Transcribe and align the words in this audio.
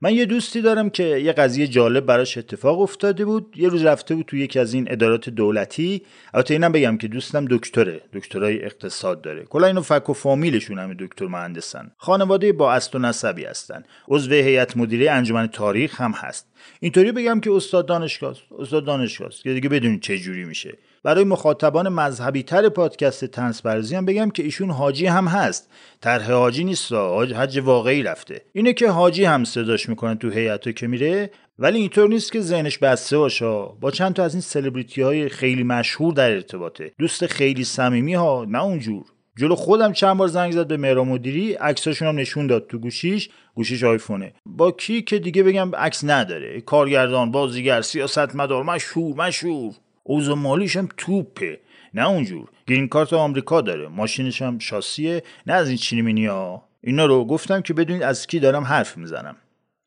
من 0.00 0.14
یه 0.14 0.26
دوستی 0.26 0.62
دارم 0.62 0.90
که 0.90 1.02
یه 1.02 1.32
قضیه 1.32 1.66
جالب 1.66 2.06
براش 2.06 2.38
اتفاق 2.38 2.80
افتاده 2.80 3.24
بود. 3.24 3.54
یه 3.56 3.68
روز 3.68 3.84
رفته 3.84 4.14
بود 4.14 4.26
تو 4.26 4.36
یکی 4.36 4.58
از 4.58 4.74
این 4.74 4.92
ادارات 4.92 5.28
دولتی. 5.28 6.02
البته 6.34 6.54
اینم 6.54 6.72
بگم 6.72 6.98
که 6.98 7.08
دوستم 7.08 7.44
دکتره. 7.50 8.00
دکترای 8.12 8.64
اقتصاد 8.64 9.20
داره. 9.20 9.44
کلا 9.44 9.66
اینو 9.66 9.82
فک 9.82 10.10
و 10.10 10.12
فامیلشون 10.12 10.78
همه 10.78 10.96
دکتر 10.98 11.26
مهندسن. 11.26 11.90
خانواده 11.96 12.52
با 12.52 12.72
اصل 12.72 12.98
و 12.98 13.00
نسبی 13.00 13.44
هستن. 13.44 13.82
عضو 14.08 14.30
هیئت 14.30 14.76
مدیره 14.76 15.10
انجمن 15.10 15.46
تاریخ 15.46 16.00
هم 16.00 16.12
هست. 16.12 16.46
اینطوری 16.80 17.12
بگم 17.12 17.40
که 17.40 17.52
استاد 17.52 17.86
دانشگاه 17.86 18.30
است. 18.30 18.42
استاد 18.58 18.84
دانشگاه 18.84 19.30
که 19.42 19.54
دیگه 19.54 19.68
بدونید 19.68 20.00
چه 20.00 20.18
جوری 20.18 20.44
میشه. 20.44 20.78
برای 21.04 21.24
مخاطبان 21.24 21.88
مذهبی 21.88 22.42
تر 22.42 22.68
پادکست 22.68 23.24
تنس 23.24 23.62
برزی 23.62 23.96
هم 23.96 24.04
بگم 24.04 24.30
که 24.30 24.42
ایشون 24.42 24.70
حاجی 24.70 25.06
هم 25.06 25.28
هست. 25.28 25.70
طرح 26.00 26.32
حاجی 26.32 26.64
نیست 26.64 26.92
حج 27.36 27.58
واقعی 27.58 28.02
رفته. 28.02 28.42
اینه 28.52 28.72
که 28.72 28.90
حاجی 28.90 29.24
هم 29.24 29.44
صداش 29.44 29.88
می‌کنن 29.88 30.18
تو 30.18 30.30
هیئت 30.30 30.76
که 30.76 30.86
میره 30.86 31.30
ولی 31.58 31.78
اینطور 31.78 32.08
نیست 32.08 32.32
که 32.32 32.40
ذهنش 32.40 32.78
بسته 32.78 33.18
باشه. 33.18 33.66
با 33.80 33.90
چند 33.90 34.14
تا 34.14 34.24
از 34.24 34.34
این 34.34 34.40
سلبریتی 34.40 35.02
های 35.02 35.28
خیلی 35.28 35.62
مشهور 35.62 36.14
در 36.14 36.30
ارتباطه. 36.30 36.92
دوست 36.98 37.26
خیلی 37.26 37.64
صمیمی 37.64 38.14
ها 38.14 38.46
نه 38.48 38.62
اونجور. 38.62 39.04
جلو 39.36 39.54
خودم 39.54 39.92
چند 39.92 40.16
بار 40.16 40.28
زنگ 40.28 40.52
زد 40.52 40.66
به 40.66 40.76
مهرا 40.76 41.04
مدیری 41.04 41.52
عکساشون 41.52 42.08
هم 42.08 42.18
نشون 42.18 42.46
داد 42.46 42.66
تو 42.66 42.78
گوشیش. 42.78 43.30
گوشیش 43.54 43.84
آیفونه. 43.84 44.32
با 44.46 44.70
کی 44.70 45.02
که 45.02 45.18
دیگه 45.18 45.42
بگم 45.42 45.74
عکس 45.76 46.04
نداره. 46.04 46.60
کارگردان 46.60 47.30
بازیگر 47.30 47.82
سیاستمدار 47.82 48.62
مشهور 48.62 49.16
مشهور. 49.16 49.74
اوضاع 50.08 50.34
مالیش 50.34 50.76
هم 50.76 50.88
توپه. 50.96 51.60
نه 51.94 52.08
اونجور. 52.08 52.48
گرین 52.66 52.88
کارت 52.88 53.12
آمریکا 53.12 53.60
داره. 53.60 53.88
ماشینش 53.88 54.42
هم 54.42 54.58
شاسیه. 54.58 55.22
نه 55.46 55.52
از 55.52 55.68
این 55.68 55.76
چینی 55.76 56.26
ها 56.26 56.68
اینا 56.80 57.06
رو 57.06 57.24
گفتم 57.24 57.60
که 57.60 57.74
بدونید 57.74 58.02
از 58.02 58.26
کی 58.26 58.40
دارم 58.40 58.64
حرف 58.64 58.96
می‌زنم. 58.96 59.36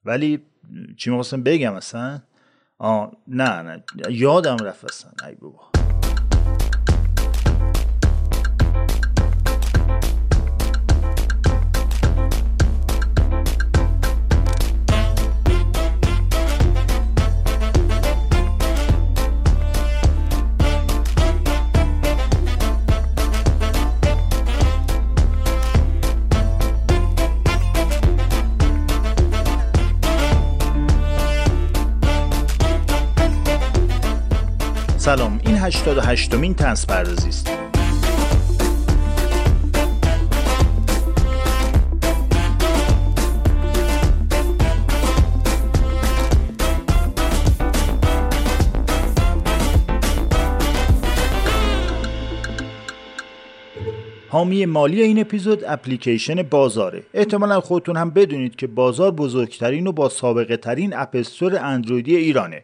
ولی 0.05 0.39
چی 0.97 1.09
می‌خواستم 1.09 1.43
بگم 1.43 1.73
اصلا؟ 1.73 2.21
آه 2.77 3.11
نه 3.27 3.61
نه. 3.61 3.83
یادم 4.09 4.57
رفت 4.57 4.85
اصلا. 4.85 5.11
ای 5.27 5.35
بابا. 5.35 5.70
سلام 35.01 35.39
این 35.45 35.55
88 35.57 36.33
مین 36.33 36.53
تنس 36.53 36.85
پردازی 36.85 37.29
است. 37.29 37.51
حامی 54.29 54.65
مالی 54.65 55.01
این 55.01 55.19
اپیزود 55.19 55.63
اپلیکیشن 55.67 56.43
بازاره. 56.43 57.03
احتمالا 57.13 57.61
خودتون 57.61 57.97
هم 57.97 58.09
بدونید 58.09 58.55
که 58.55 58.67
بازار 58.67 59.11
بزرگترین 59.11 59.87
و 59.87 59.91
با 59.91 60.09
سابقه 60.09 60.57
ترین 60.57 60.93
اپستور 60.95 61.57
اندرویدی 61.57 62.15
ایرانه. 62.15 62.63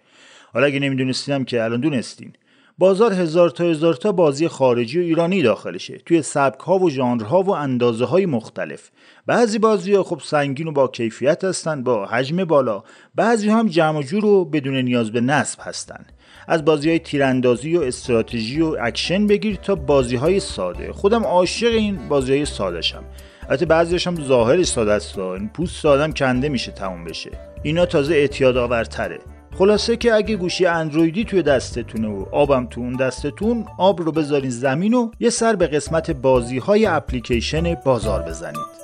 حالا 0.57 0.68
اگه 0.68 0.79
نمیدونستیدم 0.79 1.44
که 1.44 1.63
الان 1.63 1.81
دونستین. 1.81 2.34
بازار 2.78 3.13
هزار 3.13 3.50
تا 3.50 3.63
هزار 3.63 3.94
تا 3.94 4.12
بازی 4.12 4.47
خارجی 4.47 5.00
و 5.00 5.01
ایرانی 5.01 5.41
داخلشه. 5.41 5.97
توی 5.97 6.22
سبک 6.22 6.59
ها 6.59 6.79
و 6.79 6.90
ژانرها 6.90 7.41
و 7.41 7.50
اندازه 7.50 8.06
های 8.06 8.25
مختلف. 8.25 8.90
بعضی 9.25 9.59
بازی 9.59 9.94
ها 9.94 10.03
خب 10.03 10.22
سنگین 10.23 10.68
و 10.68 10.72
با 10.72 10.88
کیفیت 10.88 11.44
هستن 11.44 11.84
با 11.84 12.06
حجم 12.06 12.45
بالا. 12.45 12.84
بعضی 13.16 13.50
هم 13.50 13.68
جمع 13.68 14.01
جور 14.01 14.25
و 14.25 14.45
بدون 14.45 14.75
نیاز 14.75 15.12
به 15.12 15.22
نصب 15.22 15.59
هستن. 15.62 16.06
از 16.47 16.66
بازی 16.66 16.89
های 16.89 17.00
تیراندازی 17.00 17.78
و 17.78 17.81
استراتژی 17.81 18.62
و 18.62 18.75
اکشن 18.81 19.28
بگیر 19.28 19.56
تا 19.56 19.75
بازی 19.75 20.16
های 20.16 20.39
ساده. 20.39 20.94
خودم 20.94 21.24
عاشق 21.24 21.74
این 21.74 22.07
بازی 22.09 22.31
های 22.34 22.45
ساده 22.45 22.81
شم 22.81 23.03
البته 23.50 23.66
بعضیش 23.66 24.07
هم 24.07 24.24
ظاهرش 24.24 24.68
ساده 24.68 24.91
است. 24.91 25.19
این 25.19 25.50
پوست 25.50 25.81
سادم 25.81 26.12
کنده 26.12 26.50
میشه 26.50 26.72
تموم 26.72 27.03
بشه. 27.03 27.31
اینا 27.63 27.85
تازه 27.85 28.16
اعتیاد 28.16 28.57
آورتره. 28.57 29.37
خلاصه 29.57 29.97
که 29.97 30.13
اگه 30.13 30.35
گوشی 30.35 30.66
اندرویدی 30.66 31.25
توی 31.25 31.44
دستتونه 31.44 32.07
و 32.07 32.25
آبم 32.31 32.66
تو 32.66 32.81
اون 32.81 32.95
دستتون 32.95 33.66
آب 33.78 34.01
رو 34.01 34.12
بذارین 34.12 34.50
زمین 34.50 34.94
و 34.94 35.12
یه 35.19 35.29
سر 35.29 35.56
به 35.56 35.68
قسمت 35.68 36.12
بازی 36.12 36.57
های 36.57 36.85
اپلیکیشن 36.85 37.73
بازار 37.73 38.22
بزنید. 38.22 38.78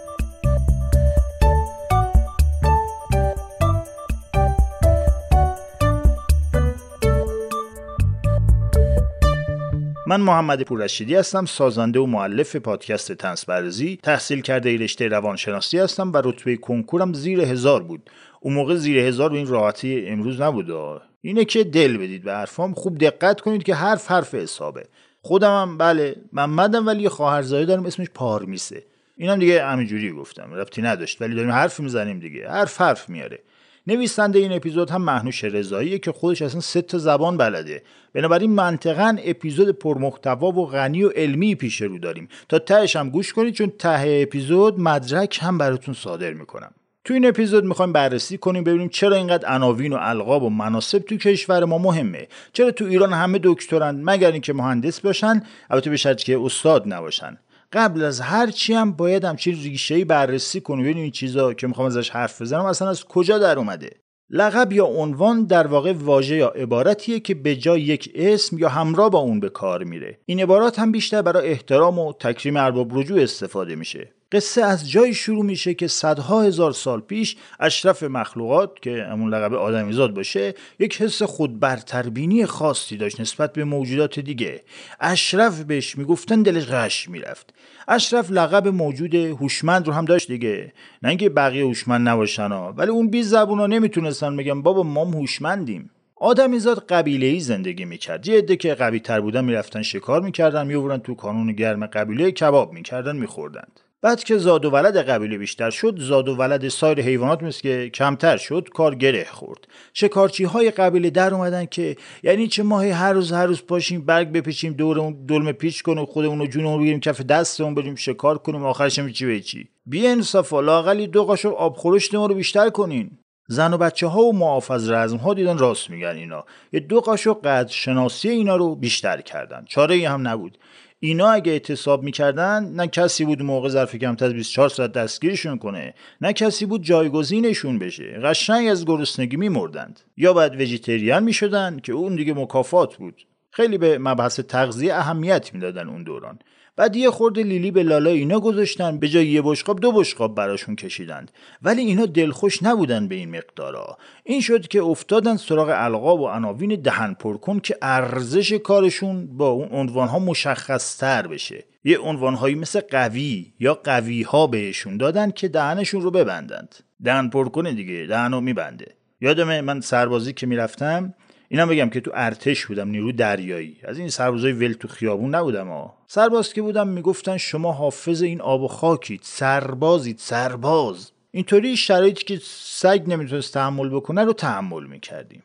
من 10.08 10.22
محمد 10.22 10.62
پوررشیدی 10.62 11.16
هستم 11.16 11.46
سازنده 11.46 12.00
و 12.00 12.06
معلف 12.06 12.56
پادکست 12.56 13.12
تنس 13.12 13.46
برزی 13.46 14.00
تحصیل 14.04 14.42
کرده 14.42 14.78
رشته 14.78 15.08
روانشناسی 15.08 15.80
هستم 15.80 16.14
و 16.14 16.22
رتبه 16.24 16.58
کنکورم 16.58 17.14
زیر 17.14 17.42
هزار 17.42 17.84
بود. 17.84 18.10
اون 18.44 18.54
موقع 18.54 18.76
زیر 18.76 18.98
هزار 18.98 19.30
به 19.30 19.38
این 19.38 19.48
راحتی 19.48 20.06
امروز 20.08 20.42
نبود. 20.42 21.02
اینه 21.22 21.46
که 21.46 21.64
دل 21.64 21.98
بدید 21.98 22.24
به 22.24 22.34
حرفام 22.34 22.74
خوب 22.74 22.98
دقت 22.98 23.42
کنید 23.42 23.64
که 23.64 23.76
حرف 23.76 24.12
حرف 24.12 24.36
حسابه. 24.36 24.84
خودم 25.22 25.62
هم 25.62 25.78
بله 25.78 26.16
محمدم 26.34 26.88
ولی 26.88 27.04
یه 27.04 27.10
خواهرزاده 27.10 27.66
دارم 27.66 27.86
اسمش 27.86 28.08
پارمیسه. 28.14 28.84
اینم 29.18 29.40
دیگه 29.40 29.66
همینجوری 29.66 30.12
گفتم 30.12 30.54
ربطی 30.54 30.82
نداشت 30.82 31.22
ولی 31.22 31.36
داریم 31.36 31.52
حرف 31.52 31.80
می‌زنیم 31.80 32.20
دیگه. 32.20 32.50
حرف 32.50 32.82
حرف 32.82 33.10
میاره. 33.10 33.40
نویسنده 33.88 34.40
این 34.40 34.52
اپیزود 34.52 34.90
هم 34.90 35.02
مهنوش 35.02 35.44
رضاییه 35.44 36.00
که 36.00 36.12
خودش 36.12 36.42
اصلا 36.42 36.62
سه 36.62 36.82
تا 36.82 36.98
زبان 36.98 37.38
بلده. 37.38 37.84
بنابراین 38.14 38.52
منطقا 38.52 39.18
اپیزود 39.24 39.70
پرمحتوا 39.70 40.48
و 40.48 40.66
غنی 40.66 41.04
و 41.04 41.10
علمی 41.10 41.56
پیش 41.56 41.82
رو 41.82 41.98
داریم. 41.98 42.28
تا 42.50 42.60
تهش 42.60 42.96
هم 42.96 43.10
گوش 43.10 43.34
کنید 43.34 43.54
چون 43.54 43.72
ته 43.80 44.22
اپیزود 44.22 44.80
مدرک 44.80 45.40
هم 45.42 45.58
براتون 45.58 45.94
صادر 45.94 46.34
می‌کنم. 46.34 46.72
تو 47.06 47.14
این 47.14 47.26
اپیزود 47.26 47.64
می‌خوایم 47.66 47.94
بررسی 47.94 48.38
کنیم 48.38 48.64
ببینیم 48.64 48.90
چرا 48.90 49.16
اینقدر 49.16 49.48
عناوین 49.48 49.94
و 49.94 49.98
القاب 50.00 50.44
و 50.44 50.50
مناسب 50.50 51.00
تو 51.00 51.18
کشور 51.18 51.66
ما 51.66 51.78
مهمه. 51.78 52.28
چرا 52.54 52.72
تو 52.72 52.86
ایران 52.86 53.14
همه 53.14 53.40
دکترند 53.44 54.02
مگر 54.04 54.32
اینکه 54.32 54.54
مهندس 54.54 55.00
باشن 55.00 55.44
البته 55.70 55.90
به 55.90 55.98
شرطی 55.98 56.24
که 56.24 56.40
استاد 56.44 56.94
نباشن. 56.94 57.38
قبل 57.74 58.04
از 58.04 58.22
هر 58.22 58.48
چی 58.48 58.74
هم 58.74 58.92
باید 58.92 59.26
همچین 59.26 59.56
ریشه 59.56 60.06
بررسی 60.06 60.62
کنیم. 60.62 60.84
ببینیم 60.84 61.04
این 61.04 61.12
چیزا 61.12 61.54
که 61.54 61.68
می‌خوام 61.68 61.88
ازش 61.88 62.10
حرف 62.10 62.42
بزنم 62.42 62.66
اصلا 62.66 62.90
از 62.90 63.06
کجا 63.06 63.38
در 63.38 63.58
اومده؟ 63.58 63.92
لقب 64.30 64.74
یا 64.74 64.86
عنوان 64.86 65.46
در 65.46 65.68
واقع 65.68 65.94
واژه 65.94 66.36
یا 66.36 66.48
عبارتیه 66.48 67.20
که 67.20 67.36
به 67.36 67.56
جای 67.56 67.82
یک 67.82 68.12
اسم 68.16 68.58
یا 68.58 68.70
همراه 68.70 69.10
با 69.10 69.20
اون 69.20 69.40
به 69.40 69.50
کار 69.50 69.84
میره. 69.84 70.20
این 70.26 70.40
عبارات 70.40 70.80
هم 70.80 70.92
بیشتر 70.92 71.22
برای 71.22 71.50
احترام 71.50 72.00
و 72.00 72.14
تکریم 72.14 72.58
ارباب 72.58 73.00
رجوع 73.00 73.22
استفاده 73.22 73.76
میشه. 73.76 74.12
قصه 74.34 74.64
از 74.64 74.92
جایی 74.92 75.14
شروع 75.14 75.46
میشه 75.46 75.74
که 75.74 75.88
صدها 75.88 76.42
هزار 76.42 76.72
سال 76.72 77.02
پیش 77.02 77.36
اشرف 77.60 78.04
مخلوقات 78.04 78.80
که 78.82 79.04
همون 79.12 79.34
لقب 79.34 79.54
آدمیزاد 79.54 80.14
باشه 80.14 80.54
یک 80.80 81.02
حس 81.02 81.24
خود 81.24 81.60
برتربینی 81.60 82.46
خاصی 82.46 82.98
داشت 82.98 83.22
نسبت 83.22 83.54
به 83.54 83.64
موجودات 83.64 84.20
دیگه. 84.20 84.62
اشرف 85.00 85.62
بهش 85.62 85.98
می‌گفتن 85.98 86.42
دلش 86.42 86.66
غش 86.66 87.10
می‌رفت. 87.10 87.54
اشرف 87.88 88.32
لقب 88.32 88.68
موجود 88.68 89.16
هوشمند 89.16 89.88
رو 89.88 89.94
هم 89.94 90.06
داشت 90.06 90.28
دیگه. 90.28 90.74
نه 91.04 91.10
اینکه 91.10 91.30
بقیه 91.30 91.66
هوشمند 91.66 92.10
نباشن 92.10 92.52
ها 92.52 92.74
ولی 92.78 92.90
اون 92.90 93.10
بی 93.10 93.24
زبونا 93.24 93.68
نمی‌تونستن 93.68 94.38
بگن 94.38 94.62
بابا 94.62 94.84
ما 94.84 95.06
هوشمندیم. 95.06 95.90
آدمیزاد 96.16 96.86
قبیله 96.86 97.26
ای 97.26 97.40
زندگی 97.40 97.86
می‌کرد. 97.86 98.28
یه 98.28 98.38
عده 98.38 98.56
که 98.56 98.74
قوی 98.76 99.00
تر 99.00 99.22
بودن 99.22 99.46
می‌رفتن 99.46 99.82
شکار 99.82 100.22
می‌کردن 100.22 100.68
میورن 100.68 100.98
تو 100.98 101.16
کانون 101.16 101.54
گرم 101.54 101.86
قبیله 101.86 102.32
کباب 102.32 102.74
می‌کردن 102.74 103.16
میخوردند. 103.16 103.80
بعد 104.04 104.24
که 104.24 104.38
زاد 104.38 104.66
و 104.66 104.70
ولد 104.70 104.98
قبیله 104.98 105.38
بیشتر 105.38 105.70
شد 105.70 106.00
زاد 106.00 106.30
و 106.30 106.36
ولد 106.36 106.68
سایر 106.68 107.02
حیوانات 107.02 107.44
مثل 107.44 107.62
که 107.62 107.90
کمتر 107.90 108.38
شد 108.38 108.70
کار 108.74 108.96
گره 108.96 109.28
خورد. 109.32 109.68
شکارچی 109.94 110.44
های 110.44 110.72
قبیله 110.72 111.10
در 111.10 111.34
اومدن 111.34 111.66
که 111.66 111.96
یعنی 112.24 112.48
چه 112.48 112.64
ماهی 112.64 112.90
هر 112.90 113.14
روز 113.14 113.32
هر 113.32 113.46
روز 113.46 113.66
پاشیم 113.66 114.06
برگ 114.06 114.32
بپیچیم 114.32 114.74
دور 114.74 115.00
اون 115.00 115.26
دلمه 115.26 115.52
پیچ 115.52 115.84
کنیم 115.84 116.06
خودمون 116.06 116.40
رو 116.40 116.48
جونمون 116.48 116.80
بگیریم 116.80 117.00
کف 117.00 117.22
دستمون 117.22 117.76
بریم 117.76 117.96
شکار 117.96 118.38
کنیم 118.38 118.66
آخرش 118.66 119.00
هم 119.00 119.12
چی 119.12 119.26
به 119.26 119.42
چی. 119.42 119.68
بی 119.86 120.08
انصافا 120.08 120.62
لاقلی 120.62 121.08
دو 121.08 121.24
قاشق 121.24 121.54
آب 121.54 121.76
خورشت 121.76 122.16
ما 122.16 122.26
رو 122.26 122.36
بیشتر 122.36 122.70
کنین. 122.70 123.12
زن 123.48 123.74
و 123.74 123.78
بچه 123.78 124.08
ها 124.08 124.22
و 124.22 124.36
محافظ 124.36 124.90
رزم 124.90 125.18
ها 125.18 125.34
دیدن 125.34 125.58
راست 125.58 125.90
میگن 125.90 126.16
اینا. 126.16 126.46
یه 126.74 126.80
دو 126.80 127.02
قاشق 127.02 127.42
قد 127.42 127.68
شناسی 127.68 128.30
اینا 128.30 128.56
رو 128.56 128.76
بیشتر 128.76 129.22
کردن. 129.22 129.66
چاره 129.68 129.96
ای 129.96 130.06
هم 130.06 130.28
نبود. 130.28 130.58
اینا 131.06 131.30
اگه 131.30 131.52
اعتصاب 131.52 132.04
می‌کردن 132.04 132.64
نه 132.64 132.88
کسی 132.88 133.26
بود 133.26 133.42
موقع 133.42 133.70
ظرف 133.70 133.96
کمتر 133.96 134.26
از 134.26 134.34
24 134.34 134.70
ساعت 134.70 134.92
دستگیرشون 134.92 135.58
کنه 135.58 135.94
نه 136.22 136.34
کسی 136.34 136.66
بود 136.66 136.84
جایگزینشون 136.84 137.80
بشه. 137.80 138.20
قشنگ 138.24 138.68
از 138.68 138.86
گرسنگی 138.86 139.38
میمردند. 139.38 140.00
یا 140.18 140.34
بعد 140.34 140.62
وجیتریان 140.62 141.24
می‌شدن 141.24 141.80
که 141.84 141.94
اون 141.94 142.16
دیگه 142.16 142.34
مکافات 142.34 142.96
بود. 142.96 143.22
خیلی 143.52 143.78
به 143.78 143.98
مبحث 143.98 144.40
تغذیه 144.40 144.94
اهمیت 144.94 145.54
می‌دادن 145.54 145.90
اون 145.90 146.04
دوران. 146.04 146.40
بعد 146.76 146.96
یه 146.96 147.10
خورده 147.10 147.44
لیلی 147.44 147.72
به 147.72 147.84
لالا 147.84 148.10
اینا 148.10 148.40
گذاشتن 148.40 148.98
به 148.98 149.10
جای 149.10 149.28
یه 149.28 149.42
بشقاب 149.46 149.80
دو 149.80 149.92
بشقاب 149.92 150.36
براشون 150.36 150.76
کشیدند. 150.76 151.32
ولی 151.62 151.82
اینا 151.82 152.06
دلخوش 152.06 152.64
نبودن 152.64 153.08
به 153.08 153.16
این 153.16 153.38
مقدارا. 153.38 153.98
این 154.24 154.42
شد 154.42 154.68
که 154.68 154.82
افتادن 154.84 155.38
سراغ 155.38 155.72
القاب 155.74 156.22
و 156.22 156.28
عناوین 156.28 156.82
دهن 156.82 157.14
پرکن 157.14 157.60
که 157.60 157.78
ارزش 157.82 158.54
کارشون 158.54 159.38
با 159.38 159.50
اون 159.50 159.70
عنوانها 159.72 160.20
مشخص 160.20 160.98
تر 160.98 161.28
بشه. 161.28 161.66
یه 161.84 162.00
عنوانهایی 162.00 162.56
مثل 162.56 162.82
قوی 162.92 163.54
یا 163.60 163.74
قوی 163.74 164.22
ها 164.22 164.48
بهشون 164.48 164.98
دادن 164.98 165.32
که 165.32 165.48
دهنشون 165.48 166.02
رو 166.02 166.12
ببندند. 166.12 166.76
دهن 167.04 167.30
پرکنه 167.30 167.72
دیگه 167.72 168.06
دهنو 168.10 168.42
میبنده. 168.42 168.96
یادمه 169.22 169.62
من 169.62 169.82
سربازی 169.82 170.34
که 170.34 170.48
می‌رفتم 170.48 171.14
اینا 171.54 171.66
بگم 171.66 171.90
که 171.90 172.02
تو 172.02 172.12
ارتش 172.14 172.66
بودم 172.66 172.90
نیرو 172.90 173.12
دریایی. 173.12 173.78
از 173.84 173.98
این 173.98 174.10
سربازای 174.10 174.52
ول 174.52 174.74
تو 174.74 174.88
خیابون 174.88 175.36
نبودم 175.36 175.68
ها 175.68 175.94
سرباز 176.08 176.54
که 176.54 176.62
بودم 176.62 176.88
می‌گفتن 176.88 177.38
شما 177.38 177.72
حافظ 177.72 178.22
این 178.22 178.42
آب 178.42 178.62
و 178.62 178.68
خاکید 178.68 179.20
سربازید 179.24 180.18
سرباز. 180.20 181.12
اینطوری 181.32 181.78
شرایطی 181.78 182.24
که 182.24 182.40
سگ 182.44 183.04
نمی‌تونست 183.08 183.54
تحمل 183.54 183.90
بکنه 183.90 184.24
رو 184.24 184.34
تحمل 184.34 184.86
می‌کردیم. 184.86 185.44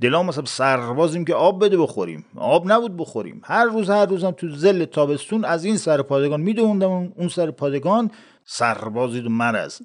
دلام 0.00 0.26
مثلا 0.26 0.44
سربازیم 0.44 1.24
که 1.24 1.34
آب 1.34 1.64
بده 1.64 1.76
بخوریم. 1.76 2.24
آب 2.36 2.72
نبود 2.72 2.96
بخوریم. 2.96 3.40
هر 3.44 3.64
روز 3.64 3.90
هر 3.90 4.06
روزم 4.06 4.30
تو 4.30 4.48
زل 4.48 4.84
تابستون 4.84 5.44
از 5.44 5.64
این 5.64 5.76
سر 5.76 6.02
پادگان 6.02 6.40
میدوندم. 6.40 7.12
اون 7.16 7.28
سر 7.28 7.50
پادگان 7.50 8.10
سربازید 8.44 9.26
و 9.26 9.30
مرز 9.30 9.80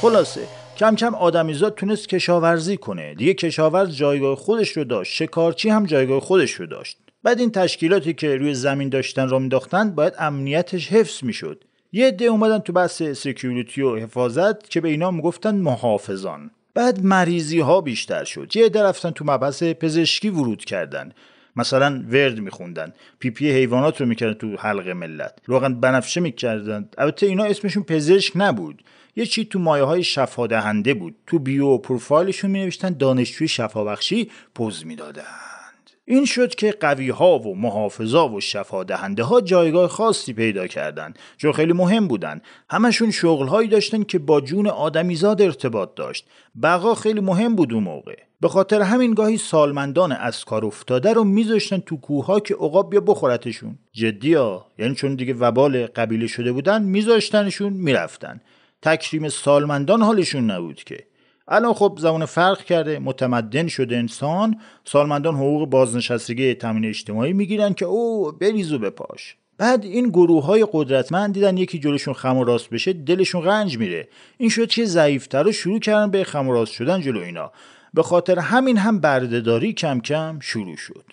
خلاصه. 0.00 0.59
کم 0.80 0.94
کم 0.94 1.14
آدمیزاد 1.14 1.74
تونست 1.74 2.08
کشاورزی 2.08 2.76
کنه. 2.76 3.14
دیگه 3.14 3.34
کشاورز 3.34 3.96
جایگاه 3.96 4.36
خودش 4.36 4.76
رو 4.76 4.84
داشت. 4.84 5.12
شکارچی 5.12 5.68
هم 5.68 5.86
جایگاه 5.86 6.20
خودش 6.20 6.52
رو 6.52 6.66
داشت. 6.66 6.98
بعد 7.22 7.40
این 7.40 7.50
تشکیلاتی 7.50 8.14
که 8.14 8.36
روی 8.36 8.54
زمین 8.54 8.88
داشتن 8.88 9.28
را 9.28 9.38
مینداختن 9.38 9.90
باید 9.90 10.14
امنیتش 10.18 10.88
حفظ 10.88 11.24
می‌شد. 11.24 11.64
یه 11.92 12.06
عده 12.06 12.24
اومدن 12.24 12.58
تو 12.58 12.72
بحث 12.72 13.02
سکیوریتی 13.02 13.82
و 13.82 13.96
حفاظت 13.96 14.70
که 14.70 14.80
به 14.80 14.88
اینا 14.88 15.10
می‌گفتن 15.10 15.54
محافظان. 15.54 16.50
بعد 16.74 17.04
مریضی 17.04 17.60
ها 17.60 17.80
بیشتر 17.80 18.24
شد. 18.24 18.56
یه 18.56 18.64
عده 18.64 18.82
رفتن 18.82 19.10
تو 19.10 19.24
مبحث 19.24 19.62
پزشکی 19.62 20.28
ورود 20.28 20.64
کردن. 20.64 21.12
مثلا 21.56 22.04
ورد 22.10 22.40
میخوندن. 22.40 22.92
پی 23.18 23.30
پی 23.30 23.50
حیوانات 23.50 24.00
رو 24.00 24.06
می‌کردن 24.06 24.34
تو 24.34 24.56
حلق 24.56 24.88
ملت. 24.88 25.38
روغن 25.46 25.74
بنفشه 25.74 26.20
می‌کردن. 26.20 26.88
البته 26.98 27.26
اینا 27.26 27.44
اسمشون 27.44 27.82
پزشک 27.82 28.32
نبود. 28.36 28.82
یه 29.20 29.26
چی 29.26 29.44
تو 29.44 29.58
مایه 29.58 29.84
های 29.84 30.02
شفا 30.02 30.46
دهنده 30.46 30.94
بود. 30.94 31.14
تو 31.26 31.38
بیو 31.38 31.78
پروفایلشون 31.78 32.50
می 32.50 32.60
نوشتن 32.60 32.90
دانشجوی 32.90 33.48
شفابخشی 33.48 34.30
پز 34.54 34.86
می‌دادند. 34.86 35.90
این 36.04 36.24
شد 36.24 36.54
که 36.54 36.72
قوی 36.80 37.10
ها 37.10 37.38
و 37.38 37.56
محافظا 37.56 38.28
و 38.28 38.40
شفا 38.40 38.84
دهنده 38.84 39.22
ها 39.22 39.40
جایگاه 39.40 39.88
خاصی 39.88 40.32
پیدا 40.32 40.66
کردند. 40.66 41.18
چون 41.36 41.52
خیلی 41.52 41.72
مهم 41.72 42.08
بودن. 42.08 42.40
همشون 42.70 43.10
شغل 43.10 43.46
هایی 43.46 43.68
داشتن 43.68 44.02
که 44.02 44.18
با 44.18 44.40
جون 44.40 44.66
آدمیزاد 44.66 45.42
ارتباط 45.42 45.94
داشت. 45.94 46.26
بقا 46.62 46.94
خیلی 46.94 47.20
مهم 47.20 47.56
بود 47.56 47.72
اون 47.72 47.82
موقع. 47.82 48.16
به 48.40 48.48
خاطر 48.48 48.80
همین 48.82 49.14
گاهی 49.14 49.36
سالمندان 49.36 50.12
از 50.12 50.44
کار 50.44 50.64
افتاده 50.64 51.12
رو 51.12 51.24
میذاشتن 51.24 51.78
تو 51.78 51.96
کوه 51.96 52.40
که 52.40 52.54
عقاب 52.54 52.90
بیا 52.90 53.00
بخورتشون. 53.00 53.78
جدی 53.92 54.34
ها؟ 54.34 54.66
یعنی 54.78 54.94
چون 54.94 55.14
دیگه 55.14 55.34
وبال 55.34 55.86
قبیله 55.86 56.26
شده 56.26 56.52
بودن 56.52 56.82
میذاشتنشون 56.82 57.72
می‌رفتن. 57.72 58.40
تکریم 58.82 59.28
سالمندان 59.28 60.02
حالشون 60.02 60.50
نبود 60.50 60.84
که. 60.84 61.06
الان 61.48 61.74
خب 61.74 61.98
زمان 62.00 62.24
فرق 62.24 62.64
کرده 62.64 62.98
متمدن 62.98 63.68
شده 63.68 63.96
انسان 63.96 64.60
سالمندان 64.84 65.34
حقوق 65.34 65.68
بازنشستگی 65.68 66.54
تامین 66.54 66.84
اجتماعی 66.84 67.32
می‌گیرن 67.32 67.74
که 67.74 67.84
او 67.84 68.32
بریز 68.32 68.72
و 68.72 68.78
بپاش. 68.78 69.36
بعد 69.58 69.84
این 69.84 70.08
گروه 70.08 70.44
های 70.44 70.66
قدرتمند 70.72 71.34
دیدن 71.34 71.56
یکی 71.56 71.78
جلوشون 71.78 72.14
خم 72.14 72.36
و 72.36 72.44
راست 72.44 72.70
بشه 72.70 72.92
دلشون 72.92 73.44
رنج 73.44 73.78
میره. 73.78 74.08
این 74.38 74.48
شد 74.48 74.68
که 74.68 74.84
ضعیفتر 74.84 75.42
رو 75.42 75.52
شروع 75.52 75.78
کردن 75.78 76.10
به 76.10 76.24
خم 76.24 76.48
و 76.48 76.52
راست 76.52 76.72
شدن 76.72 77.00
جلو 77.00 77.20
اینا. 77.20 77.52
به 77.94 78.02
خاطر 78.02 78.38
همین 78.38 78.76
هم 78.76 78.98
بردهداری 78.98 79.72
کم 79.72 80.00
کم 80.00 80.38
شروع 80.40 80.76
شد. 80.76 81.04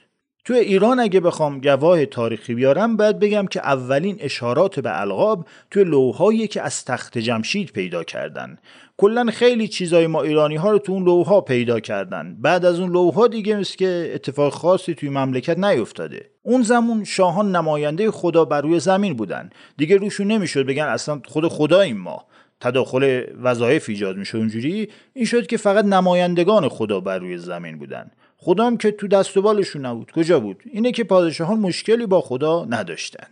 تو 0.47 0.53
ایران 0.53 0.99
اگه 0.99 1.19
بخوام 1.19 1.61
گواه 1.61 2.05
تاریخی 2.05 2.53
بیارم 2.53 2.97
باید 2.97 3.19
بگم 3.19 3.47
که 3.47 3.59
اولین 3.59 4.17
اشارات 4.19 4.79
به 4.79 5.01
القاب 5.01 5.47
توی 5.71 5.83
لوحایی 5.83 6.47
که 6.47 6.61
از 6.61 6.85
تخت 6.85 7.17
جمشید 7.17 7.71
پیدا 7.71 8.03
کردن. 8.03 8.57
کلا 8.97 9.25
خیلی 9.25 9.67
چیزای 9.67 10.07
ما 10.07 10.21
ایرانی 10.21 10.55
ها 10.55 10.71
رو 10.71 10.79
تو 10.79 10.91
اون 10.91 11.03
لوحا 11.03 11.41
پیدا 11.41 11.79
کردن. 11.79 12.37
بعد 12.39 12.65
از 12.65 12.79
اون 12.79 12.91
لوحا 12.91 13.27
دیگه 13.27 13.55
مثل 13.55 13.75
که 13.75 14.11
اتفاق 14.13 14.53
خاصی 14.53 14.95
توی 14.95 15.09
مملکت 15.09 15.59
نیفتاده. 15.59 16.29
اون 16.43 16.61
زمان 16.61 17.03
شاهان 17.03 17.55
نماینده 17.55 18.11
خدا 18.11 18.45
بر 18.45 18.61
روی 18.61 18.79
زمین 18.79 19.13
بودن. 19.13 19.49
دیگه 19.77 19.97
روشون 19.97 20.27
نمی‌شد 20.27 20.65
بگن 20.65 20.83
اصلا 20.83 21.21
خود 21.25 21.47
خداییم 21.47 21.97
ما. 21.97 22.25
تداخل 22.59 23.23
وظایف 23.41 23.89
ایجاد 23.89 24.17
می‌شد 24.17 24.37
اونجوری. 24.37 24.89
این 25.13 25.25
شد 25.25 25.47
که 25.47 25.57
فقط 25.57 25.85
نمایندگان 25.85 26.69
خدا 26.69 26.99
بر 26.99 27.19
روی 27.19 27.37
زمین 27.37 27.77
بودن. 27.79 28.11
خدام 28.39 28.77
که 28.77 28.91
تو 28.91 29.07
دست 29.07 29.37
و 29.37 29.41
بالشون 29.41 29.85
نبود. 29.85 30.11
کجا 30.11 30.39
بود؟ 30.39 30.63
اینه 30.73 30.91
که 30.91 31.03
پادشاهان 31.03 31.59
مشکلی 31.59 32.05
با 32.05 32.21
خدا 32.21 32.65
نداشتن. 32.69 33.27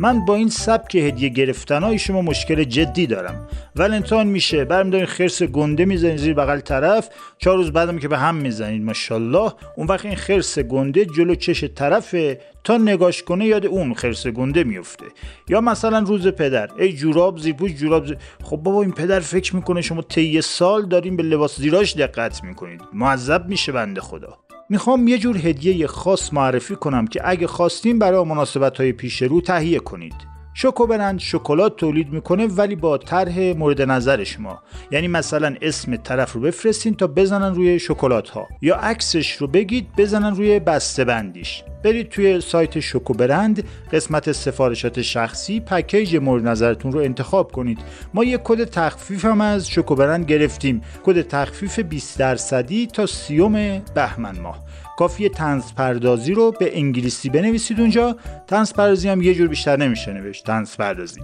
من 0.00 0.24
با 0.24 0.34
این 0.34 0.48
سبک 0.48 0.94
هدیه 0.94 1.28
گرفتن 1.28 1.82
های 1.82 1.98
شما 1.98 2.22
مشکل 2.22 2.64
جدی 2.64 3.06
دارم. 3.06 3.48
ولنتاین 3.76 4.26
میشه 4.26 4.64
برمی 4.64 4.90
دارین 4.90 5.06
خرس 5.06 5.42
گنده 5.42 5.84
می‌زنید 5.84 6.16
زیر 6.16 6.34
بغل 6.34 6.60
طرف 6.60 7.08
چهار 7.38 7.56
روز 7.56 7.72
بعدم 7.72 7.98
که 7.98 8.08
به 8.08 8.18
هم 8.18 8.34
می‌زنید 8.34 8.82
ماشاءالله. 8.82 9.52
اون 9.76 9.86
وقت 9.86 10.04
این 10.04 10.16
خرس 10.16 10.58
گنده 10.58 11.04
جلو 11.04 11.34
چش 11.34 11.64
طرفه 11.64 12.40
تا 12.64 12.76
نگاش 12.76 13.22
کنه 13.22 13.46
یاد 13.46 13.66
اون 13.66 13.94
خرس 13.94 14.26
گنده 14.26 14.64
میفته 14.64 15.06
یا 15.48 15.60
مثلا 15.60 15.98
روز 15.98 16.28
پدر 16.28 16.68
ای 16.78 16.92
جوراب 16.92 17.38
زیرپوش 17.38 17.72
جوراب 17.72 18.06
زیر... 18.06 18.16
خب 18.42 18.56
بابا 18.56 18.82
این 18.82 18.92
پدر 18.92 19.20
فکر 19.20 19.56
می‌کنه 19.56 19.82
شما 19.82 20.02
طی 20.02 20.40
سال 20.40 20.88
دارین 20.88 21.16
به 21.16 21.22
لباس 21.22 21.56
زیراش 21.56 21.96
دقت 21.96 22.44
می‌کنید. 22.44 22.80
معذب 22.92 23.48
میشه 23.48 23.72
بنده 23.72 24.00
خدا. 24.00 24.38
می‌خوام 24.70 25.08
یه 25.08 25.18
جور 25.18 25.36
هدیه 25.36 25.86
خاص 25.86 26.32
معرفی 26.32 26.76
کنم 26.76 27.06
که 27.06 27.20
اگه 27.24 27.46
خواستین 27.46 27.98
برای 27.98 28.24
مناسبت 28.24 28.76
های 28.76 28.92
پیش 28.92 29.22
رو 29.22 29.40
تهیه 29.40 29.78
کنید. 29.78 30.37
شوکو 30.54 30.86
برند 30.86 31.18
شکلات 31.18 31.76
تولید 31.76 32.12
می‌کنه 32.12 32.46
ولی 32.46 32.76
با 32.76 32.98
طرح 32.98 33.38
مورد 33.40 33.82
نظر 33.82 34.24
شما. 34.24 34.62
یعنی 34.90 35.08
مثلا 35.08 35.54
اسم 35.62 35.96
طرف 35.96 36.32
رو 36.32 36.40
بفرستین 36.40 36.94
تا 36.94 37.06
بزنن 37.06 37.54
روی 37.54 37.78
شکلات 37.78 38.28
ها 38.28 38.48
یا 38.62 38.76
عکسش 38.76 39.32
رو 39.32 39.46
بگید 39.46 39.86
بزنن 39.96 40.36
روی 40.36 40.58
بسته 40.60 41.04
بندیش 41.04 41.62
برید 41.84 42.08
توی 42.08 42.40
سایت 42.40 42.80
شوکو 42.80 43.14
برند 43.14 43.64
قسمت 43.92 44.32
سفارشات 44.32 45.02
شخصی 45.02 45.60
پکیج 45.60 46.16
مورد 46.16 46.48
نظرتون 46.48 46.92
رو 46.92 47.00
انتخاب 47.00 47.52
کنید. 47.52 47.78
ما 48.14 48.24
یک 48.24 48.40
کد 48.44 48.64
تخفیف 48.64 49.24
هم 49.24 49.40
از 49.40 49.68
شوکو 49.68 49.94
برند 49.94 50.26
گرفتیم. 50.26 50.82
کد 51.04 51.22
تخفیف 51.22 51.78
20 51.78 52.18
درصدی 52.18 52.86
تا 52.86 53.06
سی‌ام 53.06 53.82
بهمن 53.94 54.38
ماه. 54.38 54.64
کافی 54.98 55.28
طنز 55.28 55.72
پردازی 55.72 56.34
رو 56.34 56.52
به 56.52 56.78
انگلیسی 56.78 57.28
بنویسید 57.28 57.80
اونجا. 57.80 58.16
طنز 58.46 58.72
پردازی 58.72 59.08
هم 59.08 59.22
یه 59.22 59.34
جور 59.34 59.48
بیشتر 59.48 59.76
نمیشه 59.76 60.12
نوشت 60.12 60.46
طنز 60.46 60.76
پردازی 60.76 61.20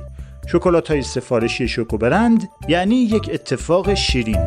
شکلات 0.47 0.90
های 0.90 1.02
سفارشی 1.02 1.69
شوکو 1.69 1.99
برند 1.99 2.49
یعنی 2.69 2.97
یک 2.97 3.31
اتفاق 3.33 3.95
شیرین. 3.95 4.47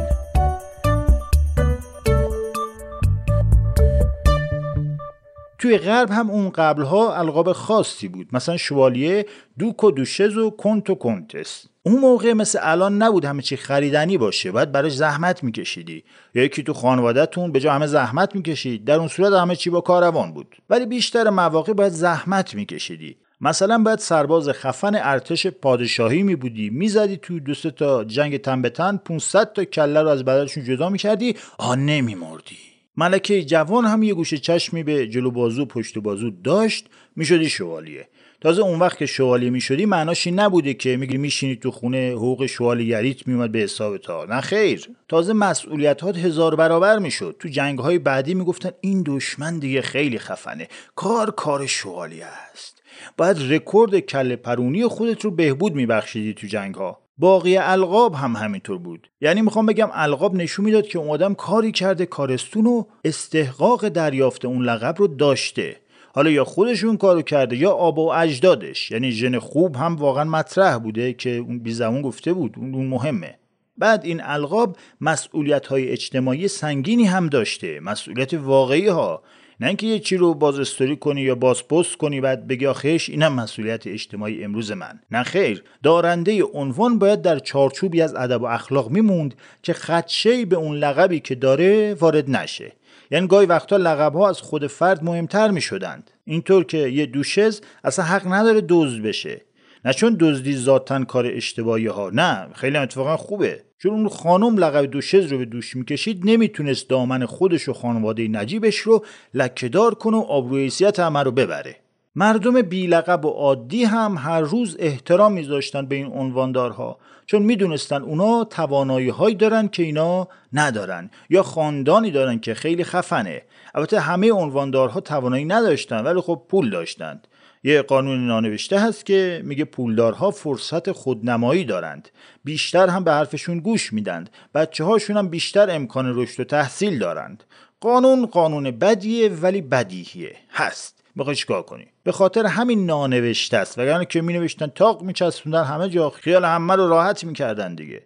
توی 5.60 5.78
غرب 5.78 6.12
هم 6.12 6.30
اون 6.30 6.50
قبلها 6.50 7.16
القاب 7.16 7.52
خاصی 7.52 8.08
بود. 8.08 8.28
مثلا 8.34 8.58
شوالیه 8.58 9.26
دوک 9.60 9.84
و 9.84 9.92
دوشز 9.92 10.38
و 10.38 10.50
کنت 10.50 10.90
و 10.90 10.96
کنتس. 10.96 11.66
اون 11.84 12.00
موقع 12.00 12.34
مثل 12.34 12.60
الان 12.62 13.02
نبود 13.02 13.26
همه 13.26 13.42
چی 13.42 13.58
خریدنی 13.58 14.18
باشه. 14.18 14.52
باید 14.52 14.72
براش 14.72 14.96
زحمت 14.96 15.44
میکشیدی. 15.44 16.04
یا 16.36 16.44
یکی 16.44 16.64
تو 16.64 16.74
خانوادهتون 16.74 17.52
به 17.52 17.60
جا 17.60 17.74
همه 17.74 17.88
زحمت 17.88 18.36
می‌کشید. 18.36 18.86
در 18.86 18.96
اون 19.00 19.08
صورت 19.08 19.34
همه 19.34 19.56
چی 19.56 19.70
با 19.70 19.82
کاروان 19.82 20.32
بود. 20.34 20.56
ولی 20.70 20.86
بیشتر 20.86 21.30
مواقع 21.30 21.74
باید 21.74 21.92
زحمت 21.92 22.56
میکشیدی. 22.56 23.18
مثلا 23.42 23.78
باید 23.78 24.00
سرباز 24.00 24.50
خفن 24.50 24.96
ارتش 24.96 25.48
پادشاهی 25.48 26.24
می 26.24 26.36
بودی. 26.36 26.70
می‌زدی 26.70 27.18
تو 27.18 27.40
دوست 27.40 27.68
تا 27.68 28.04
جنگ 28.04 28.38
تن 28.38 28.62
به 28.62 28.70
تن 28.70 28.98
500 28.98 29.54
تا 29.54 29.64
کله 29.64 30.02
رو 30.02 30.08
از 30.08 30.26
بدنشون 30.26 30.64
جدا 30.64 30.90
می‌کردی. 30.90 31.36
آ 31.58 31.76
نمیمردی. 31.76 32.67
ملکه 32.98 33.44
جوان 33.44 33.86
هم 33.86 34.04
یه 34.04 34.14
گوشه 34.14 34.38
چشمی 34.38 34.84
به 34.84 35.08
جلو 35.08 35.32
بازو 35.32 35.66
پشت 35.66 35.98
بازو 35.98 36.30
داشت 36.30 36.86
می‌شدی 37.16 37.50
شوالیه. 37.50 38.08
تازه 38.42 38.62
اون 38.62 38.80
وقت 38.80 38.98
که 38.98 39.06
شوالیه 39.06 39.50
می‌شدی 39.50 39.86
معناش 39.86 40.28
این 40.28 40.40
نبوده 40.40 40.74
که 40.74 40.98
میگی 40.98 41.18
میشینی 41.18 41.56
تو 41.56 41.72
خونه 41.72 42.12
حقوق 42.16 42.46
شوالیگریت 42.46 43.28
میومد 43.28 43.52
به 43.52 43.60
حساب 43.60 43.98
تا. 43.98 44.26
نه 44.26 44.42
خیر. 44.42 44.88
تازه 45.08 45.34
مسئولیت 45.34 46.04
هزار 46.04 46.56
برابر 46.56 47.00
می‌شد. 47.00 47.36
تو 47.40 47.48
جنگ 47.48 47.80
های 47.80 48.00
بعدی 48.00 48.34
می‌گفتن 48.34 48.70
این 48.82 49.04
دشمن 49.06 49.60
دیگه 49.60 49.82
خیلی 49.82 50.20
خفنه. 50.20 50.68
کار 50.96 51.32
کار 51.32 51.66
شوالیه 51.66 52.26
است. 52.26 52.82
باید 53.18 53.54
رکورد 53.54 54.00
کل 54.00 54.36
پرونی 54.36 54.88
خودت 54.88 55.22
رو 55.22 55.32
بهبود 55.32 55.76
میبخشیدی 55.76 56.34
تو 56.34 56.48
جنگ 56.48 56.76
ها 56.76 57.07
باقی 57.18 57.58
القاب 57.58 58.14
هم 58.14 58.36
همینطور 58.36 58.78
بود. 58.78 59.10
یعنی 59.22 59.42
می‌خوام 59.42 59.66
بگم 59.66 59.90
القاب 59.94 60.36
نشون 60.36 60.66
می‌داد 60.66 60.88
که 60.88 61.00
اون 61.00 61.10
آدم 61.10 61.34
کاری 61.34 61.72
کرده 61.72 62.06
کارستون 62.06 62.68
و 62.68 62.84
استحقاق 63.06 63.88
دریافت 63.88 64.46
اون 64.46 64.64
لقب 64.64 64.96
رو 64.98 65.08
داشته. 65.08 65.76
حالا 66.16 66.30
یا 66.30 66.44
خودشون 66.44 66.98
کارو 66.98 67.22
کرده 67.22 67.58
یا 67.58 67.72
آبا 67.72 68.06
و 68.06 68.14
اجدادش. 68.14 68.92
یعنی 68.92 69.12
ژن 69.12 69.40
خوب 69.40 69.76
هم 69.76 69.96
واقعا 69.96 70.24
مطرح 70.24 70.78
بوده 70.78 71.14
که 71.14 71.30
اون 71.30 71.60
بی 71.60 71.74
زمان 71.74 72.02
گفته 72.02 72.34
بود 72.34 72.54
اون 72.58 72.88
مهمه. 72.88 73.36
بعد 73.78 74.06
این 74.06 74.22
القاب 74.24 74.78
مسئولیت 75.02 75.68
های 75.68 75.90
اجتماعی 75.90 76.48
سنگینی 76.48 77.06
هم 77.06 77.28
داشته. 77.28 77.80
مسئولیت 77.80 78.34
واقعی 78.34 78.88
ها 78.88 79.24
نه 79.60 79.68
اینکه 79.68 79.88
یه 79.88 80.00
چی 80.00 80.18
رو 80.18 80.34
باز 80.34 80.60
استوری 80.60 80.96
کنی 80.96 81.22
یا 81.22 81.36
باز 81.36 81.68
پست 81.68 81.98
کنی 81.98 82.22
بعد 82.22 82.48
بگی 82.48 82.66
آخیش 82.66 83.10
اینم 83.10 83.34
مسئولیت 83.34 83.88
اجتماعی 83.88 84.44
امروز 84.44 84.72
من. 84.72 85.00
نه 85.12 85.24
خیر. 85.24 85.64
دارنده 85.84 86.44
عنوان 86.44 87.00
باید 87.00 87.22
در 87.22 87.40
چارچوبی 87.40 88.02
از 88.02 88.16
ادب 88.16 88.42
و 88.42 88.46
اخلاق 88.46 88.90
میموند 88.90 89.36
که 89.64 89.74
خدشه 89.74 90.46
به 90.46 90.56
اون 90.56 90.76
لقبی 90.76 91.20
که 91.20 91.36
داره 91.36 91.94
وارد 91.94 92.30
نشه. 92.30 92.72
یعنی 93.12 93.28
گاهی 93.28 93.46
وقتا 93.46 93.78
لقب 93.78 94.14
ها 94.16 94.30
از 94.30 94.42
خود 94.42 94.68
فرد 94.68 95.04
مهمتر 95.04 95.52
می 95.52 95.62
شدند 95.62 96.12
اینطور 96.26 96.64
که 96.64 96.78
یه 96.78 97.06
دوشز 97.06 97.62
اصلا 97.84 98.06
حق 98.06 98.28
نداره 98.28 98.62
دزد 98.70 99.02
بشه. 99.02 99.42
نه 99.86 99.94
چون 99.94 100.18
دزدی 100.20 100.58
ذاتا 100.58 101.04
کار 101.04 101.28
اشتباهی 101.28 101.88
ها 101.88 102.10
نه 102.14 102.48
خیلی 102.54 102.78
اتفاقا 102.78 103.18
خوبه. 103.18 103.67
چون 103.80 103.92
اون 103.92 104.10
خانم 104.10 104.58
لقب 104.58 104.86
دوشز 104.86 105.32
رو 105.32 105.38
به 105.38 105.46
دوش 105.46 105.76
می‌کشید 105.76 106.22
نمی‌تونست 106.24 106.90
دامن 106.90 107.26
خودش 107.26 107.70
و 107.70 107.74
خانواده 107.74 108.28
نجیبش 108.28 108.78
رو 108.78 109.06
لکهدار 109.34 109.96
کنه 109.96 110.18
و 110.18 110.22
آبروی 110.22 110.72
همه 110.98 111.24
رو 111.24 111.32
ببره. 111.32 111.76
مردم 112.16 112.62
بیلقب 112.62 113.26
و 113.26 113.30
عادی 113.30 113.84
هم 113.84 114.18
هر 114.18 114.42
روز 114.42 114.76
احترام 114.80 115.34
میذاشتن 115.34 115.86
به 115.86 115.96
این 115.96 116.06
عنواندارها 116.06 116.98
چون 117.26 117.42
می‌دونستن 117.42 118.02
اونا 118.02 118.44
توانایی 118.44 119.10
هایی 119.10 119.36
دارن 119.36 119.68
که 119.68 119.84
اینا 119.84 120.28
ندارن 120.54 121.10
یا 121.30 121.44
خاندانی 121.44 122.12
دارن 122.12 122.40
که 122.40 122.54
خیلی 122.54 122.84
خفنه. 122.84 123.42
البته 123.76 124.00
همه 124.00 124.32
عنواندارها 124.32 125.00
توانایی 125.00 125.46
نداشتن 125.46 126.04
ولی 126.04 126.22
خب 126.22 126.42
پول 126.50 126.70
داشتند. 126.70 127.28
یه 127.64 127.82
قانون 127.82 128.28
نانوشته 128.28 128.80
هست 128.80 129.06
که 129.06 129.42
میگه 129.46 129.66
پولدارها 129.66 130.32
فرصت 130.32 130.92
خودنمایی 130.92 131.66
دارند. 131.66 132.10
بیشتر 132.44 132.88
هم 132.88 133.04
به 133.04 133.12
حرفشون 133.12 133.60
گوش 133.60 133.94
میدند. 133.94 134.30
بچه 134.56 134.84
هاشون 134.84 135.18
هم 135.18 135.28
بیشتر 135.28 135.76
امکان 135.76 136.14
رشد 136.16 136.40
و 136.40 136.44
تحصیل 136.44 137.00
دارند. 137.00 137.44
قانون 137.82 138.26
قانون 138.26 138.72
بدیه 138.72 139.30
ولی 139.30 139.62
بدیهیه. 139.62 140.36
هست. 140.52 141.04
می‌خوای 141.16 141.36
چیکار 141.36 141.62
کنی؟ 141.64 141.88
به 142.04 142.12
خاطر 142.12 142.46
همین 142.46 142.86
نانوشته 142.86 143.58
است. 143.58 143.80
وگرنه 143.80 144.06
که 144.06 144.22
می 144.22 144.34
نوشتن 144.34 144.68
تاق 144.68 145.02
میچسبوندن 145.02 145.64
همه 145.64 145.90
جا 145.90 146.10
خیال 146.10 146.46
همه 146.46 146.76
رو 146.76 146.88
راحت 146.88 147.24
می‌کردن 147.24 147.76
دیگه. 147.76 148.02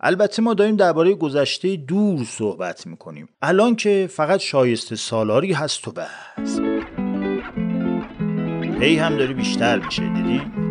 البته 0.00 0.42
ما 0.42 0.54
داریم 0.54 0.76
درباره 0.76 1.14
گذشته 1.14 1.76
دور 1.76 2.24
صحبت 2.24 2.86
می‌کنیم. 2.86 3.28
الان 3.42 3.76
که 3.76 4.08
فقط 4.10 4.40
شایسته 4.40 4.96
سالاری 4.96 5.52
هست 5.52 5.88
و 5.88 5.92
بس. 5.92 6.60
هی 8.80 8.96
هم 8.98 9.16
داری 9.16 9.34
بیشتر 9.34 9.78
میشه 9.78 10.02
دیدی؟ 10.08 10.67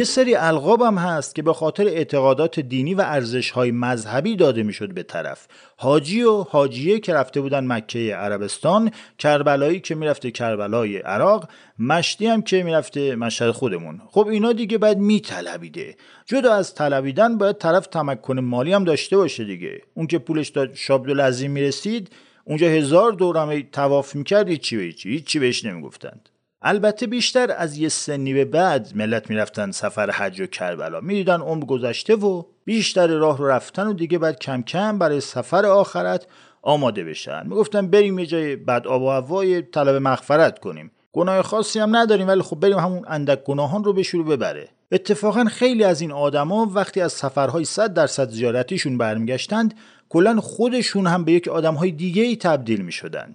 یه 0.00 0.04
سری 0.04 0.34
القاب 0.34 0.82
هم 0.82 0.98
هست 0.98 1.34
که 1.34 1.42
به 1.42 1.52
خاطر 1.52 1.86
اعتقادات 1.86 2.60
دینی 2.60 2.94
و 2.94 3.00
ارزش 3.00 3.50
های 3.50 3.70
مذهبی 3.70 4.36
داده 4.36 4.62
می‌شد 4.62 4.94
به 4.94 5.02
طرف. 5.02 5.46
حاجی 5.76 6.22
و 6.22 6.42
حاجیه 6.42 7.00
که 7.00 7.14
رفته 7.14 7.40
بودن 7.40 7.66
مکه 7.66 8.16
عربستان 8.16 8.90
کربلایی 9.18 9.80
که 9.80 9.94
می‌رفته 9.94 10.30
کربلای 10.30 10.96
عراق 10.96 11.48
مشتی 11.78 12.26
هم 12.26 12.42
که 12.42 12.62
می‌رفته 12.62 13.16
مشهد 13.16 13.50
خودمون. 13.50 14.00
خب 14.10 14.26
اینا 14.26 14.52
دیگه 14.52 14.78
باید 14.78 14.98
میطلبیده. 14.98 15.96
جدا 16.26 16.54
از 16.54 16.74
طلبیدن 16.74 17.38
باید 17.38 17.58
طرف 17.58 17.86
تمکن 17.86 18.38
مالی 18.38 18.72
هم 18.72 18.84
داشته 18.84 19.16
باشه 19.16 19.44
دیگه. 19.44 19.82
اون 19.94 20.06
که 20.06 20.18
پولش 20.18 20.50
تا 20.50 20.74
شابدالعظیم 20.74 21.50
می‌رسید 21.50 22.10
اونجا 22.44 22.66
هزار 22.66 23.12
دورمه 23.12 23.62
تواف 23.62 24.14
می‌کرد 24.14 24.48
هیچی 24.48 24.76
به 24.76 24.82
هیچی. 24.82 25.20
چی 25.20 25.38
بهش 25.38 25.64
نمی‌گفتند. 25.64 26.29
البته 26.62 27.06
بیشتر 27.06 27.54
از 27.58 27.78
یه 27.78 27.88
سنی 27.88 28.34
به 28.34 28.44
بعد 28.44 28.92
ملت 28.94 29.30
می‌رفتن 29.30 29.70
سفر 29.70 30.10
حج 30.10 30.40
و 30.40 30.46
کربلا. 30.46 31.00
می‌دیدن 31.00 31.40
عمر 31.40 31.64
گذشته 31.64 32.14
و 32.14 32.42
بیشتر 32.64 33.06
راه 33.06 33.38
رو 33.38 33.46
رفتن 33.46 33.86
و 33.86 33.92
دیگه 33.92 34.18
بعد 34.18 34.38
کم 34.38 34.62
کم 34.62 34.98
برای 34.98 35.20
سفر 35.20 35.66
آخرت 35.66 36.26
آماده 36.62 37.04
بشن. 37.04 37.42
می‌گفتن 37.46 37.86
بریم 37.86 38.18
یه 38.18 38.26
جای 38.26 38.56
بد 38.56 38.86
آب 38.86 39.02
و 39.02 39.10
هوای 39.10 39.62
طلب 39.62 39.94
مغفرت 39.94 40.58
کنیم. 40.58 40.90
گناه 41.12 41.42
خاصی 41.42 41.78
هم 41.78 41.96
نداریم 41.96 42.28
ولی 42.28 42.42
خب 42.42 42.60
بریم 42.60 42.78
همون 42.78 43.04
اندک 43.08 43.44
گناهان 43.44 43.84
رو 43.84 43.92
به 43.92 44.02
شروع 44.02 44.26
ببره. 44.26 44.68
اتفاقا 44.92 45.44
خیلی 45.44 45.84
از 45.84 46.00
این 46.00 46.12
آدما 46.12 46.70
وقتی 46.74 47.00
از 47.00 47.12
سفرهای 47.12 47.64
100 47.64 47.94
درصد 47.94 48.30
زیارتیشون 48.30 48.98
برمیگشتند 48.98 49.74
کلا 50.08 50.40
خودشون 50.40 51.06
هم 51.06 51.24
به 51.24 51.32
یک 51.32 51.48
آدمهای 51.48 51.90
دیگه 51.90 52.22
ای 52.22 52.36
تبدیل 52.36 52.80
می 52.80 52.92
شدن. 52.92 53.34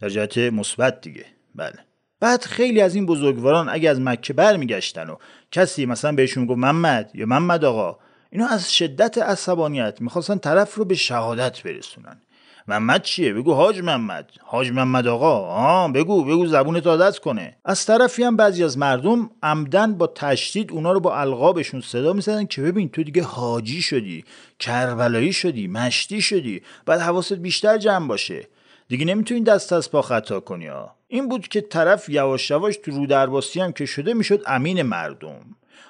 در 0.00 0.08
جهت 0.08 0.38
مثبت 0.38 1.00
دیگه. 1.00 1.24
بله. 1.54 1.85
بعد 2.20 2.42
خیلی 2.42 2.80
از 2.80 2.94
این 2.94 3.06
بزرگواران 3.06 3.68
اگه 3.68 3.90
از 3.90 4.00
مکه 4.00 4.32
برمیگشتن 4.32 5.10
و 5.10 5.16
کسی 5.52 5.86
مثلا 5.86 6.12
بهشون 6.12 6.46
گفت 6.46 6.58
محمد 6.58 7.10
یا 7.14 7.26
محمد 7.26 7.64
آقا 7.64 7.98
اینا 8.30 8.46
از 8.46 8.74
شدت 8.74 9.18
عصبانیت 9.18 10.00
می‌خواستن 10.00 10.38
طرف 10.38 10.74
رو 10.74 10.84
به 10.84 10.94
شهادت 10.94 11.62
برسونن. 11.62 12.20
محمد 12.68 13.02
چیه؟ 13.02 13.32
بگو 13.32 13.54
حاج 13.54 13.80
محمد. 13.80 14.30
حاج 14.40 14.72
محمد 14.72 15.06
آقا 15.06 15.40
آه 15.40 15.92
بگو 15.92 16.24
بگو 16.24 16.46
زبون 16.46 16.76
عادت 16.76 17.18
کنه. 17.18 17.56
از 17.64 17.86
طرفی 17.86 18.22
هم 18.22 18.36
بعضی 18.36 18.64
از 18.64 18.78
مردم 18.78 19.30
عمدن 19.42 19.94
با 19.94 20.06
تشدید 20.06 20.72
اونا 20.72 20.92
رو 20.92 21.00
با 21.00 21.16
القابشون 21.16 21.80
صدا 21.80 22.12
می‌زدن 22.12 22.46
که 22.46 22.62
ببین 22.62 22.88
تو 22.88 23.02
دیگه 23.02 23.22
حاجی 23.22 23.82
شدی 23.82 24.24
کربلایی 24.58 25.32
شدی 25.32 25.66
مشتی 25.66 26.22
شدی 26.22 26.62
بعد 26.86 27.00
حواست 27.00 27.32
بیشتر 27.32 27.78
جمع 27.78 28.08
باشه. 28.08 28.48
دیگه 28.88 29.04
نمی‌تونی 29.04 29.40
دست 29.40 29.72
از 29.72 29.90
پا 29.90 30.02
خطا 30.02 30.40
کنی 30.40 30.66
ها 30.66 30.94
این 31.08 31.28
بود 31.28 31.48
که 31.48 31.60
طرف 31.60 32.08
یواش 32.08 32.50
یواش 32.50 32.76
تو 32.76 32.90
رو 32.90 33.06
درباسی 33.06 33.60
هم 33.60 33.72
که 33.72 33.86
شده 33.86 34.14
می‌شد 34.14 34.42
امین 34.46 34.82
مردم. 34.82 35.40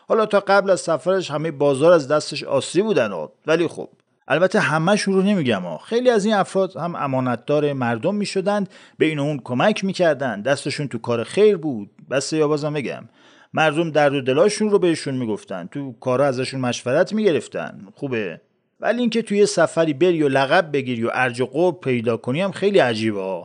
حالا 0.08 0.26
تا 0.26 0.40
قبل 0.40 0.70
از 0.70 0.80
سفرش 0.80 1.30
همه 1.30 1.50
بازار 1.50 1.92
از 1.92 2.08
دستش 2.08 2.44
آسری 2.44 2.82
بودن 2.82 3.10
ولی 3.46 3.68
خب 3.68 3.88
البته 4.28 4.60
همهشون 4.60 5.14
رو 5.14 5.22
نمیگم 5.22 5.62
ها 5.62 5.78
خیلی 5.78 6.10
از 6.10 6.24
این 6.24 6.34
افراد 6.34 6.76
هم 6.76 6.94
امانتدار 6.94 7.72
مردم 7.72 8.14
می‌شدند 8.14 8.68
به 8.98 9.06
این 9.06 9.18
اون 9.18 9.40
کمک 9.44 9.84
می‌کردند. 9.84 10.44
دستشون 10.44 10.88
تو 10.88 10.98
کار 10.98 11.24
خیر 11.24 11.56
بود. 11.56 11.90
بس 12.10 12.32
یا 12.32 12.48
بازم 12.48 12.72
بگم 12.72 13.08
مردم 13.54 13.90
درد 13.90 14.14
و 14.14 14.20
دلاشون 14.20 14.70
رو 14.70 14.78
بهشون 14.78 15.14
می‌گفتن. 15.14 15.66
تو 15.66 15.92
کارا 16.00 16.26
ازشون 16.26 16.60
مشورت 16.60 17.12
می‌گرفتن. 17.12 17.88
خوبه؟ 17.94 18.40
ولی 18.80 19.00
اینکه 19.00 19.22
توی 19.22 19.46
سفری 19.46 19.92
بری 19.92 20.22
و 20.22 20.28
لقب 20.28 20.72
بگیری 20.72 21.04
و 21.04 21.10
ارج 21.14 21.40
و 21.40 21.46
قرب 21.46 21.80
پیدا 21.80 22.16
کنی 22.16 22.40
هم 22.40 22.52
خیلی 22.52 22.78
عجیبه. 22.78 23.42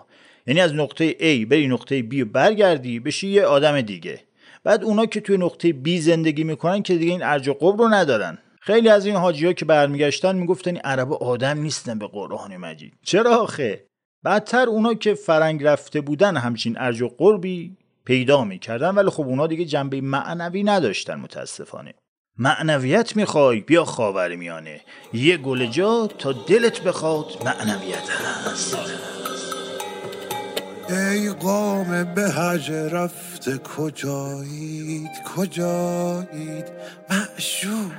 یعنی 0.47 0.61
از 0.61 0.73
نقطه 0.73 1.11
A 1.11 1.45
بری 1.45 1.67
نقطه 1.67 2.01
B 2.01 2.21
و 2.21 2.25
برگردی 2.25 2.99
بشی 2.99 3.27
یه 3.27 3.45
آدم 3.45 3.81
دیگه. 3.81 4.19
بعد 4.63 4.83
اونا 4.83 5.05
که 5.05 5.21
توی 5.21 5.37
نقطه 5.37 5.75
B 5.85 5.89
زندگی 5.89 6.43
می‌کنن 6.43 6.81
که 6.81 6.95
دیگه 6.95 7.11
این 7.11 7.23
ارج 7.23 7.47
و 7.47 7.53
قرب 7.53 7.81
رو 7.81 7.87
ندارن. 7.87 8.37
خیلی 8.61 8.89
از 8.89 9.05
این 9.05 9.15
حاجی 9.15 9.45
ها 9.45 9.53
که 9.53 9.65
برمیگشتن 9.65 10.35
می‌گفتن 10.35 10.71
این 10.71 10.81
عرب 10.83 11.13
آدم 11.13 11.59
نیستن 11.59 11.99
به 11.99 12.07
قرآن 12.07 12.57
مجید. 12.57 12.93
چرا 13.03 13.35
آخه؟ 13.35 13.85
بعدتر 14.23 14.69
اونا 14.69 14.93
که 14.93 15.13
فرنگ 15.13 15.63
رفته 15.63 16.01
بودن 16.01 16.37
همچین 16.37 16.77
ارج 16.79 17.01
و 17.01 17.07
قربی 17.07 17.77
پیدا 18.05 18.43
می‌کردن 18.43 18.89
ولی 18.89 19.09
خب 19.09 19.23
اونا 19.23 19.47
دیگه 19.47 19.65
جنبه 19.65 20.01
معنوی 20.01 20.63
نداشتن 20.63 21.15
متاسفانه. 21.15 21.93
معنویت 22.41 23.15
می‌خوای؟ 23.15 23.59
بیا 23.59 23.85
خاور 23.85 24.35
میانه. 24.35 24.81
یه 25.13 25.37
گل 25.37 25.65
جا 25.65 26.07
تا 26.07 26.31
دلت 26.31 26.81
بخواد 26.81 27.25
معنویت 27.45 28.09
هست. 28.09 28.77
ای 30.89 31.29
قام 31.29 32.13
به 32.13 32.29
حج 32.29 32.71
رفته 32.71 33.57
کجایید؟ 33.57 35.09
کجایید؟ 35.35 36.65
معشوق 37.09 37.91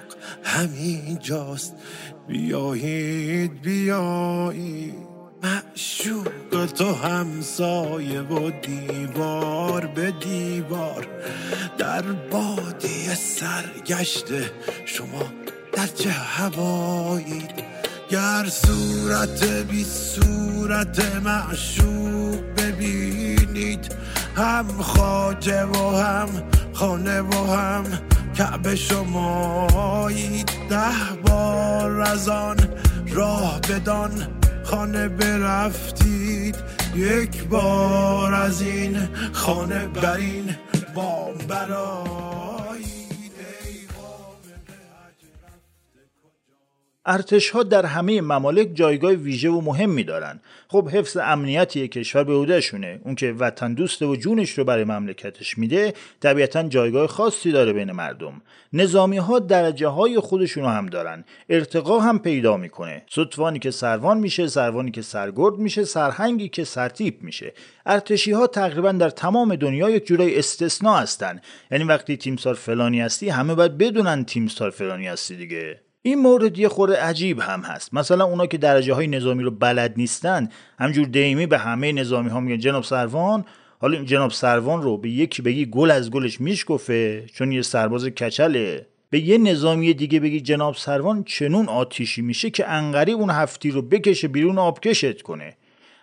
همین 0.44 1.18
جاست 1.18 1.74
بیایید 2.28 3.62
بیایید. 3.62 5.11
معشوق 5.42 6.66
تو 6.66 6.94
همسایه 6.94 8.20
و 8.20 8.50
دیوار 8.50 9.86
به 9.86 10.10
دیوار. 10.10 11.06
در 11.78 12.02
بادی 12.02 13.14
سرگشته 13.14 14.50
شما 14.86 15.22
در 15.72 15.86
چه 15.86 16.10
هوایید 16.10 17.50
گر 18.10 18.46
صورت 18.48 19.44
بی 19.44 19.84
صورت 19.84 21.16
معشوق 21.24 22.40
ببینید 22.56 23.94
هم 24.36 24.66
خاجه 24.82 25.64
و 25.64 25.96
هم 25.96 26.28
خانه 26.72 27.20
و 27.20 27.34
هم 27.52 27.84
کعبه 28.34 28.76
شمایید. 28.76 30.50
ده 30.70 31.16
بار 31.26 32.00
از 32.00 32.28
آن 32.28 32.56
راه 33.14 33.60
بدان 33.60 34.41
خانه 34.72 35.08
برفتید 35.08 36.56
یک 36.96 37.44
بار 37.44 38.34
از 38.34 38.62
این 38.62 39.08
خانه 39.32 39.86
برین 39.86 40.56
بام 40.94 41.34
ارتش 47.06 47.50
ها 47.50 47.62
در 47.62 47.86
همه 47.86 48.20
ممالک 48.20 48.70
جایگاه 48.74 49.12
ویژه 49.12 49.48
و 49.48 49.60
مهمی 49.60 50.04
دارن 50.04 50.40
خب 50.68 50.88
حفظ 50.88 51.16
امنیتی 51.16 51.88
کشور 51.88 52.24
به 52.24 52.34
عهدهشونه. 52.34 53.00
اون 53.04 53.14
که 53.14 53.32
وطن 53.32 53.74
دوسته 53.74 54.06
و 54.06 54.16
جونش 54.16 54.50
رو 54.58 54.64
برای 54.64 54.84
مملکتش 54.84 55.58
میده 55.58 55.94
طبیعتا 56.20 56.62
جایگاه 56.62 57.06
خاصی 57.06 57.52
داره 57.52 57.72
بین 57.72 57.92
مردم. 57.92 58.42
نظامی 58.72 59.16
ها 59.16 59.38
درجه 59.38 59.88
های 59.88 60.18
خودشونو 60.18 60.68
هم 60.68 60.86
دارن. 60.86 61.24
ارتقا 61.48 62.00
هم 62.00 62.18
پیدا 62.18 62.56
می‌کنه. 62.56 63.02
ستوانی 63.10 63.58
که 63.58 63.70
سروان 63.70 64.18
میشه 64.18 64.46
سروانی 64.48 64.90
که 64.90 65.02
سرگرد 65.02 65.54
میشه 65.58 65.84
سرهنگی 65.84 66.48
که 66.48 66.64
سرتیپ 66.64 67.22
میشه. 67.22 67.52
ارتشی 67.86 68.32
ها 68.32 68.46
تقریبا 68.46 68.92
در 68.92 69.10
تمام 69.10 69.54
دنیا 69.54 69.90
یک 69.90 70.06
جورای 70.06 70.38
استثنا 70.38 70.96
هستن. 70.96 71.40
یعنی 71.70 71.84
وقتی 71.84 72.16
تیمسار 72.16 72.54
فلانی 72.54 73.00
هستی 73.00 73.28
همه 73.28 73.54
باید 73.54 73.78
بدونن 73.78 74.24
تیمسار 74.24 74.70
فلانی 74.70 75.06
هستی 75.06 75.36
دیگه. 75.36 75.80
این 76.04 76.18
مورد 76.18 76.58
یه 76.58 76.68
خورده 76.68 76.96
عجیب 76.96 77.40
هم 77.40 77.60
هست. 77.60 77.94
مثلا 77.94 78.24
اونا 78.24 78.46
که 78.46 78.58
درجه 78.58 78.94
های 78.94 79.06
نظامی 79.06 79.42
رو 79.42 79.50
بلد 79.50 79.94
نیستن 79.96 80.48
همجور 80.78 81.06
دیمی 81.06 81.46
به 81.46 81.58
همه 81.58 81.92
نظامی 81.92 82.30
ها 82.30 82.40
میگن 82.40 82.58
جناب 82.58 82.84
سروان 82.84 83.44
حالا 83.78 84.04
جناب 84.04 84.30
سروان 84.30 84.82
رو 84.82 84.96
به 84.96 85.10
یکی 85.10 85.42
بگی 85.42 85.66
گل 85.66 85.90
از 85.90 86.10
گلش 86.10 86.40
میشکفه 86.40 87.26
چون 87.34 87.52
یه 87.52 87.62
سرباز 87.62 88.04
کچله. 88.04 88.86
به 89.10 89.20
یه 89.20 89.38
نظامی 89.38 89.94
دیگه 89.94 90.20
بگی 90.20 90.40
جناب 90.40 90.74
سروان 90.74 91.24
چنون 91.24 91.68
آتیشی 91.68 92.22
میشه 92.22 92.50
که 92.50 92.68
انقریب 92.68 93.18
اون 93.18 93.30
هفتی 93.30 93.70
رو 93.70 93.82
بکشه 93.82 94.28
بیرون 94.28 94.58
آبکشت 94.58 95.22
کنه. 95.22 95.56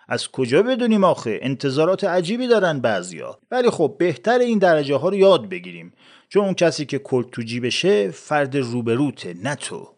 از 0.08 0.28
کجا 0.28 0.62
بدونیم 0.62 1.04
آخه؟ 1.04 1.38
انتظارات 1.42 2.04
عجیبی 2.04 2.46
دارن 2.46 2.80
بعضیا. 2.80 3.38
ولی 3.50 3.70
خب 3.70 3.96
بهتر 3.98 4.38
این 4.38 4.58
درجه 4.58 4.96
ها 4.96 5.08
رو 5.08 5.16
یاد 5.16 5.48
بگیریم. 5.48 5.92
چون 6.32 6.44
اون 6.44 6.54
کسی 6.54 6.86
که 6.86 6.98
کلت 6.98 7.30
تو 7.30 7.42
جیبشه 7.42 8.10
فرد 8.10 8.56
روبروته 8.56 9.34
نه 9.42 9.54
تو. 9.54 9.88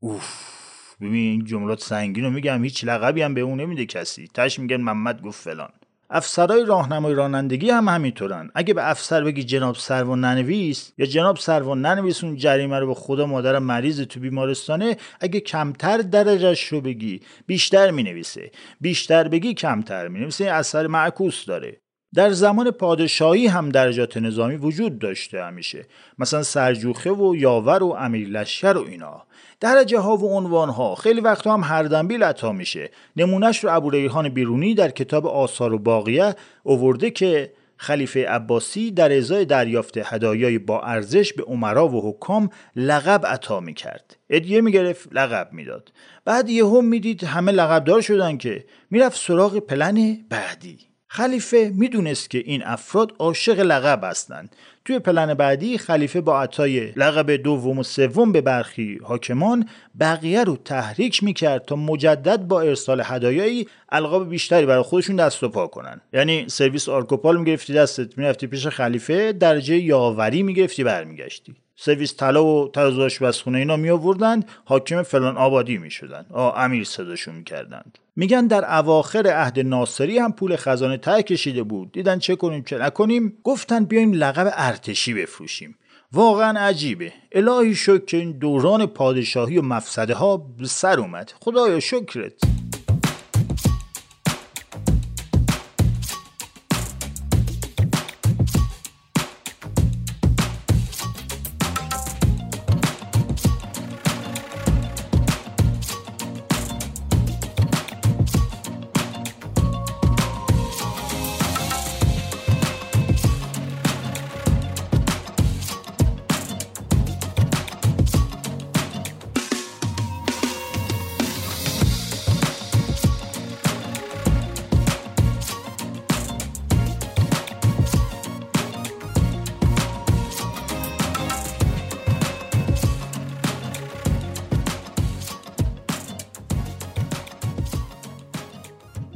اوف 0.00 0.94
ببین 1.00 1.14
این 1.14 1.44
جملات 1.44 1.80
سنگین 1.80 2.24
رو 2.24 2.30
میگم 2.30 2.64
هیچ 2.64 2.84
لقبی 2.84 3.22
هم 3.22 3.34
به 3.34 3.40
اون 3.40 3.60
نمیده 3.60 3.86
کسی. 3.86 4.28
تش 4.34 4.58
میگن 4.58 4.76
محمد 4.76 5.22
گفت 5.22 5.42
فلان. 5.42 5.70
افسرای 6.10 6.64
راهنمای 6.64 7.14
رانندگی 7.14 7.70
هم 7.70 7.88
همینطورن. 7.88 8.50
اگه 8.54 8.74
به 8.74 8.90
افسر 8.90 9.24
بگی 9.24 9.42
جناب 9.42 9.76
سروان 9.76 10.24
ننویس 10.24 10.92
یا 10.98 11.06
جناب 11.06 11.36
سروان 11.36 11.86
ننویس 11.86 12.24
اون 12.24 12.36
جریمه 12.36 12.78
رو 12.78 12.86
به 12.86 12.94
خدا 12.94 13.26
مادر 13.26 13.58
مریض 13.58 14.00
تو 14.00 14.20
بیمارستانه 14.20 14.96
اگه 15.20 15.40
کمتر 15.40 15.98
درجهش 15.98 16.64
رو 16.64 16.80
بگی 16.80 17.20
بیشتر 17.46 17.90
می‌نویسه. 17.90 18.50
بیشتر 18.80 19.28
بگی 19.28 19.54
کمتر 19.54 20.08
می‌نویسه. 20.08 20.44
اثر 20.44 20.86
معکوس 20.86 21.44
داره. 21.44 21.80
در 22.14 22.30
زمان 22.30 22.70
پادشاهی 22.70 23.46
هم 23.46 23.68
درجات 23.68 24.16
نظامی 24.16 24.56
وجود 24.56 24.98
داشته 24.98 25.44
همیشه. 25.44 25.86
مثلا 26.18 26.42
سرجوخه 26.42 27.10
و 27.10 27.36
یاور 27.36 27.82
و 27.82 27.96
امیر 27.98 28.28
لشکر 28.28 28.76
و 28.76 28.86
اینا. 28.88 29.22
درجه 29.60 29.98
ها 29.98 30.16
و 30.16 30.36
عنوان 30.36 30.68
ها. 30.68 30.94
خیلی 30.94 31.20
وقت 31.20 31.46
هم 31.46 31.64
هر 31.64 31.82
دنبیل 31.82 32.22
عطا 32.22 32.52
میشه. 32.52 32.90
نمونهش 33.16 33.64
رو 33.64 33.76
ابو 33.76 33.90
ریحان 33.90 34.28
بیرونی 34.28 34.74
در 34.74 34.90
کتاب 34.90 35.26
آثار 35.26 35.72
و 35.72 35.78
باقیه 35.78 36.34
اوورده 36.62 37.10
که 37.10 37.52
خلیفه 37.76 38.26
عباسی 38.28 38.90
در 38.90 39.16
ازای 39.16 39.44
دریافت 39.44 39.98
هدایای 39.98 40.58
با 40.58 40.80
ارزش 40.80 41.32
به 41.32 41.42
عمرا 41.42 41.88
و 41.88 42.10
حکام 42.10 42.50
لقب 42.76 43.26
عطا 43.26 43.60
می‌کرد. 43.60 44.16
ادیه 44.30 44.60
می‌گرفت 44.60 45.08
لقب 45.12 45.48
می‌داد. 45.52 45.92
بعد 46.24 46.48
یهو 46.48 46.80
می‌دید 46.80 47.24
همه 47.24 47.52
لقبدار 47.52 48.00
شدن 48.00 48.36
که 48.36 48.64
می‌رفت 48.90 49.20
سراغ 49.20 49.58
پلن 49.58 50.16
بعدی. 50.30 50.89
خلیفه 51.12 51.72
می‌دونست 51.74 52.30
که 52.30 52.38
این 52.38 52.62
افراد 52.64 53.12
عاشق 53.18 53.60
لقب 53.60 54.00
هستند. 54.04 54.56
توی 54.84 54.98
پلن 54.98 55.34
بعدی 55.34 55.78
خلیفه 55.78 56.20
با 56.20 56.42
عطای 56.42 56.92
لقب 56.96 57.30
دوم 57.30 57.78
و 57.78 57.82
سوم 57.82 58.32
به 58.32 58.40
برخی 58.40 58.98
حاکمان 59.02 59.68
بقیه 60.00 60.44
رو 60.44 60.56
تحریک 60.56 61.22
می‌کرد 61.22 61.64
تا 61.64 61.76
مجدد 61.76 62.40
با 62.40 62.60
ارسال 62.60 63.02
هدایایی 63.04 63.66
القاب 63.88 64.28
بیشتری 64.28 64.66
برای 64.66 64.82
خودشون 64.82 65.16
دست 65.16 65.42
و 65.42 65.48
پا 65.48 65.66
کنن. 65.66 66.00
یعنی 66.12 66.44
سرویس 66.48 66.88
آرکوپال 66.88 67.38
می‌گرفتی 67.38 67.72
دستت 67.72 68.18
می‌رفتی 68.18 68.46
پیش 68.46 68.66
خلیفه 68.66 69.32
درجه 69.32 69.76
یاوری 69.76 70.42
می‌گرفتی 70.42 70.84
برمیگشتی. 70.84 71.54
سرویس 71.82 72.16
طلا 72.16 72.44
و 72.44 72.68
تراز 72.68 72.98
آشپزخونه 72.98 73.58
اینا 73.58 73.76
می 73.76 73.90
آوردند 73.90 74.48
حاکم 74.64 75.02
فلان 75.02 75.36
آبادی 75.36 75.78
می 75.78 75.90
شدند 75.90 76.26
امیر 76.56 76.84
صداشون 76.84 77.34
می 77.34 77.44
کردند 77.44 77.98
میگن 78.16 78.46
در 78.46 78.78
اواخر 78.78 79.26
عهد 79.26 79.60
ناصری 79.60 80.18
هم 80.18 80.32
پول 80.32 80.56
خزانه 80.56 80.96
ته 80.96 81.22
کشیده 81.22 81.62
بود. 81.62 81.92
دیدن 81.92 82.18
چه 82.18 82.36
کنیم 82.36 82.62
چه 82.62 82.78
نکنیم؟ 82.78 83.38
گفتن 83.44 83.84
بیایم 83.84 84.12
لقب 84.12 84.52
ارتشی 84.56 85.14
بفروشیم. 85.14 85.76
واقعا 86.12 86.60
عجیبه. 86.60 87.12
الهی 87.32 87.74
شکر 87.74 88.04
که 88.04 88.16
این 88.16 88.32
دوران 88.32 88.86
پادشاهی 88.86 89.58
و 89.58 89.62
مفسده 89.62 90.14
ها 90.14 90.46
سر 90.62 91.00
اومد. 91.00 91.32
خدایا 91.40 91.80
شکرت. 91.80 92.59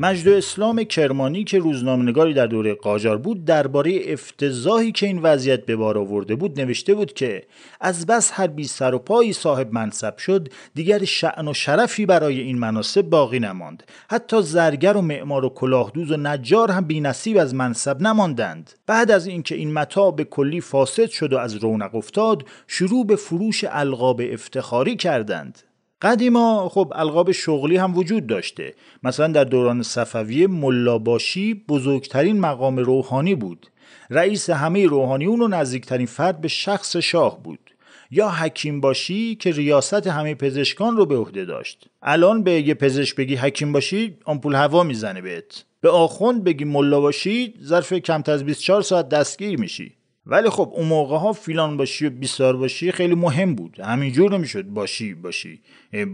مجد 0.04 0.28
اسلام 0.28 0.84
کرمانی 0.84 1.44
که 1.44 1.58
روزنامه‌نگاری 1.58 2.34
در 2.34 2.46
دوره 2.46 2.74
قاجار 2.74 3.18
بود 3.18 3.44
درباره 3.44 4.00
افتضاحی 4.06 4.92
که 4.92 5.06
این 5.06 5.18
وضعیت 5.18 5.66
به 5.66 5.76
بار 5.76 5.98
آورده 5.98 6.34
بود 6.34 6.60
نوشته 6.60 6.94
بود 6.94 7.12
که 7.12 7.42
از 7.80 8.06
بس 8.06 8.30
هر 8.34 8.46
بی 8.46 8.64
سر 8.64 8.94
و 8.94 8.98
پایی 8.98 9.32
صاحب 9.32 9.72
منصب 9.72 10.16
شد 10.18 10.48
دیگر 10.74 11.04
شعن 11.04 11.48
و 11.48 11.54
شرفی 11.54 12.06
برای 12.06 12.40
این 12.40 12.58
مناسب 12.58 13.02
باقی 13.02 13.40
نماند. 13.40 13.82
حتی 14.10 14.42
زرگر 14.42 14.96
و 14.96 15.00
معمار 15.00 15.44
و 15.44 15.48
کلاهدوز 15.48 16.10
و 16.10 16.16
نجار 16.16 16.70
هم 16.70 16.84
بی 16.84 17.00
نصیب 17.00 17.38
از 17.38 17.54
منصب 17.54 18.02
نماندند. 18.02 18.70
بعد 18.86 19.10
از 19.10 19.26
اینکه 19.26 19.54
این 19.54 19.72
متاع 19.72 20.12
به 20.12 20.24
کلی 20.24 20.60
فاسد 20.60 21.10
شد 21.10 21.32
و 21.32 21.38
از 21.38 21.54
رونق 21.54 21.94
افتاد 21.94 22.44
شروع 22.66 23.06
به 23.06 23.16
فروش 23.16 23.64
القاب 23.68 24.20
افتخاری 24.32 24.96
کردند. 24.96 25.58
قدیما 26.04 26.68
خب 26.68 26.92
القاب 26.96 27.32
شغلی 27.32 27.76
هم 27.76 27.96
وجود 27.96 28.26
داشته. 28.26 28.74
مثلا 29.02 29.26
در 29.26 29.44
دوران 29.44 29.82
صفویه 29.82 30.46
ملاباشی 30.46 31.54
بزرگترین 31.54 32.40
مقام 32.40 32.76
روحانی 32.76 33.34
بود. 33.34 33.66
رئیس 34.10 34.50
همه 34.50 34.86
روحانیون 34.86 35.42
و 35.42 35.48
نزدیکترین 35.48 36.06
فرد 36.06 36.40
به 36.40 36.48
شخص 36.48 36.96
شاه 36.96 37.42
بود. 37.42 37.58
یا 38.10 38.28
حکیم 38.28 38.80
باشی 38.80 39.34
که 39.34 39.50
ریاست 39.50 40.06
همه 40.06 40.34
پزشکان 40.34 40.96
رو 40.96 41.06
به 41.06 41.16
عهده 41.16 41.44
داشت. 41.44 41.88
الان 42.02 42.42
به 42.42 42.52
یه 42.52 42.74
پزشک 42.74 43.16
بگی 43.16 43.34
حکیم 43.36 43.72
باشی 43.72 44.16
آمپول 44.24 44.54
هوا 44.54 44.82
می‌زنه 44.82 45.20
بهت. 45.20 45.64
به 45.80 45.90
آخوند 45.90 46.44
بگی 46.44 46.64
ملا 46.64 47.00
باشی 47.00 47.54
ظرف 47.62 47.92
کمتر 47.92 48.32
از 48.32 48.44
24 48.44 48.82
ساعت 48.82 49.08
دستگیر 49.08 49.60
میشی. 49.60 49.92
ولی 50.26 50.50
خب 50.50 50.72
اون 50.74 50.86
موقع 50.86 51.16
ها 51.16 51.32
فیلان 51.32 51.76
باشی 51.76 52.06
و 52.06 52.10
بیسار 52.10 52.56
باشی 52.56 52.92
خیلی 52.92 53.14
مهم 53.14 53.54
بود. 53.54 53.80
همینجور 53.80 54.32
نمی‌شد 54.32 54.64
باشی 54.64 55.14
باشی 55.14 55.62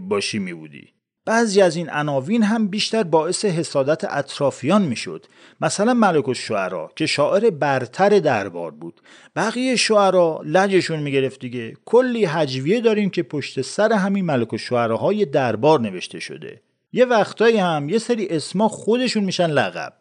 باشی 0.09 0.39
میبودی. 0.39 0.87
بعضی 1.25 1.61
از 1.61 1.75
این 1.75 1.89
عناوین 1.89 2.43
هم 2.43 2.67
بیشتر 2.67 3.03
باعث 3.03 3.45
حسادت 3.45 4.03
اطرافیان 4.09 4.81
می‌شد. 4.81 5.25
مثلا 5.61 5.93
ملک 5.93 6.29
الشعرا 6.29 6.91
که 6.95 7.05
شاعر 7.05 7.49
برتر 7.49 8.09
دربار 8.09 8.71
بود. 8.71 9.01
بقیه 9.35 9.75
شعرا 9.75 10.41
لجشون 10.45 10.99
می‌گرفت 10.99 11.39
دیگه. 11.39 11.73
کلی 11.85 12.25
هجویه 12.25 12.81
داریم 12.81 13.09
که 13.09 13.23
پشت 13.23 13.61
سر 13.61 13.93
همین 13.93 14.25
ملک 14.25 14.53
الشعراهای 14.53 15.25
دربار 15.25 15.79
نوشته 15.79 16.19
شده. 16.19 16.61
یه 16.93 17.05
وقتایی 17.05 17.57
هم 17.57 17.89
یه 17.89 17.97
سری 17.97 18.27
اسما 18.27 18.67
خودشون 18.67 19.23
میشن 19.23 19.47
لقب. 19.47 19.93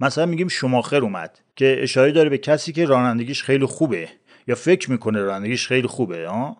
مثلا 0.00 0.26
میگیم 0.26 0.48
شماخر 0.48 1.02
اومد 1.02 1.38
که 1.56 1.76
اشاره 1.82 2.12
داره 2.12 2.28
به 2.28 2.38
کسی 2.38 2.72
که 2.72 2.84
رانندگیش 2.84 3.42
خیلی 3.42 3.66
خوبه 3.66 4.08
یا 4.48 4.54
فکر 4.54 4.90
می‌کنه 4.90 5.20
رانندگیش 5.20 5.66
خیلی 5.66 5.86
خوبه 5.86 6.28
ها 6.28 6.56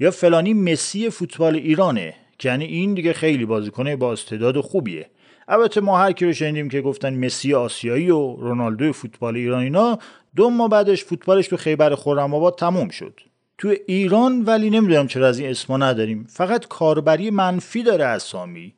یا 0.00 0.10
فلانی 0.10 0.54
مسی 0.54 1.10
فوتبال 1.10 1.56
ایرانه 1.56 2.14
که 2.38 2.48
یعنی 2.48 2.64
این 2.64 2.94
دیگه 2.94 3.12
خیلی 3.12 3.44
بازیکن 3.44 3.96
با 3.96 4.12
استعداد 4.12 4.60
خوبیه. 4.60 5.10
البته 5.48 5.80
ما 5.80 5.98
هر 5.98 6.12
کی 6.12 6.24
رو 6.24 6.32
شنیدیم 6.32 6.68
که 6.68 6.80
گفتن 6.80 7.24
مسی 7.24 7.54
آسیایی 7.54 8.10
و 8.10 8.36
رونالدو 8.36 8.92
فوتبال 8.92 9.36
ایران 9.36 9.62
اینا 9.62 9.98
دو 10.36 10.50
ماه 10.50 10.68
بعدش 10.68 11.04
فوتبالش 11.04 11.48
تو 11.48 11.56
خیبر 11.56 11.94
خرم‌آباد 11.94 12.58
تموم 12.58 12.88
شد. 12.88 13.20
تو 13.58 13.74
ایران 13.86 14.42
ولی 14.42 14.70
نمی‌دونم 14.70 15.06
چرا 15.06 15.28
از 15.28 15.38
این 15.38 15.50
اسما 15.50 15.76
نداریم. 15.76 16.26
فقط 16.30 16.66
کاربری 16.66 17.30
منفی 17.30 17.82
داره 17.82 18.04
اسامی. 18.04 18.74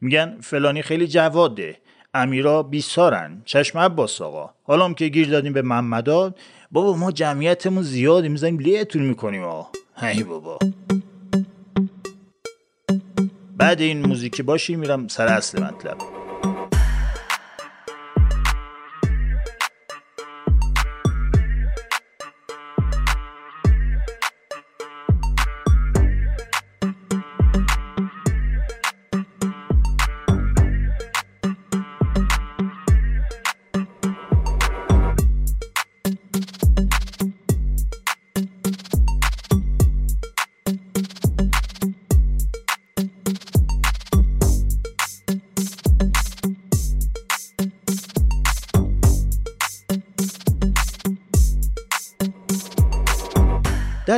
میگن 0.00 0.36
فلانی 0.40 0.82
خیلی 0.82 1.06
جواده 1.06 1.76
امیرا 2.14 2.62
بیسارن. 2.62 3.42
چشم 3.44 3.78
عباس 3.78 4.20
آقا. 4.20 4.50
حالا 4.62 4.92
که 4.92 5.08
گیر 5.08 5.28
دادیم 5.28 5.52
به 5.52 5.62
محمداد 5.62 6.36
بابا 6.70 6.96
ما 6.96 7.12
جمعیتمون 7.12 7.82
زیادی 7.82 8.28
می‌زنیم 8.28 8.58
لیتون 8.58 9.02
می‌کنیم 9.02 9.42
آه 9.42 9.70
هی 9.96 10.22
بابا. 10.22 10.58
بعد 13.56 13.80
این 13.80 14.06
موزیکی 14.06 14.42
باشی 14.42 14.76
میرم 14.76 15.08
سر 15.08 15.26
اصل 15.26 15.62
مطلب. 15.62 16.23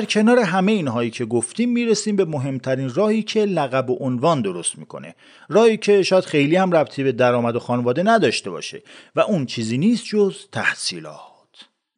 کنار 0.08 0.38
همه 0.38 0.72
اینهایی 0.72 1.10
که 1.10 1.24
گفتیم 1.24 1.70
می‌رسیم 1.72 2.16
به 2.16 2.24
مهمترین 2.24 2.94
راهی 2.94 3.22
که 3.22 3.44
لقب 3.44 3.90
و 3.90 3.96
عنوان 4.00 4.42
درست 4.42 4.78
می‌کنه. 4.78 5.14
راهی 5.48 5.76
که 5.76 6.02
شاید 6.02 6.24
خیلی 6.24 6.56
هم 6.56 6.72
ربطی 6.72 7.02
به 7.02 7.12
درآمد 7.12 7.56
و 7.56 7.58
خانواده 7.58 8.02
نداشته 8.02 8.50
باشه 8.50 8.82
و 9.16 9.20
اون 9.20 9.46
چیزی 9.46 9.78
نیست 9.78 10.04
جز 10.04 10.36
تحصیلات 10.52 11.35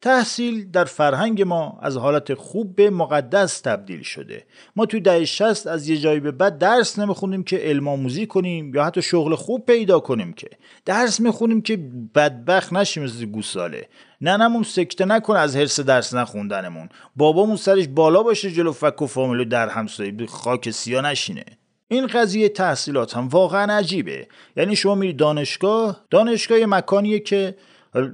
تحصیل 0.01 0.71
در 0.71 0.83
فرهنگ 0.83 1.41
ما 1.41 1.79
از 1.81 1.97
حالت 1.97 2.33
خوب 2.33 2.75
به 2.75 2.89
مقدس 2.89 3.61
تبدیل 3.61 4.01
شده. 4.01 4.43
ما 4.75 4.85
توی 4.85 4.99
دهه 4.99 5.25
60 5.25 5.67
از 5.67 5.89
یه 5.89 5.97
جایی 5.97 6.19
به 6.19 6.31
بعد 6.31 6.57
درس 6.57 6.99
نمی‌خونیم 6.99 7.43
که 7.43 7.57
علم 7.57 7.87
آموزی 7.87 8.27
کنیم 8.27 8.75
یا 8.75 8.85
حتی 8.85 9.01
شغل 9.01 9.35
خوب 9.35 9.65
پیدا 9.65 9.99
کنیم 9.99 10.33
که. 10.33 10.49
درس 10.85 11.19
می‌خونیم 11.19 11.61
که 11.61 11.77
بدبخت 12.15 12.73
نشیم 12.73 13.03
مثل 13.03 13.25
گوساله. 13.25 13.87
ننمون 14.21 14.63
سکته 14.63 15.05
نکن 15.05 15.35
از 15.35 15.55
حرس 15.55 15.79
درس 15.79 16.13
نخوندنمون. 16.13 16.89
بابامون 17.15 17.55
سرش 17.55 17.87
بالا 17.87 18.23
باشه 18.23 18.51
جلو 18.51 18.71
فک 18.71 19.01
و 19.01 19.07
فامیلو 19.07 19.45
در 19.45 19.69
همسایه 19.69 20.25
خاک 20.25 20.69
سیا 20.69 21.01
نشینه. 21.01 21.45
این 21.87 22.07
قضیه 22.07 22.49
تحصیلات 22.49 23.17
هم 23.17 23.27
واقعا 23.27 23.77
عجیبه. 23.77 24.27
یعنی 24.57 24.75
شما 24.75 24.95
میری 24.95 25.13
دانشگاه 25.13 26.05
دانشگاه 26.09 26.65
مکانیه 26.65 27.19
که 27.19 27.55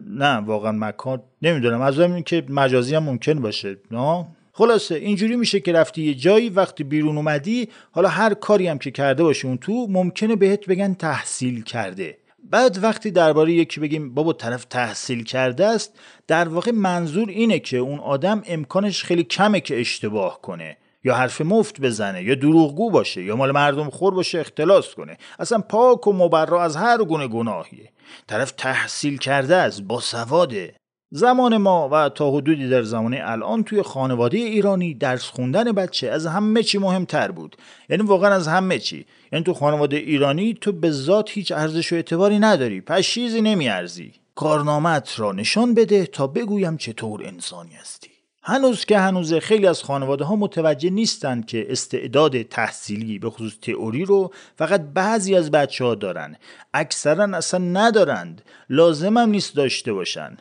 نه 0.09 0.37
واقعا 0.37 0.71
مکان 0.71 1.21
نمی‌دونم. 1.41 1.81
از 1.81 1.99
این 1.99 2.23
که 2.23 2.43
مجازی 2.49 2.95
هم 2.95 3.03
ممکن 3.03 3.41
باشه 3.41 3.77
نه؟ 3.91 4.25
خلاصه 4.53 4.95
اینجوری 4.95 5.35
میشه 5.35 5.59
که 5.59 5.71
رفتی 5.73 6.01
یه 6.01 6.13
جایی 6.13 6.49
وقتی 6.49 6.83
بیرون 6.83 7.17
اومدی 7.17 7.69
حالا 7.91 8.09
هر 8.09 8.33
کاری 8.33 8.67
هم 8.67 8.77
که 8.77 8.91
کرده 8.91 9.23
باشی 9.23 9.47
اون 9.47 9.57
تو 9.57 9.87
ممکنه 9.89 10.35
بهت 10.35 10.65
بگن 10.65 10.93
تحصیل 10.93 11.63
کرده. 11.63 12.17
بعد 12.49 12.83
وقتی 12.83 13.11
درباره 13.11 13.53
یکی 13.53 13.79
بگیم 13.79 14.13
بابا 14.13 14.33
طرف 14.33 14.65
تحصیل 14.65 15.23
کرده 15.23 15.65
است 15.65 15.99
در 16.27 16.47
واقع 16.47 16.71
منظور 16.71 17.29
اینه 17.29 17.59
که 17.59 17.77
اون 17.77 17.99
آدم 17.99 18.41
امکانش 18.45 19.03
خیلی 19.03 19.23
کمه 19.23 19.59
که 19.59 19.79
اشتباه 19.79 20.41
کنه. 20.41 20.77
یا 21.05 21.15
حرف 21.15 21.41
مفت 21.41 21.81
بزنه 21.81 22.23
یا 22.23 22.35
دروغگو 22.35 22.91
باشه 22.91 23.23
یا 23.23 23.35
مال 23.35 23.51
مردم 23.51 23.89
خور 23.89 24.13
باشه 24.13 24.39
اختلاس 24.39 24.95
کنه. 24.95 25.17
اصلا 25.39 25.59
پاک 25.59 26.07
و 26.07 26.13
مبرا 26.13 26.63
از 26.63 26.75
هر 26.75 27.03
گونه 27.03 27.27
گناهیه. 27.27 27.89
طرف 28.27 28.51
تحصیل 28.51 29.17
کرده 29.17 29.55
است 29.55 29.81
با 29.81 29.99
سواده 29.99 30.75
زمان 31.11 31.57
ما 31.57 31.89
و 31.91 32.09
تا 32.09 32.31
حدودی 32.31 32.69
در 32.69 32.83
زمان 32.83 33.13
الان 33.13 33.63
توی 33.63 33.81
خانواده 33.81 34.37
ایرانی 34.37 34.93
درس 34.93 35.23
خوندن 35.23 35.71
بچه 35.71 36.09
از 36.09 36.25
همه 36.25 36.63
چی 36.63 36.77
مهمتر 36.77 37.31
بود. 37.31 37.55
یعنی 37.89 38.03
واقعا 38.03 38.33
از 38.33 38.47
همه 38.47 38.79
چی. 38.79 39.05
یعنی 39.31 39.45
تو 39.45 39.53
خانواده 39.53 39.97
ایرانی 39.97 40.53
تو 40.61 40.71
به 40.71 40.91
ذات 40.91 41.29
هیچ 41.31 41.51
ارزش 41.51 41.93
و 41.93 41.95
اعتباری 41.95 42.39
نداری. 42.39 42.81
پس 42.81 43.03
چیزی 43.03 43.41
نمیارزی. 43.41 44.13
کارنامت 44.35 45.19
را 45.19 45.31
نشان 45.31 45.73
بده 45.73 46.05
تا 46.05 46.27
بگویم 46.27 46.77
چطور 46.77 47.23
انسانی 47.25 47.73
هستی. 47.73 48.14
هنوز 48.47 48.85
که 48.85 48.97
هنوز 48.97 49.33
خیلی 49.33 49.67
از 49.67 49.83
خانواده 49.83 50.23
ها 50.23 50.35
متوجه 50.35 50.89
نیستند 50.89 51.45
که 51.45 51.65
استعداد 51.69 52.41
تحصیلی 52.41 53.19
به 53.19 53.29
خصوص 53.29 53.53
تئوری 53.61 54.05
رو 54.05 54.33
فقط 54.55 54.81
بعضی 54.93 55.35
از 55.35 55.51
بچه 55.51 55.85
ها 55.85 55.95
دارن. 55.95 56.35
اکثرا 56.73 57.37
اصلا 57.37 57.59
ندارند. 57.59 58.41
لازم 58.69 59.17
هم 59.17 59.29
نیست 59.29 59.55
داشته 59.55 59.93
باشن. 59.93 60.37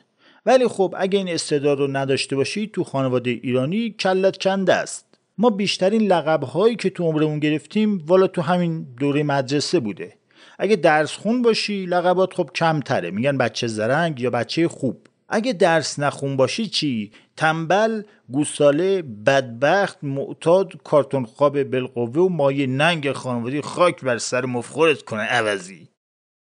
ولی 0.46 0.68
خب 0.68 0.94
اگه 0.98 1.18
این 1.18 1.28
استعداد 1.28 1.78
رو 1.78 1.96
نداشته 1.96 2.36
باشی 2.36 2.66
تو 2.66 2.84
خانواده 2.84 3.30
ایرانی 3.30 3.90
کلت 3.90 4.36
کنده 4.36 4.74
است. 4.74 5.06
ما 5.38 5.50
بیشترین 5.50 6.02
لقب 6.02 6.42
هایی 6.42 6.76
که 6.76 6.90
تو 6.90 7.04
عمرمون 7.04 7.38
گرفتیم 7.38 8.04
والا 8.06 8.26
تو 8.26 8.42
همین 8.42 8.86
دوره 9.00 9.22
مدرسه 9.22 9.80
بوده. 9.80 10.12
اگه 10.58 10.76
درس 10.76 11.12
خون 11.12 11.42
باشی 11.42 11.86
لقبات 11.86 12.34
خب 12.34 12.50
کمتره. 12.54 13.10
میگن 13.10 13.38
بچه 13.38 13.66
زرنگ 13.66 14.20
یا 14.20 14.30
بچه 14.30 14.68
خوب. 14.68 15.06
اگه 15.28 15.52
درس 15.52 15.98
نخون 15.98 16.36
باشی 16.36 16.66
چی؟ 16.66 17.12
تنبل 17.36 18.02
گوساله 18.28 19.02
بدبخت 19.02 19.98
معتاد 20.02 20.72
کارتون 20.84 21.24
خواب 21.24 21.62
بالقوه 21.62 22.16
و 22.16 22.28
مایه 22.28 22.66
ننگ 22.66 23.12
خانوادی 23.12 23.60
خاک 23.60 24.00
بر 24.00 24.18
سر 24.18 24.44
مفخورت 24.44 25.02
کنه 25.02 25.22
عوضی. 25.22 25.88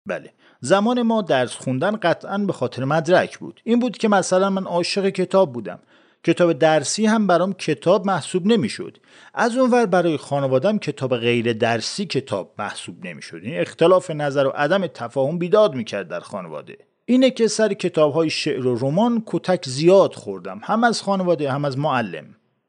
بله. 0.09 0.33
زمان 0.61 1.02
ما 1.02 1.22
درس 1.22 1.54
خوندن 1.54 1.96
قطعا 1.96 2.38
به 2.38 2.52
خاطر 2.52 2.85
مدرک 2.85 3.38
بود. 3.38 3.61
این 3.64 3.78
بود 3.78 3.98
که 3.98 4.09
مثلا 4.09 4.50
من 4.50 4.64
عاشق 4.64 5.09
کتاب 5.09 5.52
بودم. 5.52 5.78
کتاب 6.24 6.52
درسی 6.52 7.06
هم 7.06 7.26
برام 7.26 7.52
کتاب 7.52 8.06
محسوب 8.06 8.46
نمی‌شد. 8.46 8.98
از 9.35 9.56
اونور 9.56 9.87
برای 9.87 10.16
خانوادم 10.16 10.78
کتاب 10.78 11.16
غیر 11.16 11.52
درسی 11.52 12.06
کتاب 12.06 12.54
محسوب 12.59 13.06
نمی‌شد. 13.06 13.40
این 13.42 13.61
اختلاف 13.61 14.11
نظر 14.11 14.46
و 14.46 14.50
عدم 14.50 14.87
تفاهم 14.87 15.38
بیداد 15.38 15.74
می‌کرد 15.74 16.09
در 16.09 16.20
خانواده. 16.20 16.78
اینه 17.11 17.31
که 17.31 17.49
سر 17.49 17.73
کتاب 17.73 18.12
های 18.12 18.31
شعر 18.31 18.66
و 18.66 18.79
رمان 18.79 19.23
کتک 19.27 19.68
زیاد 19.68 20.14
خوردم. 20.14 20.61
هم 20.62 20.85
از 20.85 21.03
خانواده 21.03 21.53
هم 21.53 21.64
از 21.64 21.79
معلم. 21.79 22.25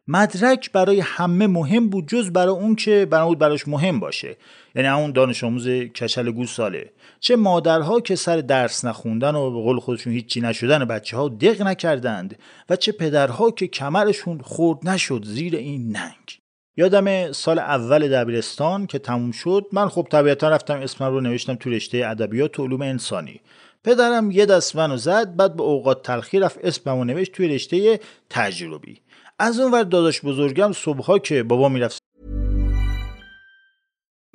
مدرک 0.08 0.72
برای 0.72 1.00
همه 1.00 1.48
مهم 1.48 1.90
بود 1.90 2.08
جز 2.08 2.32
برای 2.32 2.54
اون 2.54 2.76
که 2.76 3.08
برای 3.10 3.36
براش 3.36 3.68
مهم 3.68 4.00
باشه. 4.00 4.38
یعنی 4.76 4.88
اون 4.88 5.12
دانش 5.12 5.44
آموز 5.44 5.68
کچل 5.68 6.32
گوساله 6.32 6.92
چه 7.20 7.36
مادرها 7.36 8.00
که 8.00 8.16
سر 8.16 8.38
درس 8.38 8.86
نخوندن 8.86 9.36
و 9.36 9.52
به 9.52 9.62
قول 9.62 9.80
خودشون 9.80 10.14
هیچی 10.14 10.42
نشدن 10.42 10.86
بچه 10.86 11.18
ها 11.18 11.30
دق 11.30 11.62
نکردند 11.62 12.38
و 12.70 12.76
چه 12.76 12.92
پدرها 12.92 13.52
که 13.52 13.68
کمرشون 13.68 14.40
خورد 14.44 14.90
نشد 14.90 15.26
زیر 15.26 15.56
این 15.56 15.98
ننگ. 15.98 16.42
یادم 16.78 17.32
سال 17.32 17.60
اول 17.60 18.08
دبیرستان 18.08 18.88
که 18.88 19.00
تموم 19.00 19.32
شد 19.32 19.66
من 19.72 19.90
خب 19.90 20.08
طبیعتا 20.12 20.50
رفتم 20.50 20.80
اسمم 20.80 21.14
رو 21.14 21.22
نوشتم 21.22 21.56
تو 21.56 21.70
رشته 21.70 21.98
ادبیات 22.08 22.60
و 22.60 22.64
علوم 22.64 22.82
انسانی. 22.82 23.42
پدرم 23.84 24.32
یه 24.32 24.46
دست 24.46 24.76
منو 24.76 24.98
زد 24.98 25.36
بعد 25.36 25.56
به 25.56 25.64
اوقات 25.64 26.04
تلخی 26.04 26.40
رفت 26.40 26.58
اسممو 26.64 27.04
نوشت 27.04 27.32
توی 27.32 27.48
رشته 27.48 28.00
تجربی 28.30 29.02
از 29.40 29.60
اون 29.60 29.72
ور 29.72 29.84
داداش 29.84 30.22
بزرگم 30.22 30.72
صبحها 30.72 31.20
که 31.20 31.44
بابا 31.44 31.70
می‌رفت 31.70 32.02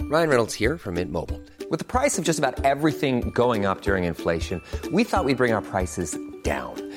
Ryan 0.00 0.28
Reynolds 0.30 0.54
here 0.54 0.78
from 0.78 0.94
Mint 0.94 1.10
Mobile. 1.10 1.40
With 1.70 1.80
the 1.80 1.90
price 1.96 2.16
of 2.18 2.24
just 2.24 2.38
about 2.38 2.64
everything 2.64 3.14
going 3.42 3.66
up 3.70 3.82
during 3.82 4.04
inflation, 4.04 4.62
we 4.92 5.02
thought 5.02 5.24
we'd 5.24 5.36
bring 5.36 5.52
our 5.52 5.66
prices 5.74 6.16
down. 6.44 6.85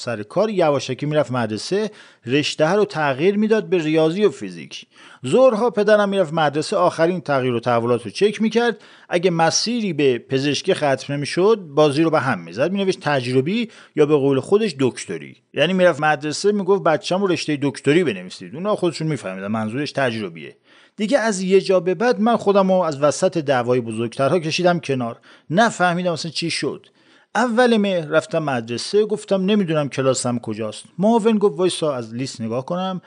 سر 0.00 0.22
کار 0.22 0.50
یواشکی 0.50 1.06
می‌رفت 1.06 1.30
مدرسه 1.32 1.90
رشته 2.26 2.68
رو 2.68 2.84
تغییر 2.84 3.36
می‌داد 3.36 3.68
به 3.68 3.78
ریاضی 3.78 4.24
و 4.24 4.30
فیزیک. 4.30 4.86
ظهرها 5.26 5.70
پدرم 5.70 6.08
می‌رفت 6.08 6.32
مدرسه 6.32 6.76
آخرین 6.76 7.20
تغییر 7.20 7.54
و 7.54 7.60
تحولات 7.60 8.04
رو 8.04 8.10
چک 8.10 8.42
می‌کرد. 8.42 8.80
اگه 9.08 9.30
مسیری 9.30 9.92
به 9.92 10.18
پزشکی 10.18 10.74
ختم 10.74 11.14
نمی‌شد 11.14 11.56
بازی 11.56 12.02
رو 12.02 12.10
به 12.10 12.20
هم 12.20 12.40
می‌زد. 12.40 12.72
مینوشت 12.72 13.00
تجربی 13.00 13.68
یا 13.96 14.06
به 14.06 14.16
قول 14.16 14.40
خودش 14.40 14.74
دکتری. 14.80 15.36
یعنی 15.54 15.72
می‌رفت 15.72 16.00
مدرسه 16.00 16.52
می‌گفت 16.52 16.82
بچه‌مو 16.82 17.26
رشته 17.26 17.58
دکتری 17.62 18.04
بنویسید. 18.04 18.54
اونا 18.54 18.76
خودشون 18.76 19.08
میفهمیدن 19.08 19.46
منظورش 19.46 19.92
تجربیه. 19.92 20.56
دیگه 20.96 21.18
از 21.18 21.40
یه 21.40 21.60
جا 21.60 21.80
به 21.80 21.94
بعد 21.94 22.20
من 22.20 22.36
خودم 22.36 22.72
رو 22.72 22.78
از 22.78 23.02
وسط 23.02 23.38
دعوای 23.38 23.80
بزرگترها 23.80 24.38
کشیدم 24.38 24.80
کنار. 24.80 25.18
نفهمیدم 25.50 26.12
اصلا 26.12 26.30
چی 26.30 26.50
شد. 26.50 26.86
اول 27.34 27.76
مهر 27.76 28.08
رفتم 28.08 28.38
مدرسه 28.38 29.06
گفتم 29.06 29.44
نمی‌دونم 29.44 29.88
کلاسم 29.88 30.38
کجاست. 30.38 30.84
معاون 30.98 31.38
گفت 31.38 31.58
وایسا 31.58 31.94
از 31.94 32.14
لیست 32.14 32.40
نگاه 32.40 32.66
کنم. 32.66 33.00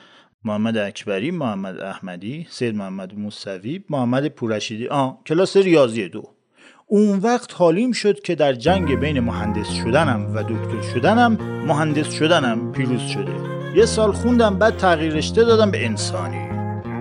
محمد 0.43 0.77
اکبری 0.77 1.31
محمد 1.31 1.79
احمدی 1.79 2.47
سید 2.49 2.75
محمد 2.75 3.13
موسوی 3.13 3.83
محمد 3.89 4.27
پورشیدی. 4.27 4.88
آه 4.88 5.19
کلاس 5.25 5.57
ریاضی 5.57 6.09
دو. 6.09 6.23
اون 6.88 7.19
وقت 7.19 7.53
حالیم 7.53 7.91
شد 7.91 8.19
که 8.19 8.36
در 8.36 8.53
جنگ 8.53 8.99
بین 8.99 9.19
مهندس 9.19 9.69
شدنم 9.69 10.36
و 10.36 10.43
دکتر 10.43 10.81
شدنم 10.93 11.38
مهندس 11.67 12.12
شدنم 12.12 12.71
پیروز 12.71 13.01
شده. 13.01 13.36
یه 13.75 13.86
سال 13.86 14.12
خوندم 14.12 14.57
بعد 14.59 14.77
تغییر 14.77 15.13
رشته 15.13 15.43
دادم 15.43 15.71
به 15.71 15.86
انسانی. 15.86 16.53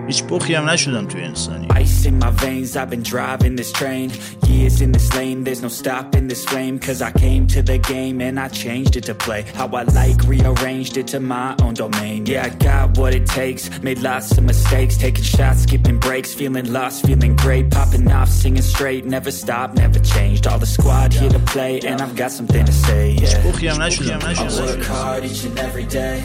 هیچ 0.06 0.24
پخی 0.24 0.54
هم 0.54 0.70
نشدم 0.70 1.06
تو 1.06 1.18
انسانی 1.18 1.68
Ice 1.78 2.06
in 2.06 2.18
my 2.18 2.30
veins, 2.30 2.76
I've 2.76 2.90
been 2.90 3.04
driving 3.14 3.54
this 3.56 3.70
train 3.72 4.10
Years 4.48 4.80
in 4.80 4.90
this 4.96 5.08
lane, 5.14 5.44
there's 5.44 5.62
no 5.62 5.68
stopping 5.68 6.26
this 6.32 6.44
flame 6.50 6.78
Cause 6.86 7.00
I 7.08 7.12
came 7.24 7.46
to 7.54 7.60
the 7.70 7.78
game 7.78 8.16
and 8.26 8.40
I 8.40 8.48
changed 8.48 8.94
it 8.96 9.04
to 9.10 9.14
play 9.14 9.42
How 9.58 9.68
I 9.80 9.82
like, 10.00 10.18
rearranged 10.34 10.96
it 11.00 11.06
to 11.12 11.20
my 11.20 11.54
own 11.62 11.74
domain 11.74 12.26
Yeah, 12.26 12.48
I 12.48 12.50
got 12.68 12.98
what 12.98 13.12
it 13.18 13.26
takes, 13.26 13.64
made 13.86 14.00
lots 14.10 14.26
of 14.38 14.44
mistakes 14.52 14.96
Taking 14.96 15.26
shots, 15.36 15.60
skipping 15.66 15.98
breaks, 16.06 16.30
feeling 16.40 16.68
lost, 16.78 16.96
feeling 17.06 17.34
great 17.44 17.66
Popping 17.70 18.10
off, 18.18 18.30
singing 18.42 18.66
straight, 18.74 19.04
never 19.04 19.30
stopped, 19.42 19.74
never 19.84 20.00
changed 20.14 20.46
All 20.48 20.58
the 20.58 20.70
squad 20.76 21.12
here 21.12 21.30
to 21.30 21.42
play 21.54 21.72
and 21.88 21.96
I've 22.04 22.16
got 22.22 22.30
something 22.38 22.64
to 22.70 22.72
say, 22.86 23.04
yeah 23.22 23.38
پخی 23.44 23.68
هم 23.68 23.82
نشدم 23.82 24.18
I 24.20 24.60
work 24.60 24.84
hard 24.84 25.24
each 25.24 25.44
and 25.44 25.58
every 25.58 25.86
day 26.00 26.16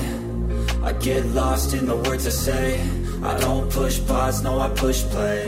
I 0.89 0.91
get 1.07 1.21
lost 1.41 1.69
in 1.77 1.85
the 1.91 1.97
words 2.05 2.25
I 2.27 2.35
say 2.47 2.96
I 3.22 3.36
don't 3.40 3.68
push 3.78 3.96
pause, 4.06 4.42
no 4.44 4.60
I 4.60 4.68
push 4.82 5.00
play. 5.14 5.42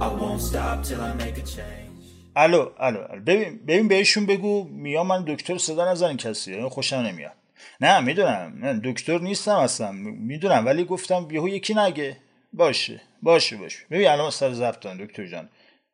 I 0.00 0.08
won't 0.20 0.40
stop 0.40 0.76
till 0.82 1.00
I 1.00 1.12
make 1.22 1.36
a 1.38 1.46
change. 1.56 2.04
الو 2.36 2.70
الو. 2.78 3.20
ببین 3.26 3.58
ببین 3.66 3.88
بهشون 3.88 4.26
بگو 4.26 4.64
میام 4.64 5.06
من 5.06 5.24
دکتر 5.26 5.58
صدا 5.58 5.92
نزن 5.92 6.16
کسی. 6.16 6.68
خوشم 6.68 6.96
نمیاد. 6.96 7.32
نه 7.80 8.00
می‌دونم. 8.00 8.58
نه 8.60 8.80
دکتر 8.84 9.18
نیستم 9.18 9.56
اصلا. 9.56 9.92
می‌دونم 9.92 10.66
ولی 10.66 10.84
گفتم 10.84 11.28
یهو 11.30 11.48
یکی 11.48 11.74
نگه. 11.74 12.16
باشه 12.52 13.00
باشه 13.22 13.56
باشه. 13.56 13.78
ببین 13.90 14.08
الان 14.08 14.30
سر 14.30 14.52
ضبط 14.52 14.80
دارن 14.80 14.96
دکتر 14.96 15.26
جان. 15.26 15.48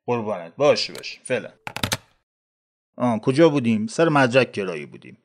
قربانت. 0.07 0.57
باشه 0.57 0.92
باشه. 0.92 1.18
فعلا. 1.24 1.50
آه 2.96 3.20
کجا 3.20 3.48
بودیم؟ 3.48 3.87
سر 3.87 4.09
مدرک 4.09 4.52
گرایی 4.52 4.87
بودیم. 4.87 5.16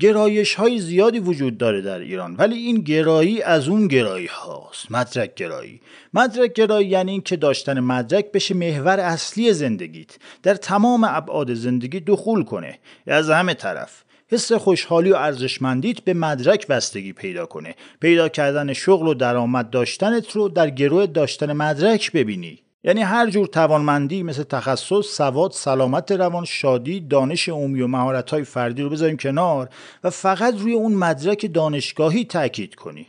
گرایش 0.00 0.54
های 0.54 0.78
زیادی 0.78 1.18
وجود 1.18 1.58
داره 1.58 1.80
در 1.80 1.98
ایران. 1.98 2.36
ولی 2.36 2.56
این 2.56 2.76
گرایی 2.80 3.42
از 3.42 3.68
اون 3.68 3.88
گرایی 3.88 4.26
هاست. 4.26 4.92
مدرک 4.92 5.34
گرایی. 5.34 5.80
مدرک 6.14 6.52
گرایی 6.52 6.88
یعنی 6.88 7.12
این 7.12 7.20
که 7.20 7.36
داشتن 7.36 7.80
مدرک 7.80 8.32
بشه 8.32 8.54
محور 8.54 9.00
اصلی 9.00 9.52
زندگیت. 9.52 10.16
در 10.42 10.54
تمام 10.54 11.04
ابعاد 11.04 11.54
زندگی 11.54 12.00
دخول 12.00 12.44
کنه. 12.44 12.78
از 13.06 13.30
همه 13.30 13.54
طرف. 13.54 14.02
حس 14.30 14.52
خوشحالی 14.52 15.10
و 15.10 15.16
ارزشمندیت 15.16 16.00
به 16.00 16.14
مدرک 16.14 16.66
بستگی 16.66 17.12
پیدا 17.12 17.46
کنه. 17.46 17.74
پیدا 18.00 18.28
کردن 18.28 18.72
شغل 18.72 19.06
و 19.06 19.14
درآمد 19.14 19.70
داشتنت 19.70 20.30
رو 20.30 20.48
در 20.48 20.70
گروه 20.70 21.06
داشتن 21.06 21.52
مدرک 21.52 22.12
ببینی. 22.12 22.62
یعنی 22.84 23.02
هر 23.02 23.30
جور 23.30 23.46
توانمندی 23.46 24.22
مثل 24.22 24.42
تخصص، 24.42 25.06
سواد، 25.06 25.52
سلامت 25.52 26.12
روان، 26.12 26.44
شادی، 26.44 27.00
دانش 27.00 27.48
عمومی 27.48 27.80
و 27.80 27.86
مهارت‌های 27.86 28.44
فردی 28.44 28.82
رو 28.82 28.90
بذاریم 28.90 29.16
کنار 29.16 29.68
و 30.04 30.10
فقط 30.10 30.54
روی 30.58 30.72
اون 30.72 30.94
مدرک 30.94 31.52
دانشگاهی 31.54 32.24
تاکید 32.24 32.74
کنی. 32.74 33.06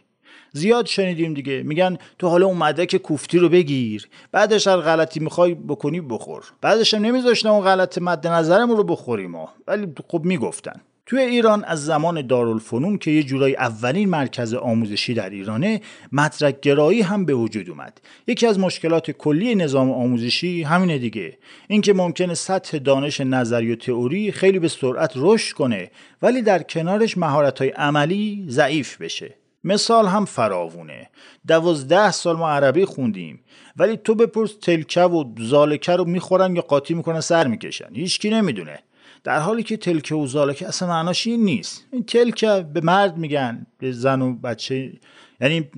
زیاد 0.54 0.86
شنیدیم 0.86 1.34
دیگه. 1.34 1.64
میگن 1.64 1.98
تو 2.20 2.28
حالا 2.28 2.46
اون 2.46 2.58
مدرک 2.58 2.96
کوفتی 2.96 3.38
رو 3.40 3.50
بگیر. 3.50 4.10
بعدش 4.32 4.68
هر 4.68 4.78
غلطی 4.78 5.20
می‌خوای 5.20 5.54
بکنی 5.56 6.02
بخور. 6.02 6.44
بعدش 6.62 6.94
هم 6.94 7.06
نمیذاشتن 7.06 7.50
اون 7.50 7.64
غلط 7.64 7.98
مد 7.98 8.28
نظرمون 8.28 8.78
رو 8.78 8.84
بخوریم 8.84 9.36
ولی 9.68 9.88
خب 10.08 10.22
می‌گفتن. 10.24 10.82
توی 11.10 11.22
ایران 11.22 11.64
از 11.64 11.86
زمان 11.86 12.28
دارالفنون 12.28 12.98
که 12.98 13.12
یه 13.12 13.24
جورایی 13.24 13.56
اولین 13.56 14.10
مرکز 14.10 14.54
آموزشی 14.54 15.14
در 15.14 15.30
ایرانه 15.30 15.82
مدرک 16.12 16.62
گرایی 16.62 17.02
هم 17.02 17.26
به 17.26 17.34
وجود 17.34 17.70
اومد. 17.70 18.02
یکی 18.28 18.48
از 18.48 18.60
مشکلات 18.60 19.12
کلی 19.12 19.56
نظام 19.56 19.92
آموزشی 19.92 20.64
همینه 20.64 20.98
دیگه. 20.98 21.38
اینکه 21.68 21.94
ممکنه 21.94 22.34
سطح 22.34 22.78
دانش 22.78 23.22
نظری 23.22 23.72
و 23.72 23.76
تئوری 23.76 24.32
خیلی 24.32 24.60
به 24.60 24.68
سرعت 24.68 25.12
رشد 25.16 25.56
کنه 25.56 25.92
ولی 26.22 26.42
در 26.42 26.64
کنارش 26.64 27.18
مهارت‌های 27.18 27.70
عملی 27.70 28.46
ضعیف 28.50 29.02
بشه. 29.02 29.36
مثال 29.64 30.08
هم 30.08 30.26
فراوونه. 30.26 31.10
دوازده 31.48 32.12
سال 32.12 32.36
ما 32.36 32.50
عربی 32.50 32.86
خوندیم 32.86 33.40
ولی 33.78 33.98
تو 33.98 34.16
بپرس 34.16 34.54
تلکه 34.62 35.02
و 35.02 35.24
زالکه 35.40 35.92
رو 35.92 36.06
می‌خورن 36.06 36.56
یا 36.56 36.62
قاطی 36.62 36.94
می‌کنن 36.94 37.22
سر 37.22 37.48
می‌کشن. 37.48 37.96
هیچکی 37.96 38.30
نمی‌دونه. 38.30 38.80
در 39.24 39.40
حالی 39.40 39.64
که 39.64 39.78
تلکه 39.78 40.16
و 40.16 40.28
زالکه 40.28 40.68
اصلا 40.68 40.88
معناش 40.88 41.28
این 41.28 41.44
نیست. 41.44 41.86
این 41.92 42.04
تلکه 42.04 42.66
به 42.74 42.82
مرد 42.82 43.18
میگن 43.18 43.66
به 43.78 43.92
زن 43.92 44.22
و 44.22 44.34
بچه 44.34 44.94
یعنی 45.42 45.70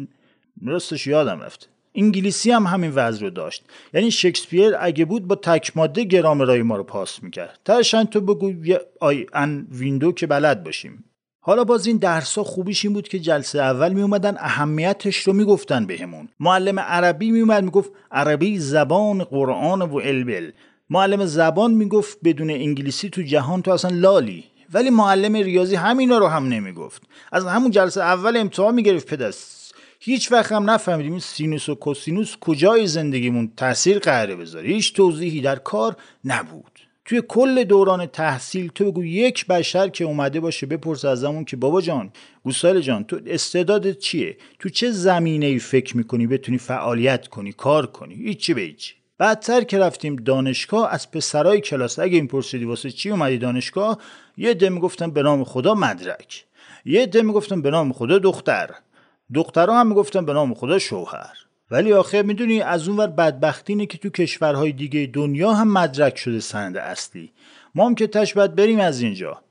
راستش 0.65 1.07
یادم 1.07 1.39
رفت. 1.39 1.69
انگلیسی 1.95 2.51
هم 2.51 2.63
همین 2.63 2.91
وضع 2.91 3.21
رو 3.21 3.29
داشت. 3.29 3.63
یعنی 3.93 4.11
شکسپیر 4.11 4.75
اگه 4.79 5.05
بود 5.05 5.27
با 5.27 5.35
تک 5.35 5.77
ماده 5.77 6.03
گرامرای 6.03 6.61
ما 6.61 6.75
رو 6.75 6.83
پاس 6.83 7.23
می‌کرد. 7.23 7.59
ترشن 7.65 8.03
تو 8.03 8.21
بگو 8.21 8.53
I 8.99 9.25
am 9.33 9.67
window 9.71 10.11
که 10.11 10.27
بلد 10.27 10.63
باشیم. 10.63 11.03
حالا 11.43 11.63
باز 11.63 11.87
این 11.87 11.97
درس 11.97 12.37
ها 12.37 12.43
خوبیش 12.43 12.85
این 12.85 12.93
بود 12.93 13.07
که 13.07 13.19
جلسه 13.19 13.59
اول 13.59 13.93
می 13.93 14.01
اومدن 14.01 14.35
اهمیتش 14.37 15.17
رو 15.17 15.33
می‌گفتن 15.33 15.85
بهمون. 15.85 16.29
معلم 16.39 16.79
عربی 16.79 17.31
می 17.31 17.39
اومد 17.39 17.63
می‌گفت 17.63 17.91
عربی 18.11 18.57
زبان 18.59 19.23
قرآن 19.23 19.81
و 19.81 19.95
البل. 19.95 20.51
معلم 20.93 21.25
زبان 21.25 21.73
می‌گفت 21.73 22.17
بدون 22.23 22.49
انگلیسی 22.49 23.09
تو 23.09 23.21
جهان 23.21 23.61
تو 23.61 23.71
اصلا 23.71 23.91
لالی. 23.95 24.43
ولی 24.73 24.89
معلم 24.89 25.35
ریاضی 25.35 25.75
همینا 25.75 26.17
رو 26.17 26.27
هم 26.27 26.47
نمی‌گفت. 26.47 27.01
از 27.31 27.45
همون 27.45 27.71
جلسه 27.71 28.01
اول 28.01 28.37
امتحان 28.37 28.75
می‌گرفت 28.75 29.07
پدسگ 29.07 29.75
هیچ 29.99 30.31
وقت 30.31 30.51
هم 30.51 30.69
نفهمیدیم 30.69 31.11
این 31.11 31.19
سینوس 31.19 31.69
و 31.69 31.75
کوسینوس 31.75 32.35
کجای 32.41 32.87
زندگیمون 32.87 33.51
تاثیر 33.57 33.99
قراره 33.99 34.35
بذاره. 34.35 34.67
هیچ 34.67 34.93
توضیحی 34.93 35.41
در 35.41 35.55
کار 35.55 35.95
نبود. 36.25 36.71
توی 37.05 37.21
کل 37.27 37.63
دوران 37.63 38.05
تحصیل 38.05 38.71
تو 38.75 38.91
بگو 38.91 39.05
یک 39.05 39.47
بشر 39.47 39.89
که 39.89 40.05
اومده 40.05 40.39
باشه 40.39 40.65
بپرس 40.65 41.05
از 41.05 41.23
همون 41.23 41.45
که 41.45 41.57
بابا 41.57 41.81
جان 41.81 42.11
گوسال 42.43 42.81
جان 42.81 43.03
تو 43.03 43.19
استعدادت 43.27 43.99
چیه؟ 43.99 44.37
تو 44.59 44.69
چه 44.69 44.91
زمینه 44.91 45.45
ای 45.45 45.59
فکر 45.59 45.97
می‌کنی 45.97 46.27
بتونی 46.27 46.57
فعالیت 46.57 47.27
کنی 47.27 47.53
کار 47.53 47.85
کنی؟ 47.85 48.15
هیچی 48.15 48.53
به 48.53 48.61
هیچی. 48.61 49.00
بعدتر 49.21 49.63
که 49.63 49.79
رفتیم 49.79 50.15
دانشگاه 50.15 50.93
از 50.93 51.11
پسرای 51.11 51.61
کلاس 51.61 51.99
اگه 51.99 52.15
این 52.15 52.27
پرسیدی 52.27 52.65
واسه 52.65 52.91
چی 52.91 53.09
اومدی 53.09 53.37
دانشگاه 53.37 53.97
یه 54.37 54.53
ده 54.53 54.69
می‌گفتن 54.69 55.11
به 55.11 55.23
نام 55.23 55.43
خدا 55.43 55.73
مدرک. 55.73 56.45
یه 56.85 57.05
ده 57.05 57.21
می‌گفتن 57.21 57.61
به 57.61 57.69
نام 57.69 57.93
خدا 57.93 58.19
دختر. 58.19 58.69
دخترها 59.33 59.79
هم 59.79 59.87
می‌گفتن 59.87 60.25
به 60.25 60.33
نام 60.33 60.53
خدا 60.53 60.79
شوهر. 60.79 61.33
ولی 61.71 61.93
آخر 61.93 62.21
می‌دونی 62.21 62.61
از 62.61 62.87
اونور 62.87 63.07
بدبختی 63.07 63.73
اینه 63.73 63.85
که 63.85 63.97
تو 63.97 64.09
کشورهای 64.09 64.71
دیگه 64.71 65.09
دنیا 65.13 65.53
هم 65.53 65.73
مدرک 65.73 66.17
شده 66.17 66.39
سند 66.39 66.77
اصلی. 66.77 67.31
ما 67.75 67.85
هم 67.85 67.95
که 67.95 68.07
تش 68.07 68.33
بریم 68.33 68.79
از 68.79 69.01
اینجا. 69.01 69.41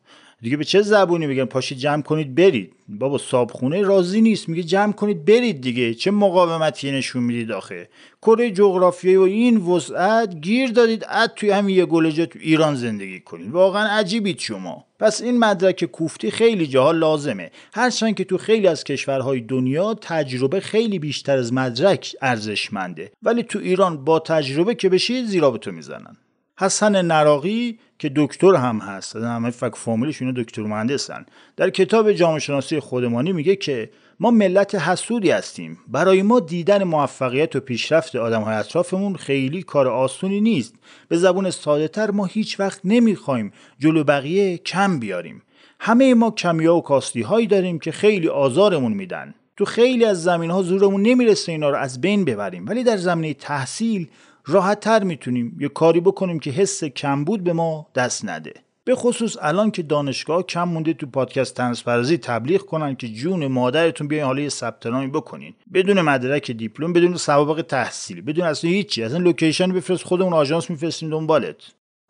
دیگه 0.42 0.56
به 0.56 0.64
چه 0.64 0.82
زبونی 0.82 1.26
بگن 1.26 1.44
پاشید 1.44 1.78
جمع 1.78 2.02
کنید 2.02 2.34
برید. 2.34 2.72
بابا 2.88 3.18
صابخونه 3.18 3.82
راضی 3.82 4.20
نیست. 4.20 4.48
میگه 4.48 4.62
جمع 4.62 4.92
کنید 4.92 5.24
برید 5.24 5.60
دیگه. 5.60 5.94
چه 5.94 6.10
مقاومتی 6.10 6.92
نشون 6.92 7.22
می‌دید 7.22 7.52
آخه؟ 7.52 7.88
کره 8.22 8.50
جغرافیایی 8.50 9.16
و 9.16 9.20
این 9.20 9.56
وسعت 9.56 10.40
گیر 10.40 10.70
دادید. 10.70 11.04
اد 11.08 11.32
توی 11.36 11.50
همین 11.50 11.76
یه 11.76 11.86
گلجه 11.86 12.26
تو 12.26 12.38
ایران 12.42 12.74
زندگی 12.74 13.20
کنید. 13.20 13.50
واقعا 13.50 13.88
عجیبید 13.88 14.38
شما. 14.38 14.84
پس 14.98 15.22
این 15.22 15.38
مدرک 15.38 15.84
کوفتی 15.84 16.30
خیلی 16.30 16.66
جاها 16.66 16.92
لازمه. 16.92 17.50
هرچند 17.74 18.14
که 18.14 18.24
تو 18.24 18.38
خیلی 18.38 18.66
از 18.66 18.84
کشورهای 18.84 19.40
دنیا 19.40 19.94
تجربه 19.94 20.60
خیلی 20.60 20.98
بیشتر 20.98 21.38
از 21.38 21.52
مدرک 21.52 22.16
ارزشمنده. 22.22 23.12
ولی 23.22 23.42
تو 23.42 23.58
ایران 23.58 24.04
با 24.04 24.18
تجربه 24.18 24.74
که 24.74 24.88
بشی 24.88 25.24
زیرا 25.24 25.50
به 25.50 25.58
تو 25.58 25.72
می‌زنن. 25.72 26.16
حسن 26.60 27.06
نراقی 27.06 27.78
که 28.00 28.12
دکتر 28.16 28.54
هم 28.54 28.78
هست. 28.78 29.16
همه 29.16 29.50
فک 29.50 29.74
فامیلش 29.76 30.22
اینا 30.22 30.42
دکتر 30.42 30.62
مهندسن. 30.62 31.26
در 31.56 31.70
کتاب 31.70 32.12
جامعه 32.12 32.38
شناسی 32.38 32.80
خودمانی 32.80 33.32
میگه 33.32 33.56
که 33.56 33.90
ما 34.20 34.30
ملت 34.30 34.74
حسودی 34.74 35.30
هستیم. 35.30 35.78
برای 35.88 36.22
ما 36.22 36.40
دیدن 36.40 36.84
موفقیت 36.84 37.56
و 37.56 37.60
پیشرفت 37.60 38.16
آدم 38.16 38.42
های 38.42 38.54
اطرافمون 38.54 39.16
خیلی 39.16 39.62
کار 39.62 39.88
آسونی 39.88 40.40
نیست. 40.40 40.74
به 41.08 41.16
زبون 41.16 41.50
ساده 41.50 41.88
تر 41.88 42.10
ما 42.10 42.24
هیچ 42.24 42.60
وقت 42.60 42.80
نمی‌خوایم 42.84 43.52
جلو 43.78 44.04
بقیه 44.04 44.58
کم 44.58 44.98
بیاریم. 44.98 45.42
همه 45.80 46.14
ما 46.14 46.30
کمیا 46.30 46.76
و 46.76 46.82
کاستی 46.82 47.22
هایی 47.22 47.46
داریم 47.46 47.78
که 47.78 47.92
خیلی 47.92 48.28
آزارمون 48.28 48.92
میدن. 48.92 49.34
تو 49.56 49.64
خیلی 49.64 50.04
از 50.04 50.22
زمین 50.22 50.50
ها 50.50 50.62
زورمون 50.62 51.02
نمی‌رسه 51.02 51.52
اینا 51.52 51.70
رو 51.70 51.76
از 51.76 52.00
بین 52.00 52.24
ببریم. 52.24 52.66
ولی 52.68 52.84
در 52.84 52.96
زمینه 52.96 53.34
تحصیل 53.34 54.08
راحت 54.50 54.80
تر 54.80 55.02
می‌تونیم 55.04 55.56
یه 55.60 55.68
کاری 55.68 56.00
بکنیم 56.00 56.38
که 56.38 56.50
حس 56.50 56.84
کمبود 56.84 57.44
به 57.44 57.52
ما 57.52 57.86
دست 57.94 58.24
نده. 58.24 58.54
به 58.84 58.94
خصوص 58.94 59.36
الان 59.42 59.70
که 59.70 59.82
دانشگاه 59.82 60.42
کم 60.42 60.68
مونده 60.68 60.92
تو 60.92 61.06
پادکست 61.06 61.54
تنسپرزی 61.54 62.18
تبلیغ 62.18 62.60
کنن 62.60 62.96
که 62.96 63.08
جون 63.08 63.46
مادرتون 63.46 64.08
بیاین 64.08 64.24
حالا 64.24 64.42
یه 64.42 64.48
ثبت 64.48 64.86
نامی 64.86 65.06
بکنین. 65.06 65.54
بدون 65.74 66.00
مدرک 66.00 66.50
دیپلم 66.50 66.92
بدون 66.92 67.16
سوابق 67.16 67.62
تحصیلی 67.62 68.20
بدون 68.20 68.44
اصلا 68.44 68.70
هیچی. 68.70 69.02
اصلا 69.02 69.18
لوکیشن 69.18 69.72
بفرست 69.72 70.04
خودمون 70.04 70.32
آژانس 70.32 70.70
میفرستیم 70.70 71.10
دنبالت. 71.10 71.56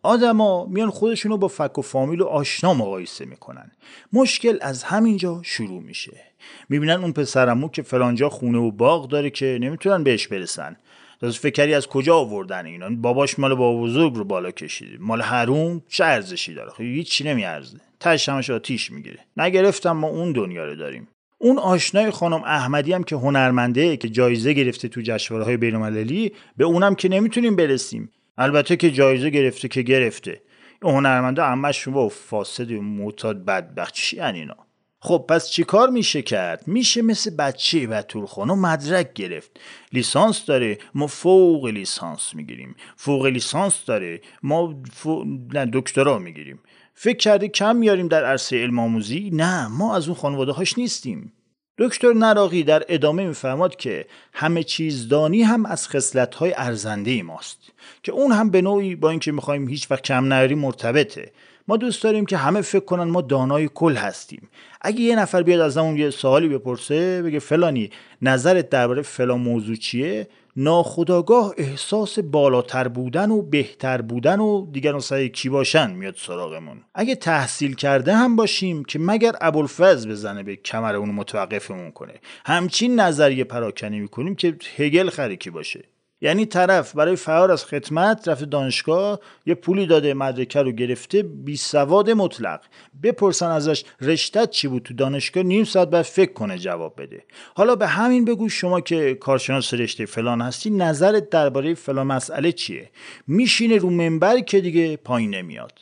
آدما 0.02 0.66
میان 0.66 0.90
خودشونو 0.90 1.36
با 1.36 1.48
فک 1.48 1.78
و 1.78 1.82
فامیل 1.82 2.20
و 2.20 2.26
آشنا 2.26 2.74
مقایسه 2.74 3.24
می‌کنن. 3.24 3.70
مشکل 4.12 4.58
از 4.60 4.82
همینجا 4.82 5.40
شروع 5.42 5.82
میشه. 5.82 6.20
می‌بینن 6.68 7.02
اون 7.02 7.12
پسرمو 7.12 7.68
که 7.68 7.82
فلانجا 7.82 8.28
خونه 8.28 8.58
و 8.58 8.70
باغ 8.70 9.08
داره 9.08 9.30
که 9.30 9.58
نمی‌تونن 9.60 10.02
بهش 10.04 10.26
برسن. 10.28 10.76
از 11.22 11.38
فکری 11.38 11.74
از 11.74 11.86
کجا 11.86 12.16
آوردن 12.16 12.66
اینا؟ 12.66 12.90
باباش 12.90 13.38
مال 13.38 13.54
بابا 13.54 13.82
بزرگ 13.82 14.14
رو 14.14 14.24
بالا 14.24 14.50
کشیده. 14.50 14.96
مال 15.00 15.22
حروم 15.22 15.82
چه 15.88 16.04
ارزشی 16.04 16.54
داره؟ 16.54 16.70
خب 16.70 16.80
هیچ 16.80 17.22
نمیارزه. 17.26 17.80
تش 18.00 18.28
همش 18.28 18.50
آتیش 18.50 18.90
می‌گیره. 18.90 19.18
نگرفتم 19.36 19.92
ما 19.92 20.08
اون 20.08 20.32
دنیا 20.32 20.64
رو 20.64 20.76
داریم. 20.76 21.08
اون 21.38 21.58
آشنای 21.58 22.10
خانم 22.10 22.42
احمدی 22.44 22.92
هم 22.92 23.02
که 23.02 23.16
هنرمنده 23.16 23.96
که 23.96 24.08
جایزه 24.08 24.52
گرفته 24.52 24.88
تو 24.88 25.00
جشنواره 25.04 25.44
های 25.44 25.56
بین‌المللی 25.56 26.32
به 26.56 26.64
اونم 26.64 26.94
که 26.94 27.08
نمی‌تونیم 27.08 27.56
برسیم. 27.56 28.10
البته 28.38 28.76
که 28.76 28.90
جایزه 28.90 29.30
گرفته 29.30 29.68
که 29.68 29.82
گرفته. 29.82 30.40
هنرمنده 30.82 31.42
همش 31.42 31.88
با 31.88 32.08
فاسد 32.08 32.72
معتاد 32.72 33.44
بدبخت 33.44 33.94
چی 33.94 34.20
اینا. 34.20 34.56
خب 35.02 35.24
پس 35.28 35.50
چیکار 35.50 35.90
میشه 35.90 36.22
کرد؟ 36.22 36.62
میشه 36.66 37.02
مثل 37.02 37.30
بچه 37.30 38.02
و 38.14 38.26
خانم 38.26 38.58
مدرک 38.58 39.12
گرفت. 39.12 39.60
لیسانس 39.92 40.44
داره 40.44 40.78
ما 40.94 41.06
فوق 41.06 41.66
لیسانس 41.66 42.34
می‌گیریم. 42.34 42.74
فوق 42.96 43.26
لیسانس 43.26 43.84
داره 43.86 44.20
ما 44.42 44.82
فوق... 44.92 45.26
نه 45.52 45.70
دکترا 45.72 46.18
می‌گیریم. 46.18 46.58
فکر 46.94 47.16
کرده 47.16 47.48
کم 47.48 47.76
میاریم 47.76 48.08
در 48.08 48.24
عرصه 48.24 48.56
علم 48.56 48.78
آموزی؟ 48.78 49.30
نه 49.32 49.68
ما 49.68 49.96
از 49.96 50.08
اون 50.08 50.16
خانواده 50.16 50.52
هاش 50.52 50.78
نیستیم. 50.78 51.32
دکتر 51.78 52.12
نراقی 52.12 52.62
در 52.62 52.84
ادامه 52.88 53.26
میفرماد 53.26 53.76
که 53.76 54.06
همه 54.32 54.62
چیز 54.62 55.08
دانی 55.08 55.42
هم 55.42 55.66
از 55.66 55.88
خصلت 55.88 56.34
های 56.34 56.54
ارزنده 56.56 57.22
ماست. 57.22 57.58
که 58.02 58.12
اون 58.12 58.32
هم 58.32 58.50
به 58.50 58.62
نوعی 58.62 58.94
با 58.94 59.10
اینکه 59.10 59.32
می‌خوایم 59.32 59.68
هیچ 59.68 59.90
وقت 59.90 60.02
کم 60.02 60.32
نیاریم 60.32 60.58
مرتبطه. 60.58 61.32
ما 61.70 61.76
دوست 61.76 62.02
داریم 62.02 62.26
که 62.26 62.36
همه 62.36 62.60
فکر 62.60 62.84
کنن 62.84 63.04
ما 63.04 63.20
دانای 63.20 63.68
کل 63.74 63.96
هستیم. 63.96 64.48
اگه 64.80 65.00
یه 65.00 65.16
نفر 65.16 65.42
بیاد 65.42 65.60
از 65.60 65.76
همون 65.76 65.96
یه 65.96 66.10
سوالی 66.10 66.48
بپرسه 66.48 67.22
بگه 67.22 67.38
فلانی 67.38 67.90
نظرت 68.22 68.68
درباره 68.68 69.02
فلان 69.02 69.40
موضوع 69.40 69.76
چیه؟ 69.76 70.28
ناخداگاه 70.56 71.54
احساس 71.58 72.18
بالاتر 72.18 72.88
بودن 72.88 73.30
و 73.30 73.42
بهتر 73.42 74.00
بودن 74.02 74.40
و 74.40 74.66
دیگر 74.72 74.98
سعی 74.98 75.28
کی 75.28 75.48
باشن 75.48 75.90
میاد 75.90 76.14
سراغمون. 76.18 76.80
اگه 76.94 77.14
تحصیل 77.14 77.74
کرده 77.74 78.14
هم 78.14 78.36
باشیم 78.36 78.84
که 78.84 78.98
مگر 78.98 79.32
ابوالفضل 79.40 80.10
بزنه 80.10 80.42
به 80.42 80.56
کمر 80.56 80.94
اون 80.94 81.10
متوقفمون 81.10 81.90
کنه. 81.90 82.14
همچین 82.46 83.00
نظریه 83.00 83.44
پراکنی 83.44 84.00
می‌کنیم 84.00 84.34
که 84.34 84.56
هگل 84.76 85.10
خریکی 85.10 85.50
باشه. 85.50 85.84
یعنی 86.20 86.46
طرف 86.46 86.92
برای 86.96 87.16
فرار 87.16 87.50
از 87.50 87.64
خدمت 87.64 88.28
رفته 88.28 88.46
دانشگاه 88.46 89.20
یه 89.46 89.54
پولی 89.54 89.86
داده 89.86 90.14
مدرکه 90.14 90.62
رو 90.62 90.72
گرفته 90.72 91.22
بی 91.22 91.56
سواد 91.56 92.10
مطلق. 92.10 92.60
بپرسن 93.02 93.50
ازش 93.50 93.84
رشتت 94.00 94.50
چی 94.50 94.68
بود 94.68 94.82
تو 94.82 94.94
دانشگاه؟ 94.94 95.42
نیم 95.42 95.64
ساعت 95.64 95.90
بعد 95.90 96.02
فکر 96.02 96.32
کنه 96.32 96.58
جواب 96.58 97.02
بده. 97.02 97.24
حالا 97.54 97.76
به 97.76 97.86
همین 97.86 98.24
بگو 98.24 98.48
شما 98.48 98.80
که 98.80 99.14
کارشناس 99.14 99.74
رشته 99.74 100.06
فلان 100.06 100.40
هستی 100.40 100.70
نظرت 100.70 101.30
درباره 101.30 101.74
فلان 101.74 102.06
مسئله 102.06 102.52
چیه؟ 102.52 102.90
میشینه 103.26 103.76
رو 103.76 103.90
منبر 103.90 104.40
که 104.40 104.60
دیگه 104.60 104.96
پایین 104.96 105.34
نمیاد. 105.34 105.72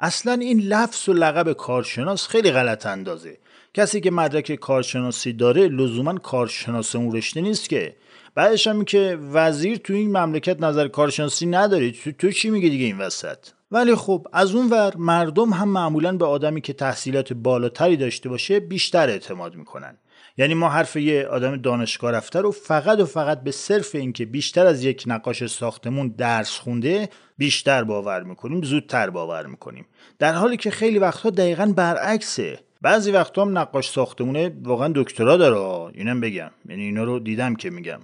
اصلا 0.00 0.32
این 0.32 0.60
لفظ 0.60 1.08
و 1.08 1.12
لقب 1.12 1.52
کارشناس 1.52 2.28
خیلی 2.28 2.50
غلط 2.50 2.86
اندازه. 2.86 3.38
کسی 3.74 4.00
که 4.00 4.10
مدرک 4.10 4.54
کارشناسی 4.54 5.32
داره 5.32 5.68
لزوما 5.68 6.14
کارشناس 6.14 6.96
اون 6.96 7.16
رشته 7.16 7.40
نیست 7.40 7.68
که 7.68 7.96
بعدش 8.34 8.66
هم 8.66 8.84
که 8.84 9.18
وزیر 9.32 9.76
تو 9.76 9.92
این 9.92 10.16
مملکت 10.16 10.60
نظر 10.60 10.88
کارشناسی 10.88 11.46
نداری 11.46 11.92
تو, 11.92 12.12
تو 12.12 12.30
چی 12.30 12.50
میگه 12.50 12.68
دیگه 12.68 12.84
این 12.84 12.98
وسط؟ 12.98 13.38
ولی 13.70 13.94
خب 13.94 14.26
از 14.32 14.54
اون 14.54 14.70
ور 14.70 14.96
مردم 14.96 15.50
هم 15.50 15.68
معمولا 15.68 16.16
به 16.16 16.24
آدمی 16.24 16.60
که 16.60 16.72
تحصیلات 16.72 17.32
بالاتری 17.32 17.96
داشته 17.96 18.28
باشه 18.28 18.60
بیشتر 18.60 19.08
اعتماد 19.08 19.54
می‌کنن. 19.54 19.96
یعنی 20.36 20.54
ما 20.54 20.68
حرف 20.68 20.96
یه 20.96 21.26
آدم 21.26 21.56
دانشگاه 21.56 22.10
رفته 22.10 22.40
رو 22.40 22.50
فقط 22.50 23.00
و 23.00 23.06
فقط 23.06 23.42
به 23.42 23.50
صرف 23.50 23.94
اینکه 23.94 24.26
بیشتر 24.26 24.66
از 24.66 24.84
یک 24.84 25.04
نقاش 25.06 25.46
ساختمون 25.46 26.08
درس 26.08 26.58
خونده 26.58 27.08
بیشتر 27.38 27.84
باور 27.84 28.22
می‌کنیم 28.22 28.62
زودتر 28.62 29.10
باور 29.10 29.46
می‌کنیم. 29.46 29.86
در 30.18 30.32
حالی 30.32 30.56
که 30.56 30.70
خیلی 30.70 30.98
وقتها 30.98 31.30
دقیقا 31.30 31.72
برعکسه. 31.76 32.58
بعضی 32.82 33.10
وقتا 33.10 33.42
هم 33.42 33.58
نقاش 33.58 33.90
ساختمونه 33.90 34.52
واقعا 34.62 34.92
دکترا 34.94 35.36
داره 35.36 35.90
اینم 35.94 36.20
بگم. 36.20 36.50
یعنی 36.68 36.82
اینا 36.82 37.04
رو 37.04 37.18
دیدم 37.18 37.54
که 37.54 37.70
میگم. 37.70 38.00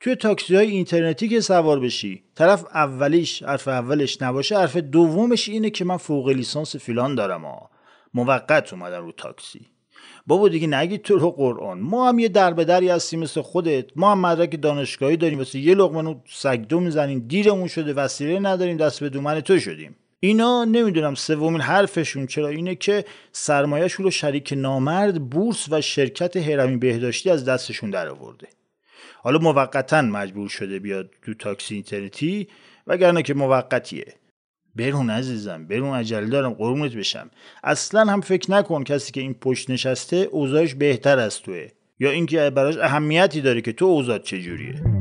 توی 0.00 0.14
تاکسی 0.14 0.56
های 0.56 0.70
اینترنتی 0.70 1.28
که 1.28 1.40
سوار 1.40 1.80
بشی. 1.80 2.22
طرف 2.34 2.64
اولیش 2.64 3.42
حرف 3.42 3.68
اولش 3.68 4.22
نباشه 4.22 4.58
حرف 4.58 4.76
دومش 4.76 5.48
اینه 5.48 5.70
که 5.70 5.84
من 5.84 5.96
فوق 5.96 6.28
لیسانس 6.28 6.76
فیلان 6.76 7.14
دارم 7.14 7.44
ها 7.44 7.70
موقت 8.14 8.72
اومدم 8.72 9.04
رو 9.04 9.12
تاکسی. 9.12 9.66
بابا 10.26 10.48
دیگه 10.48 10.66
نگید 10.66 11.02
تو 11.02 11.18
رو 11.18 11.30
قرآن. 11.30 11.80
ما 11.80 12.08
هم 12.08 12.18
یه 12.18 12.28
دربدری 12.28 12.88
هستیم 12.88 13.20
مثل 13.20 13.40
خودت. 13.40 13.84
ما 13.96 14.12
هم 14.12 14.20
مدرک 14.20 14.62
دانشگاهی 14.62 15.16
داریم. 15.16 15.38
واسه 15.38 15.58
یه 15.58 15.74
لقمه 15.74 16.16
سگدو 16.28 16.80
می‌زنیم. 16.80 17.24
دیرمون 17.28 17.68
شده 17.68 17.92
وسیله 17.92 18.38
نداریم. 18.38 18.76
دست 18.76 19.00
به 19.00 19.08
دومن 19.08 19.40
تو 19.40 19.58
شدیم. 19.58 19.96
اینا 20.20 20.64
نمی‌دونم 20.64 21.14
سومین 21.14 21.60
حرفشون 21.60 22.26
چرا. 22.26 22.48
اینه 22.48 22.74
که 22.74 23.04
سرمایهشون 23.32 24.04
رو 24.04 24.10
شریک 24.10 24.54
نامرد 24.56 25.30
بورس 25.30 25.66
و 25.70 25.80
شرکت 25.80 26.36
هرمی 26.36 26.76
بهداشتی 26.76 27.30
از 27.30 27.44
دستشون 27.44 27.90
در 27.90 28.08
آورده 28.08 28.48
حالا 29.22 29.38
موقتا 29.38 30.02
مجبور 30.02 30.48
شده 30.48 30.78
بیاد 30.78 31.10
تو 31.22 31.34
تاکسی 31.34 31.74
اینترنتی 31.74 32.48
وگرنه 32.86 33.22
که 33.22 33.34
موقتیه. 33.34 34.14
برون 34.76 35.10
عزیزم 35.10 35.66
برون 35.66 35.94
عجله 35.94 36.26
دارم 36.26 36.52
قرونت 36.52 36.92
بشم. 36.92 37.30
اصلا 37.64 38.12
هم 38.12 38.20
فکر 38.20 38.50
نکن 38.50 38.84
کسی 38.84 39.12
که 39.12 39.20
این 39.20 39.34
پشت 39.34 39.70
نشسته 39.70 40.16
اوضاعش 40.16 40.74
بهتر 40.74 41.18
از 41.18 41.40
توه. 41.42 41.68
یا 42.00 42.10
اینکه 42.10 42.50
براش 42.50 42.76
اهمیتی 42.76 43.40
داره 43.40 43.60
که 43.60 43.72
تو 43.72 43.84
اوضاع 43.84 44.18
چجوریه. 44.18 44.97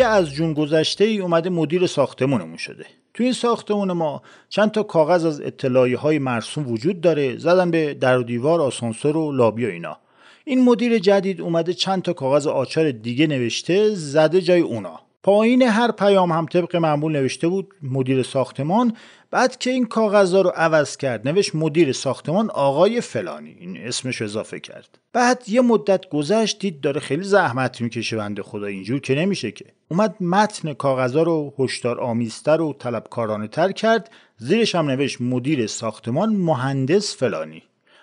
یه 0.00 0.06
از 0.06 0.30
جون 0.30 0.54
گذشته 0.54 1.04
ای 1.04 1.18
اومده 1.18 1.50
مدیر 1.50 1.86
ساختمونمون 1.86 2.56
شده. 2.56 2.86
تو 3.14 3.22
این 3.22 3.32
ساختمون 3.32 3.92
ما 3.92 4.22
چند 4.48 4.70
تا 4.70 4.82
کاغذ 4.82 5.24
از 5.24 5.40
اطلاعی 5.40 5.94
های 5.94 6.18
مرسوم 6.18 6.68
وجود 6.68 7.00
داره 7.00 7.36
زدن 7.36 7.70
به 7.70 7.94
در 7.94 8.18
و 8.18 8.22
دیوار 8.22 8.60
آسانسور 8.60 9.16
و 9.16 9.32
لابی 9.32 9.66
و 9.66 9.68
اینا. 9.68 9.96
این 10.44 10.64
مدیر 10.64 10.98
جدید 10.98 11.40
اومده 11.40 11.74
چند 11.74 12.02
تا 12.02 12.12
کاغذ 12.12 12.46
آچار 12.46 12.90
دیگه 12.90 13.26
نوشته 13.26 13.94
زده 13.94 14.40
جای 14.40 14.60
اونا. 14.60 15.00
پایین 15.22 15.62
هر 15.62 15.90
پیام 15.90 16.32
هم 16.32 16.46
طبق 16.46 16.76
معمول 16.76 17.12
نوشته 17.12 17.48
بود 17.48 17.74
مدیر 17.82 18.22
ساختمان 18.22 18.96
بعد 19.30 19.56
که 19.58 19.70
این 19.70 19.86
کاغذها 19.86 20.40
رو 20.40 20.50
عوض 20.50 20.96
کرد 20.96 21.28
نوشت 21.28 21.54
مدیر 21.54 21.92
ساختمان 21.92 22.50
آقای 22.50 23.00
فلانی. 23.00 23.56
این 23.60 23.76
اسمش 23.76 24.22
اضافه 24.22 24.60
کرد. 24.60 24.98
بعد 25.12 25.42
یه 25.48 25.60
مدت 25.60 26.08
گذشت 26.08 26.58
دید 26.58 26.80
داره 26.80 27.00
خیلی 27.00 27.22
زحمت 27.22 27.80
می‌کشه 27.80 28.16
بنده 28.16 28.42
خدا 28.42 28.66
اینجور 28.66 29.00
که 29.00 29.14
نمیشه 29.14 29.52
که. 29.52 29.64
اومد 29.88 30.22
متن 30.22 30.72
کاغذها 30.72 31.22
رو 31.22 31.54
هشدار 31.58 32.00
آمیزتر 32.00 32.60
و 32.60 32.72
طلبکارانه 32.72 33.48
تر 33.48 33.72
کرد. 33.72 34.10
زیرش 34.36 34.74
هم 34.74 34.90
نوشت 34.90 35.20
مدیر 35.20 35.66
ساختمان 35.66 36.36
مهندس 36.36 37.16
فلانی. 37.16 37.62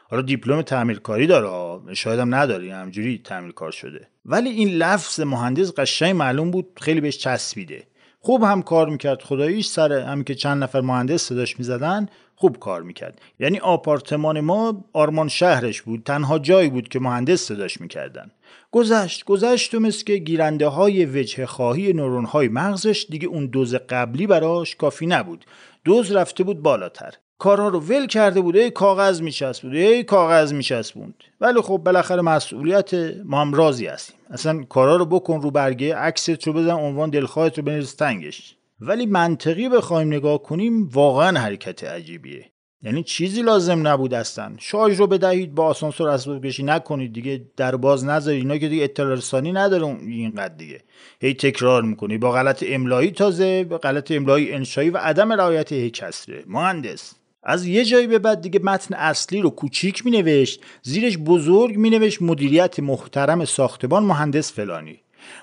حالا 0.10 0.22
دیپلم 0.22 0.62
تعمیرکاری 0.62 1.28
داره 1.28 1.93
شاید 1.93 2.20
هم 2.20 2.36
نداره 2.36 2.76
همجوری 2.76 3.22
تعمیرکار 3.24 3.72
شده. 3.72 4.08
ولی 4.26 4.49
این 4.49 4.70
لفظ 4.70 5.20
مهندس 5.20 5.74
قشنگ 5.78 6.16
معلوم 6.16 6.51
بود 6.51 6.68
خیلی 6.82 7.01
بهش 7.01 7.18
چسبیده. 7.18 7.84
خوب 8.20 8.43
هم 8.43 8.62
کار 8.62 8.89
می‌کرد 8.89 9.22
خداییش 9.22 9.68
سر 9.68 9.93
هم 9.93 10.24
که 10.24 10.36
چند 10.36 10.64
نفر 10.64 10.82
مهندس 10.82 11.22
صداش 11.22 11.60
می‌زدن 11.60 12.08
خوب 12.36 12.60
کار 12.60 12.82
می‌کرد. 12.82 13.22
یعنی 13.39 13.60
آپارتمان 13.60 14.39
ما 14.39 14.86
آرمان 14.93 15.28
شهرش 15.28 15.82
بود 15.82 16.03
تنها 16.05 16.39
جایی 16.39 16.70
بود 16.70 16.88
که 16.88 16.99
مهندس 16.99 17.41
صداش 17.41 17.82
می‌کردن. 17.82 18.32
گذشت 18.72 19.26
گذشت 19.26 19.76
و 19.76 19.80
مثل 19.80 20.03
که 20.05 20.18
گیرنده 20.18 20.68
های 20.68 21.05
وجه 21.05 21.45
خواهی 21.45 21.93
نورون 21.93 22.26
های 22.26 22.47
مغزش 22.47 23.05
دیگه 23.10 23.28
اون 23.28 23.45
دوز 23.45 23.76
قبلی 23.76 24.28
براش 24.28 24.76
کافی 24.76 25.05
نبود. 25.05 25.45
دوز 25.84 26.12
رفته 26.12 26.43
بود 26.43 26.62
بالاتر. 26.62 27.14
کارها 27.40 27.68
رو 27.68 27.80
ول 27.80 28.08
کرده 28.08 28.42
بود 28.42 28.58
ای 28.58 28.72
کاغذ 28.72 29.22
میچسبود 29.22 29.74
ای 29.74 30.04
کاغذ 30.04 30.54
میچسبوند. 30.54 31.14
ولی 31.42 31.62
خب 31.62 31.78
بالاخره 31.78 32.22
مسئولیت 32.22 32.94
ما 33.26 33.42
هم 33.42 33.54
راضی 33.54 33.86
هستیم. 33.86 34.16
اصلا 34.30 34.64
کارها 34.64 34.96
رو 34.96 35.06
بکن 35.06 35.42
رو 35.42 35.52
برگه 35.52 35.96
عکست 35.96 36.48
رو 36.48 36.54
بزن 36.54 36.72
عنوان 36.72 37.10
دلخواهت 37.10 37.58
رو 37.58 37.64
بنویس 37.64 37.96
تنگش. 37.96 38.56
ولی 38.80 39.06
منطقی 39.06 39.70
بخوایم 39.70 40.08
نگاه 40.08 40.44
کنیم 40.44 40.90
واقعا 40.90 41.40
حرکت 41.40 41.84
عجیبیه. 41.84 42.46
یعنی 42.82 43.04
چیزی 43.04 43.42
لازم 43.42 43.88
نبود 43.88 44.14
اصلا. 44.14 44.52
شارژ 44.58 45.00
رو 45.00 45.08
بدهید 45.08 45.56
با 45.56 45.66
آسانسور 45.66 46.10
اسباب 46.10 46.46
کشی 46.46 46.64
نکنید 46.64 47.14
دیگه 47.14 47.46
در 47.58 47.76
باز 47.76 48.06
نذارید. 48.06 48.42
اینا 48.42 48.58
که 48.58 48.68
دیگه 48.68 48.84
اطلاع 48.84 49.14
رسانی 49.14 49.52
نداره 49.52 49.86
اینقدر 49.86 50.56
دیگه. 50.56 50.82
هی 51.22 51.34
تکرار 51.34 51.84
می‌کنی. 51.84 52.18
با 52.18 52.32
غلط 52.32 52.64
املایی 52.68 53.12
تازه 53.12 53.64
با 53.64 53.78
غلط 53.78 54.12
املایی 54.12 54.52
انشایی 54.52 54.90
و 54.90 54.98
عدم 54.98 55.34
رعایت 55.34 55.72
هی 55.72 55.90
کسره. 55.90 56.44
مهندس. 56.48 57.14
از 57.50 57.66
یه 57.66 57.86
جایی 57.86 58.08
به 58.08 58.20
بعد 58.20 58.41
دیگه 58.41 58.60
متن 58.64 58.95
اصلی 58.95 59.41
رو 59.41 59.50
کوچیک 59.50 60.06
می 60.06 60.12
نوشت 60.12 60.62
زیرش 60.82 61.18
بزرگ 61.18 61.78
می 61.78 61.89
نوشت 61.89 62.22
مدیریت 62.22 62.80
محترم 62.80 63.45
ساختمان 63.45 64.04
مهندس 64.04 64.54
فلانی. 64.54 65.00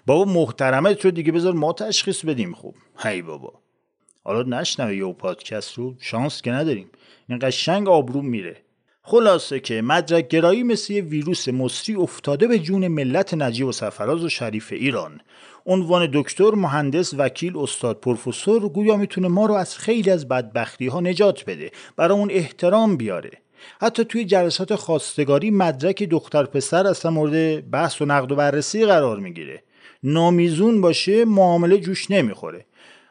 بابا 0.06 0.32
محترمت 0.32 1.04
رو 1.04 1.10
دیگه 1.10 1.32
بذار 1.32 1.52
ما 1.52 1.72
تشخیص 1.72 2.24
بدیم 2.24 2.52
خوب. 2.52 2.74
هی 2.98 3.22
بابا. 3.22 3.52
حالا 4.24 4.60
نشنوه 4.60 4.96
یه 4.96 5.12
پادکست 5.12 5.74
رو؟ 5.74 5.94
شانس 5.98 6.42
که 6.42 6.50
نداریم. 6.50 6.90
این 7.28 7.38
قشنگ 7.42 7.88
آبروم 7.88 8.26
میره. 8.26 8.63
خلاصه 9.06 9.60
که 9.60 9.82
مدرک 9.82 10.28
گرایی 10.28 10.62
مثل 10.62 10.92
یه 10.92 11.02
ویروس 11.02 11.48
مصری 11.48 11.94
افتاده 11.94 12.46
به 12.46 12.58
جون 12.58 12.88
ملت 12.88 13.34
نجیب 13.34 13.66
و 13.66 13.72
سفراز 13.72 14.24
و 14.24 14.28
شریف 14.28 14.72
ایران. 14.72 15.20
عنوان 15.66 16.10
دکتر 16.12 16.50
مهندس 16.50 17.14
وکیل 17.14 17.56
استاد 17.56 18.00
پروفسور 18.00 18.68
گویا 18.68 18.96
می‌تونه 18.96 19.28
ما 19.28 19.46
رو 19.46 19.54
از 19.54 19.78
خیلی 19.78 20.10
از 20.10 20.28
بدبختی 20.28 20.86
ها 20.86 21.00
نجات 21.00 21.44
بده 21.44 21.70
برای 21.96 22.18
اون 22.18 22.30
احترام 22.30 22.96
بیاره. 22.96 23.30
حتی 23.80 24.04
توی 24.04 24.24
جلسات 24.24 24.74
خواستگاری 24.74 25.50
مدرک 25.50 26.02
دختر 26.02 26.44
پسر 26.44 26.86
اصلا 26.86 27.10
مورد 27.10 27.70
بحث 27.70 28.02
و 28.02 28.04
نقد 28.04 28.32
و 28.32 28.36
بررسی 28.36 28.86
قرار 28.86 29.18
می‌گیره. 29.18 29.62
نامیزون 30.02 30.80
باشه 30.80 31.24
معامله 31.24 31.78
جوش 31.78 32.10
نمی‌خوره. 32.10 32.66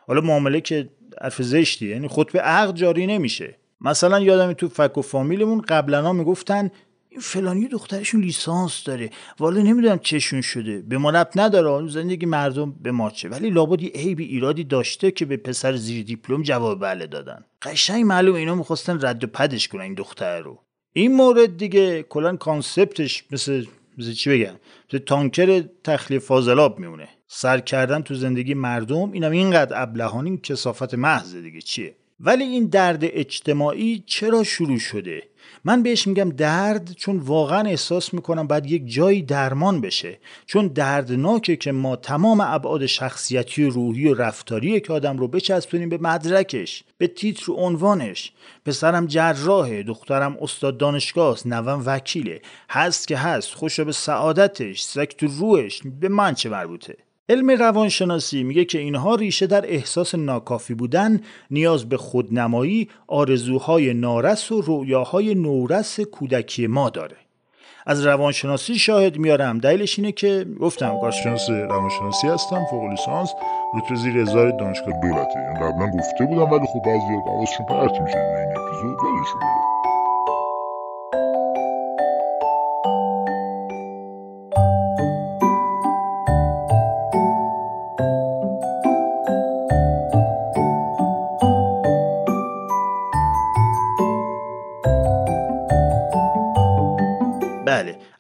حالا 0.08 0.22
معامله 0.22 0.62
که 0.62 0.90
حرف 1.22 1.42
زشتی 1.42 1.90
یعنی 1.90 2.08
خطبه 2.08 2.40
عقد 2.40 2.76
جاری 2.76 3.08
نمیشه. 3.08 3.58
مثلا 3.84 4.20
یادم 4.20 4.54
تو 4.54 4.70
فک 4.70 4.98
و 4.98 5.02
فامیلمون 5.02 5.62
قبلا 5.62 6.14
می‌گفتن 6.14 6.72
این 7.10 7.22
فلانی 7.22 7.68
دخترشون 7.68 8.22
لیسانس 8.22 8.84
داره. 8.84 9.10
والا 9.40 9.62
نمی‌دونم 9.62 10.00
چشون 10.00 10.42
شده. 10.42 10.82
به 10.82 10.98
ما 10.98 11.10
رب 11.10 11.30
نداره. 11.36 11.88
زندگی 11.88 12.26
مردم 12.26 12.72
به 12.72 12.92
ما 12.92 13.10
چه. 13.10 13.30
ولی 13.30 13.50
لابد 13.50 13.82
یه 13.82 13.90
عیبی 13.90 14.26
ایرادی 14.26 14.64
داشته 14.64 15.12
که 15.12 15.26
به 15.26 15.38
پسر 15.38 15.76
زیر 15.76 16.06
دیپلم 16.06 16.44
جواب 16.44 16.80
بله 16.80 17.08
دادن. 17.08 17.46
قشنگ 17.62 18.06
معلوم 18.06 18.36
اینا 18.36 18.56
می‌خواستن 18.56 19.00
رد 19.02 19.24
و 19.24 19.28
پدش 19.28 19.68
کنن 19.68 19.82
این 19.82 19.94
دختر 19.94 20.40
رو. 20.40 20.60
این 20.94 21.16
مورد 21.16 21.58
دیگه 21.58 22.04
کلا 22.04 22.36
کانسپتش 22.36 23.24
مثل 23.32 23.66
مثل 23.98 24.12
چی 24.12 24.30
بگم؟ 24.30 24.56
مثل 24.90 24.98
تانکر 24.98 25.64
تخلیه 25.84 26.20
فاضلاب 26.20 26.80
میمونه. 26.80 27.10
سر 27.28 27.60
کردن 27.60 28.02
تو 28.02 28.16
زندگی 28.16 28.54
مردم 28.54 29.12
اینم 29.12 29.32
اینقدر 29.32 29.82
ابلهانی 29.82 30.38
کسافت 30.38 30.94
محض 30.94 31.36
دیگه 31.36 31.62
چیه؟ 31.62 31.96
ولی 32.26 32.44
این 32.44 32.66
درد 32.66 33.00
اجتماعی 33.04 34.04
چرا 34.08 34.44
شروع 34.44 34.80
شده؟ 34.80 35.24
من 35.66 35.84
بهش 35.84 36.08
میگم 36.08 36.30
درد 36.30 36.92
چون 36.92 37.18
واقعا 37.18 37.62
احساس 37.70 38.14
می‌کنم 38.14 38.48
باید 38.48 38.66
یک 38.66 38.94
جایی 38.94 39.22
درمان 39.22 39.82
بشه. 39.82 40.20
چون 40.46 40.68
دردناکه 40.68 41.56
که 41.56 41.72
ما 41.72 41.96
تمام 41.96 42.42
ابعاد 42.42 42.86
شخصیتی 42.86 43.64
و 43.64 43.70
روحی 43.70 44.08
و 44.08 44.14
رفتاریه 44.14 44.80
که 44.80 44.94
آدم 44.94 45.18
رو 45.18 45.28
بچسبونیم 45.28 45.90
به 45.90 45.98
مدرکش 45.98 46.84
به 46.98 47.08
تیتر 47.08 47.52
و 47.52 47.56
عنوانش. 47.56 48.32
پسرم 48.66 49.06
جراحه 49.06 49.84
دخترم 49.84 50.38
استاد 50.42 50.78
دانشگاه 50.78 51.34
است 51.34 51.48
نوم 51.48 51.84
وکیله. 51.86 52.42
هست 52.70 53.08
که 53.08 53.18
هست 53.18 53.54
خوش 53.54 53.80
به 53.80 53.92
سعادتش 53.92 54.82
سکت 54.82 55.24
روحش 55.24 55.82
به 56.00 56.10
من 56.10 56.34
چه 56.34 56.50
مربوطه؟ 56.50 56.96
علم 57.30 57.50
روانشناسی 57.50 58.44
میگه 58.44 58.66
که 58.66 58.80
اینها 58.80 59.16
ریشه 59.16 59.48
در 59.48 59.66
احساس 59.66 60.16
ناکافی 60.16 60.74
بودن، 60.74 61.22
نیاز 61.52 61.90
به 61.90 61.98
خودنمایی، 61.98 62.90
آرزوهای 63.08 63.94
نارس 63.94 64.52
و 64.52 64.62
رویاهای 64.62 65.36
نورس 65.36 66.00
کودکی 66.00 66.68
ما 66.68 66.90
داره. 66.90 67.16
از 67.86 68.06
روانشناسی 68.06 68.76
شاهد 68.76 69.18
میارم. 69.18 69.60
دلیلش 69.60 70.00
اینه 70.00 70.12
که 70.12 70.46
گفتم. 70.60 71.00
کارشناس 71.02 71.50
روانشناسی 71.50 72.28
هستم 72.28 72.66
فوق 72.70 72.84
لیسانس. 72.90 73.30
رتبه 73.76 73.96
زیر 73.96 74.18
هزار 74.18 74.52
دانشگاه 74.52 75.02
دولتی. 75.02 75.40
قبلا 75.62 75.88
گفته 75.88 76.26
بودم 76.26 76.52
ولی 76.52 76.68
خب 76.68 76.82
بعضی 76.86 77.14
حواسشون 77.26 77.66
پرت 77.66 78.02
میشه 78.02 78.18
این 78.18 78.58
اپیزود 78.58 78.98
یادشون 79.04 79.73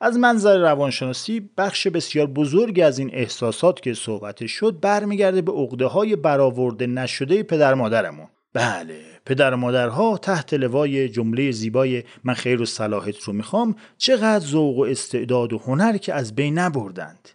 از 0.03 0.17
منظر 0.17 0.57
روانشناسی 0.57 1.49
بخش 1.57 1.87
بسیار 1.87 2.27
بزرگی 2.27 2.81
از 2.81 2.99
این 2.99 3.09
احساسات 3.13 3.81
که 3.81 3.93
صحبت 3.93 4.45
شد 4.45 4.79
برمیگرده 4.81 5.41
به 5.41 5.51
عقده 5.51 5.85
های 5.85 6.15
برآورده 6.15 6.87
نشده 6.87 7.43
پدر 7.43 7.73
مادرمون. 7.73 8.27
بله 8.53 8.99
پدر 9.25 9.55
مادرها 9.55 10.17
تحت 10.17 10.53
لوای 10.53 11.09
جمله 11.09 11.51
زیبای 11.51 12.03
من 12.23 12.33
خیر 12.33 12.61
و 12.61 12.65
صلاحت 12.65 13.19
رو 13.19 13.33
می‌خوام 13.33 13.75
چقدر 13.97 14.45
ذوق 14.45 14.77
و 14.77 14.81
استعداد 14.81 15.53
و 15.53 15.57
هنر 15.57 15.97
که 15.97 16.13
از 16.13 16.35
بین 16.35 16.59
نبردند. 16.59 17.29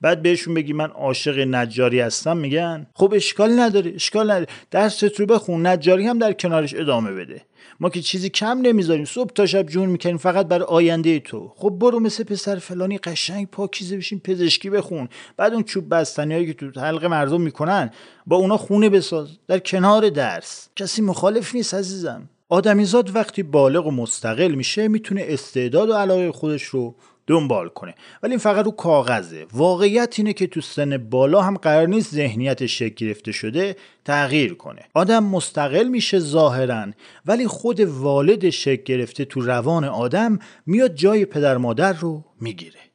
بعد 0.00 0.22
بهشون 0.22 0.54
بگی 0.54 0.72
من 0.72 0.90
عاشق 0.90 1.38
نجاری 1.38 2.00
هستم 2.00 2.36
میگن 2.36 2.86
خب 2.94 3.12
اشکال 3.16 3.60
نداره 3.60 3.92
اشکال 3.94 4.30
نداره. 4.30 4.46
درست 4.70 5.20
رو 5.20 5.26
بخون 5.26 5.66
نجاری 5.66 6.06
هم 6.06 6.18
در 6.18 6.32
کنارش 6.32 6.74
ادامه 6.74 7.12
بده. 7.12 7.42
ما 7.80 7.90
که 7.90 8.00
چیزی 8.00 8.30
کم 8.30 8.58
نمی‌ذاریم 8.60 9.04
صبح 9.04 9.30
تا 9.30 9.46
شب 9.46 9.66
جون 9.66 9.88
می‌کنیم 9.88 10.16
فقط 10.16 10.46
برای 10.46 10.66
آینده 10.68 11.18
تو. 11.18 11.52
خب 11.56 11.76
برو 11.80 12.00
مثل 12.00 12.24
پسر 12.24 12.56
فلانی 12.56 12.98
قشنگ 12.98 13.46
پاکیزه 13.46 13.96
بشین 13.96 14.20
پزشکی 14.20 14.70
بخون. 14.70 15.08
بعد 15.36 15.54
اون 15.54 15.62
چوب 15.62 15.94
بستنی 15.94 16.34
هایی 16.34 16.54
که 16.54 16.70
تو 16.70 16.80
حلق 16.80 17.04
مردم 17.04 17.40
می‌کنن 17.40 17.90
با 18.26 18.36
اونا 18.36 18.56
خونه 18.56 18.88
بساز. 18.88 19.28
در 19.46 19.58
کنار 19.58 20.08
درس. 20.08 20.68
کسی 20.76 21.02
مخالف 21.02 21.54
نیست 21.54 21.74
عزیزم. 21.74 22.28
آدمیزاد 22.48 23.16
وقتی 23.16 23.42
بالغ 23.42 23.86
و 23.86 23.90
مستقل 23.90 24.54
میشه 24.54 24.88
می‌تونه 24.88 25.24
استعداد 25.28 25.90
و 25.90 25.94
علاقه 25.94 26.32
خودش 26.32 26.62
رو 26.62 26.94
دنبال 27.28 27.68
کنه. 27.68 27.94
ولی 28.22 28.32
این 28.32 28.38
فقط 28.38 28.64
رو 28.64 28.70
کاغذه. 28.70 29.46
واقعیت 29.52 30.14
اینه 30.18 30.32
که 30.32 30.46
تو 30.46 30.60
سن 30.60 30.96
بالا 30.96 31.42
هم 31.42 31.56
قرار 31.56 31.86
نیست 31.88 32.14
ذهنیت 32.14 32.66
شکل 32.66 33.06
گرفته 33.06 33.32
شده 33.32 33.76
تغییر 34.04 34.54
کنه. 34.54 34.82
آدم 34.94 35.24
مستقل 35.24 35.88
میشه 35.88 36.18
ظاهرا 36.18 36.86
ولی 37.26 37.46
خود 37.46 37.80
والد 37.80 38.50
شکل 38.50 38.82
گرفته 38.82 39.24
تو 39.24 39.40
روان 39.40 39.84
آدم 39.84 40.38
میاد 40.66 40.94
جای 40.94 41.24
پدر 41.24 41.56
مادر 41.56 41.92
رو 41.92 42.24
می‌گیره. 42.40 42.87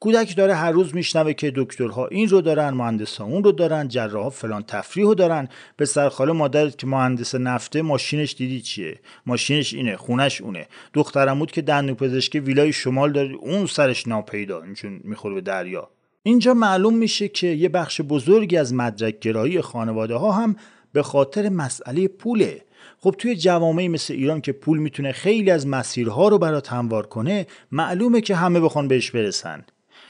کودک 0.00 0.36
داره 0.36 0.54
هر 0.54 0.70
روز 0.70 0.94
میشنوه 0.94 1.32
که 1.32 1.52
دکترها 1.56 2.06
این 2.06 2.28
رو 2.28 2.40
دارن 2.40 2.70
مهندسا 2.70 3.24
اون 3.24 3.44
رو 3.44 3.52
دارن 3.52 3.88
جراح 3.88 4.28
فلان 4.28 4.62
تفریح 4.62 5.06
رو 5.06 5.14
دارن. 5.14 5.48
به 5.76 5.84
سرخاله 5.84 6.32
مادرت 6.32 6.78
که 6.78 6.86
مهندس 6.86 7.34
نفته 7.34 7.82
ماشینش 7.82 8.34
دیدی 8.34 8.60
چیه؟ 8.60 9.00
ماشینش 9.26 9.74
اینه 9.74 9.96
خونش 9.96 10.40
اونه. 10.40 10.66
دخترم 10.94 11.38
بود 11.38 11.50
که 11.50 11.62
دندون 11.62 11.94
پزشکی 11.94 12.40
ویلای 12.40 12.72
شمال 12.72 13.12
داره 13.12 13.34
اون 13.34 13.66
سرش 13.66 14.08
ناپیدا 14.08 14.62
چون 14.74 15.00
می‌خوره 15.04 15.34
به 15.34 15.40
دریا. 15.40 15.90
اینجا 16.22 16.54
معلوم 16.54 16.96
میشه 16.96 17.28
که 17.28 17.46
یه 17.46 17.68
بخش 17.68 18.00
بزرگی 18.00 18.56
از 18.56 18.74
مدرک 18.74 19.18
گرایی 19.20 19.60
خانواده 19.60 20.14
ها 20.14 20.32
هم 20.32 20.56
به 20.92 21.02
خاطر 21.02 21.48
مسئله 21.48 22.08
پوله. 22.08 22.62
خب 22.98 23.14
توی 23.18 23.36
جوامعی 23.36 23.88
مثل 23.88 24.14
ایران 24.14 24.40
که 24.40 24.52
پول 24.52 24.78
می‌تونه 24.78 25.12
خیلی 25.12 25.50
از 25.50 25.66
مسیرها 25.66 26.28
رو 26.28 26.38
برات 26.38 26.72
هموار 26.72 27.06
کنه 27.06 27.46
معلومه 27.72 28.20
که 28.20 28.36
همه 28.36 28.60
بخوان 28.60 28.88
بهش 28.88 29.10
برسن. 29.10 29.64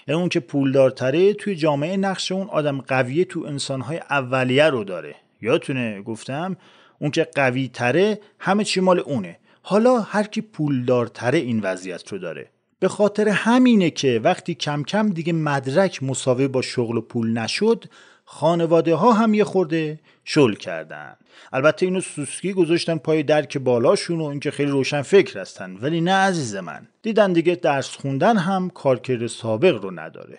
یعنی 0.08 0.20
اون 0.20 0.28
که 0.28 0.40
پولدارتره 0.40 1.32
توی 1.32 1.56
جامعه 1.56 1.96
نقش 1.96 2.32
اون 2.32 2.48
آدم 2.48 2.80
قویه 2.80 3.24
تو 3.24 3.44
انسانهای 3.46 3.98
اولیه 4.10 4.64
رو 4.64 4.84
داره. 4.84 5.14
یادتونه 5.40 6.02
گفتم؟ 6.02 6.56
اون 6.98 7.10
که 7.10 7.28
قوی 7.34 7.68
تره 7.68 8.18
همه 8.38 8.64
چی 8.64 8.80
مال 8.80 9.00
اونه. 9.00 9.38
حالا 9.62 10.00
هر 10.00 10.22
کی 10.22 10.40
پولدارتره 10.40 11.38
این 11.38 11.60
وضعیت 11.60 12.12
رو 12.12 12.18
داره. 12.18 12.50
به 12.78 12.88
خاطر 12.88 13.28
همینه 13.28 13.90
که 13.90 14.20
وقتی 14.24 14.54
کم 14.54 14.82
کم 14.82 15.08
دیگه 15.08 15.32
مدرک 15.32 16.02
مساوی 16.02 16.48
با 16.48 16.62
شغل 16.62 16.96
و 16.96 17.00
پول 17.00 17.38
نشد 17.38 17.84
خانواده 18.24 18.94
ها 18.94 19.12
هم 19.12 19.34
یه 19.34 19.44
خورده 19.44 20.00
شل 20.24 20.54
کردن. 20.54 21.16
البته 21.52 21.86
اینو 21.86 22.00
سوسکی 22.00 22.52
گذاشتن 22.52 22.96
پای 22.96 23.22
درک 23.22 23.58
بالاشون 23.58 24.20
و 24.20 24.24
اینکه 24.24 24.50
خیلی 24.50 24.70
روشن 24.70 25.02
فکر 25.02 25.38
هستن. 25.38 25.76
ولی 25.80 26.00
نه 26.00 26.12
عزیز 26.12 26.56
من. 26.56 26.86
دیدن 27.02 27.32
دیگه 27.32 27.54
درس 27.54 27.96
خوندن 27.96 28.36
هم 28.36 28.70
کارکرد 28.70 29.26
سابق 29.26 29.82
رو 29.82 29.90
نداره. 29.90 30.38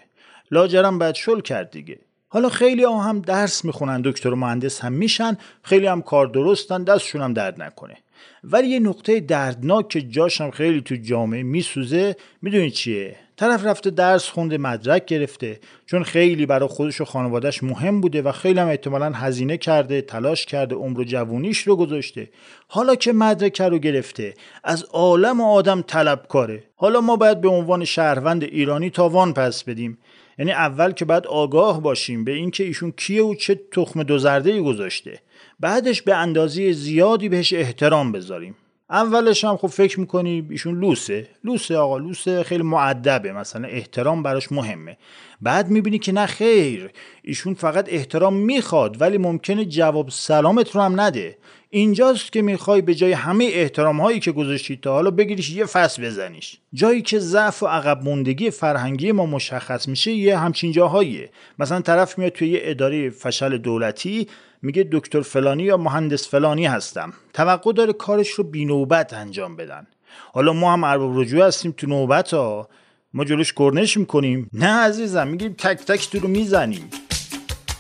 لاجرم 0.52 1.00
باید 1.00 1.16
شل 1.16 1.40
کرد 1.40 1.72
دیگه. 1.72 2.00
حالا 2.28 2.50
خیلی 2.50 2.84
ها 2.84 3.02
هم 3.02 3.22
درس 3.22 3.66
می‌خونن 3.66 4.02
دکتر 4.02 4.30
و 4.30 4.36
مهندس 4.36 4.82
هم 4.82 4.94
میشن. 4.94 5.38
خیلی 5.64 5.88
هم 5.88 6.02
کار 6.02 6.28
درستن 6.28 6.84
دستشون 6.84 7.22
هم 7.22 7.34
درد 7.34 7.62
نکنه. 7.62 7.98
ولی 8.44 8.68
یه 8.68 8.80
نقطه 8.80 9.20
دردناک 9.20 9.90
که 9.90 10.02
جاشم 10.02 10.52
خیلی 10.52 10.82
تو 10.82 10.96
جامعه 10.96 11.44
میسوزه 11.44 12.16
می‌دونی 12.42 12.72
چیه؟ 12.72 13.16
طرف 13.38 13.66
رفته 13.66 13.90
درس 13.90 14.30
خونده 14.30 14.58
مدرک 14.58 15.06
گرفته 15.06 15.60
چون 15.86 16.04
خیلی 16.04 16.46
برای 16.46 16.70
خودش 16.70 17.02
و 17.02 17.06
خانوادهش 17.06 17.64
مهم 17.64 18.02
بوده 18.02 18.22
و 18.22 18.32
خیلی 18.32 18.60
هم 18.60 18.68
احتمالا 18.68 19.12
هزینه 19.12 19.58
کرده 19.58 20.02
تلاش 20.02 20.46
کرده 20.46 20.76
عمر 20.76 21.00
و 21.00 21.04
جوونیش 21.04 21.60
رو 21.60 21.76
گذاشته. 21.76 22.30
حالا 22.68 22.96
که 22.96 23.14
مدرک 23.14 23.62
رو 23.62 23.78
گرفته 23.78 24.34
از 24.64 24.84
عالم 24.84 25.42
و 25.42 25.46
آدم 25.46 25.82
طلب 25.82 26.26
کاره 26.30 26.64
حالا 26.76 27.02
ما 27.02 27.16
باید 27.16 27.42
به 27.42 27.48
عنوان 27.48 27.86
شهروند 27.86 28.44
ایرانی 28.44 28.90
تاوان 28.90 29.34
پس 29.34 29.64
بدیم. 29.64 29.98
یعنی 30.40 30.52
اول 30.52 30.92
که 30.92 31.06
باید 31.06 31.28
آگاه 31.28 31.82
باشیم 31.82 32.24
به 32.24 32.32
اینکه 32.32 32.64
ایشون 32.64 32.94
کیه 32.98 33.24
و 33.24 33.36
چه 33.36 33.60
تخم 33.72 34.04
دو 34.04 34.18
زرده 34.18 34.62
گذاشته. 34.62 35.20
بعدش 35.60 36.02
به 36.02 36.16
اندازه 36.16 36.72
زیادی 36.72 37.30
بهش 37.30 37.54
احترام 37.54 38.12
بذاریم. 38.12 38.56
اولش 38.90 39.46
هم 39.46 39.58
خب 39.58 39.68
فکر 39.68 40.00
می‌کنی 40.00 40.48
ایشون 40.50 40.80
لوسه. 40.80 41.28
لوسه 41.44 41.78
آقا 41.78 41.98
لوسه 41.98 42.44
خیلی 42.44 42.64
معدبه 42.64 43.32
مثلا 43.32 43.68
احترام 43.68 44.24
براش 44.24 44.52
مهمه. 44.52 44.98
بعد 45.42 45.70
می‌بینی 45.70 46.00
که 46.00 46.12
نه 46.12 46.26
خیر. 46.26 46.90
ایشون 47.24 47.54
فقط 47.54 47.86
احترام 47.90 48.34
می‌خواد 48.34 49.02
ولی 49.02 49.18
ممکنه 49.18 49.66
جواب 49.66 50.10
سلامت 50.10 50.72
رو 50.72 50.82
هم 50.82 51.00
نده. 51.02 51.38
اینجاست 51.70 52.32
که 52.32 52.42
می‌خوای 52.42 52.82
به 52.82 52.96
جای 52.96 53.12
همه 53.12 53.50
احترام 53.54 54.02
هایی 54.02 54.20
که 54.20 54.32
گذاشتی 54.32 54.76
تا 54.76 54.94
حالا 54.94 55.12
بگیریش 55.12 55.50
یه 55.50 55.66
فصل 55.66 56.06
بزنیش. 56.06 56.58
جایی 56.74 57.02
که 57.02 57.20
ضعف 57.20 57.64
و 57.64 57.68
عقب 57.68 58.04
موندگی 58.04 58.50
فرهنگی 58.50 59.12
ما 59.12 59.26
مشخص 59.26 59.88
میشه 59.88 60.12
یه 60.12 60.38
همچین 60.38 60.72
جاهاییه. 60.72 61.30
مثلا 61.60 61.82
طرف 61.82 62.18
میاد 62.18 62.32
توی 62.32 62.48
یه 62.48 62.60
اداره 62.64 63.10
فشل 63.10 63.58
دولتی 63.58 64.28
میگه 64.66 64.88
دکتر 64.92 65.22
فلانی 65.22 65.64
یا 65.64 65.78
مهندس 65.78 66.28
فلانی 66.28 66.66
هستم. 66.66 67.14
توقع 67.34 67.74
داره 67.74 67.94
کارش 67.94 68.30
رو 68.30 68.44
بی 68.44 68.66
نوبت 68.66 69.14
انجام 69.14 69.56
بدن. 69.56 69.88
حالا 70.34 70.54
ما 70.54 70.74
هم 70.74 70.84
ارباب 70.84 71.20
رجوع 71.20 71.48
هستیم 71.48 71.74
تو 71.78 71.88
نوبت 71.88 72.34
ها. 72.34 72.70
ما 73.14 73.26
جلوش 73.26 73.54
کرنش 73.54 73.98
می‌کنیم. 73.98 74.50
نه 74.54 74.70
عزیزم 74.70 75.28
میگیم 75.28 75.54
تک 75.54 75.78
تک 75.86 76.10
تو 76.10 76.20
رو 76.20 76.28
می‌زنیم. 76.28 76.90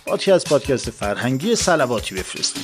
آتی 0.07 0.31
از 0.31 0.45
پادکست 0.45 0.89
فرهنگی 0.89 1.55
سلواتی 1.55 2.15
بفرستیم. 2.15 2.63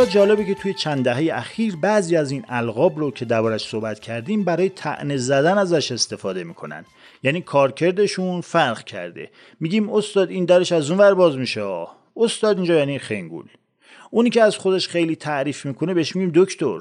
حالا 0.00 0.12
جالبه 0.12 0.44
که 0.44 0.54
توی 0.54 0.74
چند 0.74 1.04
دهه 1.04 1.38
اخیر 1.38 1.76
بعضی 1.76 2.16
از 2.16 2.30
این 2.30 2.44
القاب 2.48 2.98
رو 2.98 3.10
که 3.10 3.24
دربارش 3.24 3.68
صحبت 3.68 4.00
کردیم 4.00 4.44
برای 4.44 4.68
تعنه 4.68 5.16
زدن 5.16 5.58
ازش 5.58 5.92
استفاده 5.92 6.44
می‌کنن. 6.44 6.84
یعنی 7.22 7.40
کارکردشون 7.40 8.40
فرق 8.40 8.84
کرده. 8.84 9.30
میگیم 9.60 9.90
استاد 9.90 10.30
این 10.30 10.44
درش 10.44 10.72
از 10.72 10.90
اون 10.90 11.00
ور 11.00 11.14
باز 11.14 11.36
میشه. 11.36 11.86
استاد 12.16 12.56
اینجا 12.56 12.74
یعنی 12.74 12.98
خنگول. 12.98 13.44
اونی 14.10 14.30
که 14.30 14.42
از 14.42 14.56
خودش 14.56 14.88
خیلی 14.88 15.16
تعریف 15.16 15.66
می‌کنه 15.66 15.94
بهش 15.94 16.16
میگیم 16.16 16.32
دکتر. 16.34 16.78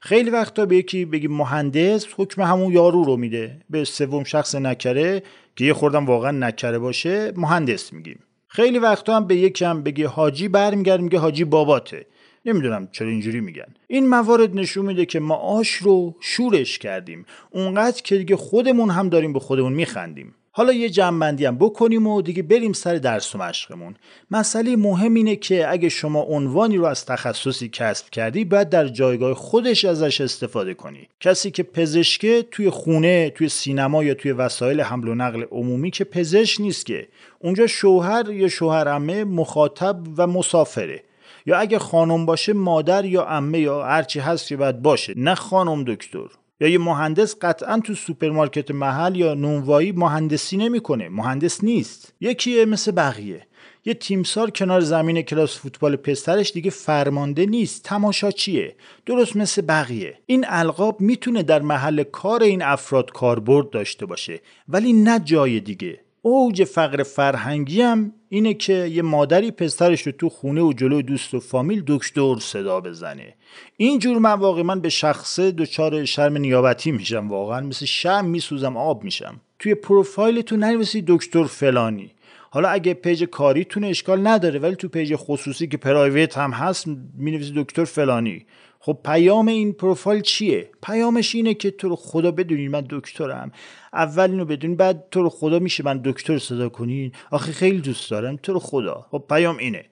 خیلی 0.00 0.30
وقتا 0.30 0.66
به 0.66 0.76
یکی 0.76 1.04
بگیم 1.04 1.32
مهندس 1.32 2.06
حکم 2.16 2.42
همون 2.42 2.72
یارو 2.72 3.04
رو 3.04 3.16
میده. 3.16 3.60
به 3.70 3.84
سوم 3.84 4.24
شخص 4.24 4.54
نکره 4.54 5.22
که 5.56 5.64
یه 5.64 5.72
خوردم 5.72 6.06
واقعا 6.06 6.30
نکره 6.30 6.78
باشه 6.78 7.32
مهندس 7.36 7.92
میگیم. 7.92 8.18
خیلی 8.48 8.78
وقتا 8.78 9.16
هم 9.16 9.26
به 9.26 9.36
یکم 9.36 9.82
بگی 9.82 10.04
حاجی 10.04 10.48
برمیگرد 10.48 11.00
میگه 11.00 11.18
حاجی 11.18 11.44
باباته. 11.44 12.06
نمی‌دونم 12.46 12.88
چرا 12.92 13.08
اینجوری 13.08 13.40
میگن. 13.40 13.74
این 13.86 14.08
موارد 14.08 14.56
نشون 14.56 14.86
میده 14.86 15.06
که 15.06 15.20
ما 15.20 15.34
آش 15.34 15.70
رو 15.70 16.16
شورش 16.20 16.78
کردیم. 16.78 17.26
اونقدر 17.50 18.02
که 18.02 18.18
دیگه 18.18 18.36
خودمون 18.36 18.90
هم 18.90 19.08
داریم 19.08 19.32
به 19.32 19.40
خودمون 19.40 19.72
میخندیم. 19.72 20.34
حالا 20.56 20.72
یه 20.72 20.90
جنبندی 20.90 21.44
هم 21.44 21.58
بکنیم 21.58 22.06
و 22.06 22.22
دیگه 22.22 22.42
بریم 22.42 22.72
سر 22.72 22.94
درس 22.94 23.34
و 23.34 23.38
مشقمون. 23.38 23.94
مسئله 24.30 24.76
مهم 24.76 25.14
اینه 25.14 25.36
که 25.36 25.70
اگه 25.70 25.88
شما 25.88 26.20
عنوانی 26.20 26.76
رو 26.76 26.84
از 26.84 27.06
تخصصی 27.06 27.68
کسب 27.68 28.10
کردی 28.10 28.44
باید 28.44 28.68
در 28.68 28.88
جایگاه 28.88 29.34
خودش 29.34 29.84
ازش 29.84 30.20
استفاده 30.20 30.74
کنی. 30.74 31.08
کسی 31.20 31.50
که 31.50 31.62
پزشکه 31.62 32.44
توی 32.50 32.70
خونه 32.70 33.30
توی 33.30 33.48
سینما 33.48 34.04
یا 34.04 34.14
توی 34.14 34.32
وسایل 34.32 34.80
حمل 34.80 35.08
و 35.08 35.14
نقل 35.14 35.42
عمومی 35.50 35.90
که 35.90 36.04
پزشک 36.04 36.60
نیست 36.60 36.86
که. 36.86 37.08
اونجا 37.38 37.66
شوهر 37.66 38.30
یا 38.30 38.48
شوهرمه 38.48 39.24
مخاطب 39.24 40.02
و 40.16 40.26
مسافره. 40.26 41.02
یا 41.46 41.58
اگه 41.58 41.78
خانم 41.78 42.26
باشه 42.26 42.52
مادر 42.52 43.04
یا 43.04 43.26
عمه 43.26 43.58
یا 43.58 43.84
هرچی 43.84 44.20
هست 44.20 44.48
که 44.48 44.56
باید 44.56 44.82
باشه 44.82 45.14
نه 45.16 45.34
خانم 45.34 45.84
دکتر. 45.84 46.26
یا 46.60 46.68
یه 46.68 46.78
مهندس 46.78 47.36
قطعا 47.40 47.80
تو 47.84 47.94
سوپرمارکت 47.94 48.70
محل 48.70 49.16
یا 49.16 49.34
نونوایی 49.34 49.92
مهندسی 49.92 50.56
نمی‌کنه. 50.56 51.08
مهندس 51.08 51.64
نیست. 51.64 52.14
یکی 52.20 52.64
مثل 52.64 52.92
بقیه. 52.92 53.46
یه 53.84 53.94
تیمسار 53.94 54.50
کنار 54.50 54.80
زمین 54.80 55.22
کلاس 55.22 55.58
فوتبال 55.58 55.96
پسرش 55.96 56.52
دیگه 56.52 56.70
فرمانده 56.70 57.46
نیست. 57.46 57.82
تماشاچیه 57.82 58.76
درست 59.06 59.36
مثل 59.36 59.62
بقیه. 59.62 60.18
این 60.26 60.44
القاب 60.48 61.00
می‌تونه 61.00 61.42
در 61.42 61.62
محل 61.62 62.02
کار 62.02 62.42
این 62.42 62.62
افراد 62.62 63.10
کاربرد 63.12 63.70
داشته 63.70 64.06
باشه. 64.06 64.40
ولی 64.68 64.92
نه 64.92 65.18
جای 65.18 65.60
دیگه. 65.60 66.03
اوج 66.26 66.64
فقر 66.64 67.02
فرهنگی 67.02 67.82
هم 67.82 68.12
اینه 68.28 68.54
که 68.54 68.72
یه 68.72 69.02
مادری 69.02 69.50
پسرش 69.50 70.02
رو 70.02 70.12
تو 70.12 70.28
خونه 70.28 70.62
و 70.62 70.72
جلوی 70.72 71.02
دوست 71.02 71.34
و 71.34 71.40
فامیل 71.40 71.82
دکتر 71.86 72.36
صدا 72.40 72.80
بزنه. 72.80 73.34
اینجور 73.76 74.18
مواقع 74.18 74.62
من 74.62 74.80
به 74.80 74.88
شخصه 74.88 75.50
دچار 75.50 76.04
شرم 76.04 76.36
نیابتی 76.36 76.92
میشم 76.92 77.28
واقعا. 77.28 77.60
مثل 77.60 77.86
شمع 77.86 78.24
میسوزم 78.24 78.76
آب 78.76 79.04
میشم. 79.04 79.40
توی 79.58 79.74
پروفایلتون 79.74 80.64
ننویسید 80.64 81.04
دکتر 81.08 81.44
فلانی. 81.44 82.10
حالا 82.50 82.68
اگه 82.68 82.94
page 82.94 83.24
کاریتون 83.24 83.84
اشکال 83.84 84.26
نداره 84.26 84.58
ولی 84.58 84.76
تو 84.76 84.88
page 84.88 85.14
خصوصی 85.16 85.66
که 85.66 85.76
private 85.76 86.38
هم 86.38 86.50
هست 86.50 86.86
می‌نویسید 87.18 87.54
دکتر 87.54 87.84
فلانی. 87.84 88.46
خب 88.80 88.98
پیام 89.04 89.48
این 89.48 89.72
پروفایل 89.72 90.20
چیه؟ 90.20 90.70
پیامش 90.82 91.34
اینه 91.34 91.54
که 91.54 91.70
تو 91.70 91.88
رو 91.88 91.96
خدا 91.96 92.30
بدونید 92.30 92.70
من 92.70 92.86
دکترم. 92.90 93.52
اول 93.94 94.30
اینو 94.30 94.44
بدونید 94.44 94.76
بعد 94.76 95.04
تو 95.10 95.22
رو 95.22 95.28
خدا 95.28 95.58
میشه 95.58 95.84
من 95.84 96.00
دکتر 96.04 96.38
صدا 96.38 96.68
کنین. 96.68 97.12
آخه 97.30 97.52
خیلی 97.52 97.80
دوست 97.80 98.10
دارم 98.10 98.36
تو 98.36 98.52
رو 98.52 98.58
خدا. 98.58 99.06
خب 99.10 99.24
پیام 99.28 99.56
اینه. 99.56 99.84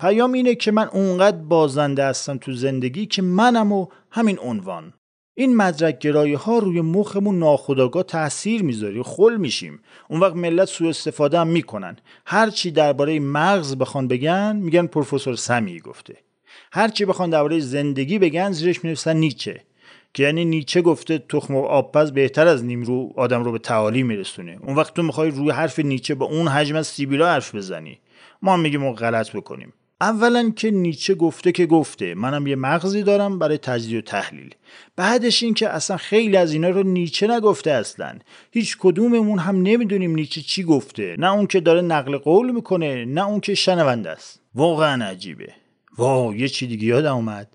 پیام 0.00 0.32
اینه 0.32 0.54
که 0.54 0.72
من 0.72 0.88
اونقدر 0.88 1.36
بازنده 1.36 2.04
هستم 2.04 2.38
تو 2.38 2.52
زندگی 2.52 3.06
که 3.06 3.22
منم 3.22 3.72
و 3.72 3.86
همین 4.10 4.38
عنوان. 4.38 4.92
این 5.34 5.56
مدرک 5.56 5.98
گرایی 5.98 6.34
ها 6.34 6.58
روی 6.58 6.80
مخمون 6.80 7.38
ناخداگاه 7.38 8.02
تاثیر 8.02 8.62
می‌ذاری 8.62 9.02
خل 9.02 9.36
میشیم. 9.36 9.80
اون 10.08 10.20
وقت 10.20 10.34
ملت 10.34 10.68
سوء 10.68 10.88
استفاده 10.88 11.38
هم 11.38 11.48
می‌کنن. 11.48 11.96
هر 12.26 12.50
چی 12.50 12.70
درباره 12.70 13.20
مغز 13.20 13.76
بخوان 13.76 14.08
بگن 14.08 14.56
میگن 14.56 14.86
پروفسور 14.86 15.36
سمی 15.36 15.80
گفته. 15.80 16.16
هر 16.72 16.88
چی 16.88 17.04
بخوان 17.04 17.30
درباره 17.30 17.60
زندگی 17.60 18.18
بگن 18.18 18.52
زیرش 18.52 18.84
می‌نویسن 18.84 19.16
نیچه. 19.16 19.62
که 20.14 20.22
یعنی 20.22 20.44
نیچه 20.44 20.82
گفته 20.82 21.18
تخم 21.18 21.54
و 21.54 21.62
آبپز 21.62 22.12
بهتر 22.12 22.46
از 22.46 22.64
نیمرو 22.64 23.12
آدم 23.16 23.44
رو 23.44 23.52
به 23.52 23.58
تعالی 23.58 24.02
میرسونه. 24.02 24.58
اون 24.62 24.76
وقت 24.76 24.94
تو 24.94 25.02
می‌خوای 25.02 25.30
روی 25.30 25.50
حرف 25.50 25.78
نیچه 25.78 26.14
با 26.14 26.26
اون 26.26 26.48
حجم 26.48 26.76
از 26.76 26.86
سیبیلا 26.86 27.26
حرف 27.26 27.54
بزنی. 27.54 27.98
ما 28.42 28.52
هم 28.52 28.60
میگیم 28.60 28.92
غلط 28.92 29.32
بکنیم. 29.32 29.72
اولا 30.00 30.52
که 30.56 30.70
نیچه 30.70 31.14
گفته 31.14 31.52
که 31.52 31.66
گفته. 31.66 32.14
منم 32.14 32.46
یه 32.46 32.56
مغزی 32.56 33.02
دارم 33.02 33.38
برای 33.38 33.58
تجزیه 33.58 33.98
و 33.98 34.02
تحلیل. 34.02 34.54
بعدش 34.96 35.42
این 35.42 35.54
که 35.54 35.68
اصلا 35.68 35.96
خیلی 35.96 36.36
از 36.36 36.52
اینا 36.52 36.68
رو 36.68 36.82
نیچه 36.82 37.26
نگفته 37.26 37.70
اصلا. 37.70 38.18
هیچ 38.50 38.76
کدوممون 38.80 39.38
هم 39.38 39.62
نمی‌دونیم 39.62 40.14
نیچه 40.14 40.40
چی 40.40 40.62
گفته. 40.62 41.16
نه 41.18 41.32
اون 41.32 41.46
که 41.46 41.60
داره 41.60 41.80
نقل 41.80 42.16
قول 42.16 42.50
می‌کنه 42.50 43.04
نه 43.04 43.26
اون 43.26 43.40
که 43.40 43.54
شنونده 43.54 44.10
است. 44.10 44.40
واقعا 44.54 45.04
عجیبه. 45.04 45.52
واو 45.98 46.36
یه 46.36 46.48
چی 46.48 46.66
دیگه 46.66 46.86
یادم 46.86 47.14
اومد. 47.14 47.48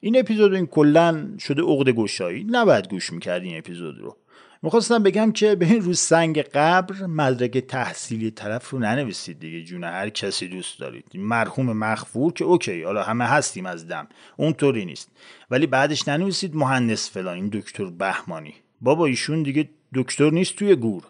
این 0.00 0.18
اپیزود 0.18 0.54
این 0.54 0.66
کلا 0.66 1.28
شده 1.38 1.62
عقد 1.62 1.88
گشایی. 1.88 2.46
نباید 2.50 2.88
گوش 2.88 3.12
می‌کرد 3.12 3.42
این 3.42 3.58
اپیزود 3.58 3.98
رو. 3.98 4.16
می‌خواستم 4.62 5.02
بگم 5.02 5.32
که 5.32 5.54
به 5.54 5.66
این 5.66 5.82
رو 5.82 5.94
سنگ 5.94 6.38
قبر 6.40 7.06
مدرک 7.06 7.58
تحصیلی 7.58 8.30
طرف 8.30 8.70
رو 8.70 8.78
ننویسید 8.78 9.38
دیگه 9.38 9.62
جون 9.62 9.84
هر 9.84 10.08
کسی 10.08 10.48
دوست 10.48 10.80
دارید. 10.80 11.04
مرحوم 11.14 11.72
مخفور 11.72 12.32
که 12.32 12.44
اوکی 12.44 12.82
حالا 12.82 13.02
همه 13.02 13.24
هستیم 13.24 13.66
از 13.66 13.88
دم. 13.88 14.08
اونطوری 14.36 14.84
نیست. 14.84 15.10
ولی 15.50 15.66
بعدش 15.66 16.08
ننویسید 16.08 16.56
مهندس 16.56 17.10
فلان 17.10 17.34
این 17.34 17.48
دکتر 17.52 17.84
بهمانی. 17.84 18.54
بابا 18.80 19.06
ایشون 19.06 19.42
دیگه 19.42 19.68
دکتر 19.94 20.30
نیست 20.30 20.56
توی 20.56 20.76
گور. 20.76 21.02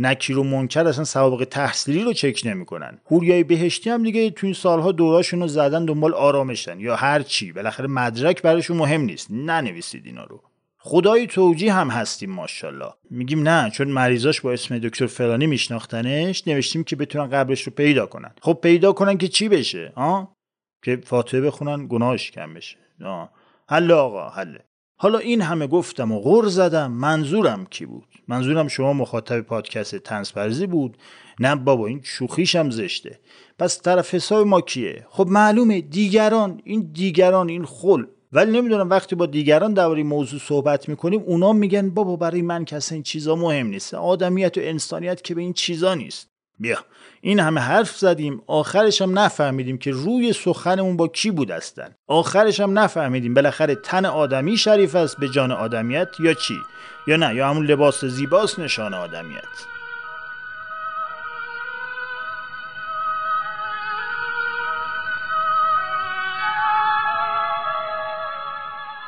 نکیر 0.00 0.38
و 0.38 0.44
منکر 0.44 0.86
اصلا 0.86 1.04
سوابق 1.04 1.44
تحصیلی 1.44 2.02
رو 2.02 2.12
چک 2.12 2.42
نمی‌کنن. 2.44 2.98
هوریای 3.10 3.44
بهشتی 3.44 3.90
هم 3.90 4.02
دیگه 4.02 4.30
تو 4.30 4.46
این 4.46 4.54
سالها 4.54 4.92
دوراشون 4.92 5.40
رو 5.40 5.48
زدن 5.48 5.84
دنبال 5.84 6.14
آرامشن. 6.14 6.80
یا 6.80 6.96
هر 6.96 7.22
چی. 7.22 7.52
بالاخره 7.52 7.86
مدرک 7.86 8.42
براشون 8.42 8.76
مهم 8.76 9.00
نیست. 9.00 9.30
ننویسید 9.30 10.06
اینا 10.06 10.24
رو. 10.24 10.42
خدای 10.78 11.26
توجی 11.26 11.68
هم 11.68 11.88
هستیم 11.88 12.30
ماشاءالله. 12.30 12.92
میگیم 13.10 13.48
نه 13.48 13.70
چون 13.70 13.88
مریضاش 13.88 14.40
با 14.40 14.52
اسم 14.52 14.78
دکتر 14.78 15.06
فلانی 15.06 15.46
میشناختنش. 15.46 16.48
نوشتیم 16.48 16.84
که 16.84 16.96
بتونن 16.96 17.30
قبرش 17.30 17.62
رو 17.62 17.72
پیدا 17.72 18.06
کنن. 18.06 18.30
خب 18.42 18.58
پیدا 18.62 18.92
کنن 18.92 19.18
که 19.18 19.28
چی 19.28 19.48
بشه؟ 19.48 19.92
ها 19.96 20.36
که 20.84 21.00
فاتحه 21.04 21.40
بخونن 21.40 21.86
گناهش 21.88 22.30
کم 22.30 22.54
بشه. 22.54 22.76
آه. 23.04 23.30
حل 23.68 23.92
آقا 23.92 24.28
حله 24.28 24.64
حالا 25.02 25.18
این 25.18 25.42
همه 25.42 25.66
گفتم 25.66 26.12
و 26.12 26.20
غور 26.20 26.48
زدم. 26.48 26.92
منظورم 26.92 27.66
کی 27.70 27.86
بود؟ 27.86 28.04
منظورم 28.28 28.68
شما 28.68 28.92
مخاطب 28.92 29.40
پادکست 29.40 29.96
تنسپرزی 29.96 30.66
بود. 30.66 30.96
نه 31.38 31.56
بابا 31.56 31.86
این 31.86 32.00
شوخیشم 32.02 32.70
زشته. 32.70 33.18
پس 33.58 33.82
طرف 33.82 34.14
حساب 34.14 34.46
ما 34.46 34.60
کیه؟ 34.60 35.06
خب 35.10 35.26
معلومه 35.28 35.80
دیگران 35.80 36.60
این 36.64 36.90
دیگران 36.92 37.48
این 37.48 37.64
خل. 37.64 38.04
ولی 38.32 38.52
نمی‌دونم 38.58 38.90
وقتی 38.90 39.16
با 39.16 39.26
دیگران 39.26 39.74
درباره 39.74 40.02
موضوع 40.02 40.40
صحبت 40.40 40.88
می‌کنیم 40.88 41.20
اونا 41.20 41.52
میگن 41.52 41.90
بابا 41.90 42.16
برای 42.16 42.42
من 42.42 42.64
کسی 42.64 42.94
این 42.94 43.02
چیزا 43.02 43.36
مهم 43.36 43.66
نیست. 43.66 43.94
آدمیت 43.94 44.58
و 44.58 44.60
انسانیت 44.64 45.22
که 45.22 45.34
به 45.34 45.40
این 45.40 45.52
چیزا 45.52 45.94
نیست. 45.94 46.28
بیا. 46.58 46.78
این 47.20 47.40
همه 47.40 47.60
حرف 47.60 47.96
زدیم 47.96 48.42
آخرش 48.46 49.02
هم 49.02 49.18
نفهمیدیم 49.18 49.78
که 49.78 49.90
روی 49.90 50.32
سخنمون 50.32 50.96
با 50.96 51.08
کی 51.08 51.30
بود 51.30 51.50
هستن 51.50 51.94
آخرش 52.06 52.60
هم 52.60 52.78
نفهمیدیم 52.78 53.34
بالاخره 53.34 53.74
تن 53.74 54.04
آدمی 54.04 54.56
شریف 54.56 54.94
است 54.94 55.16
به 55.18 55.28
جان 55.28 55.52
آدمیت 55.52 56.08
یا 56.20 56.34
چی؟ 56.34 56.58
یا 57.06 57.16
نه 57.16 57.34
یا 57.34 57.50
همون 57.50 57.66
لباس 57.66 58.04
زیباست 58.04 58.58
نشان 58.58 58.94
آدمیت. 58.94 59.42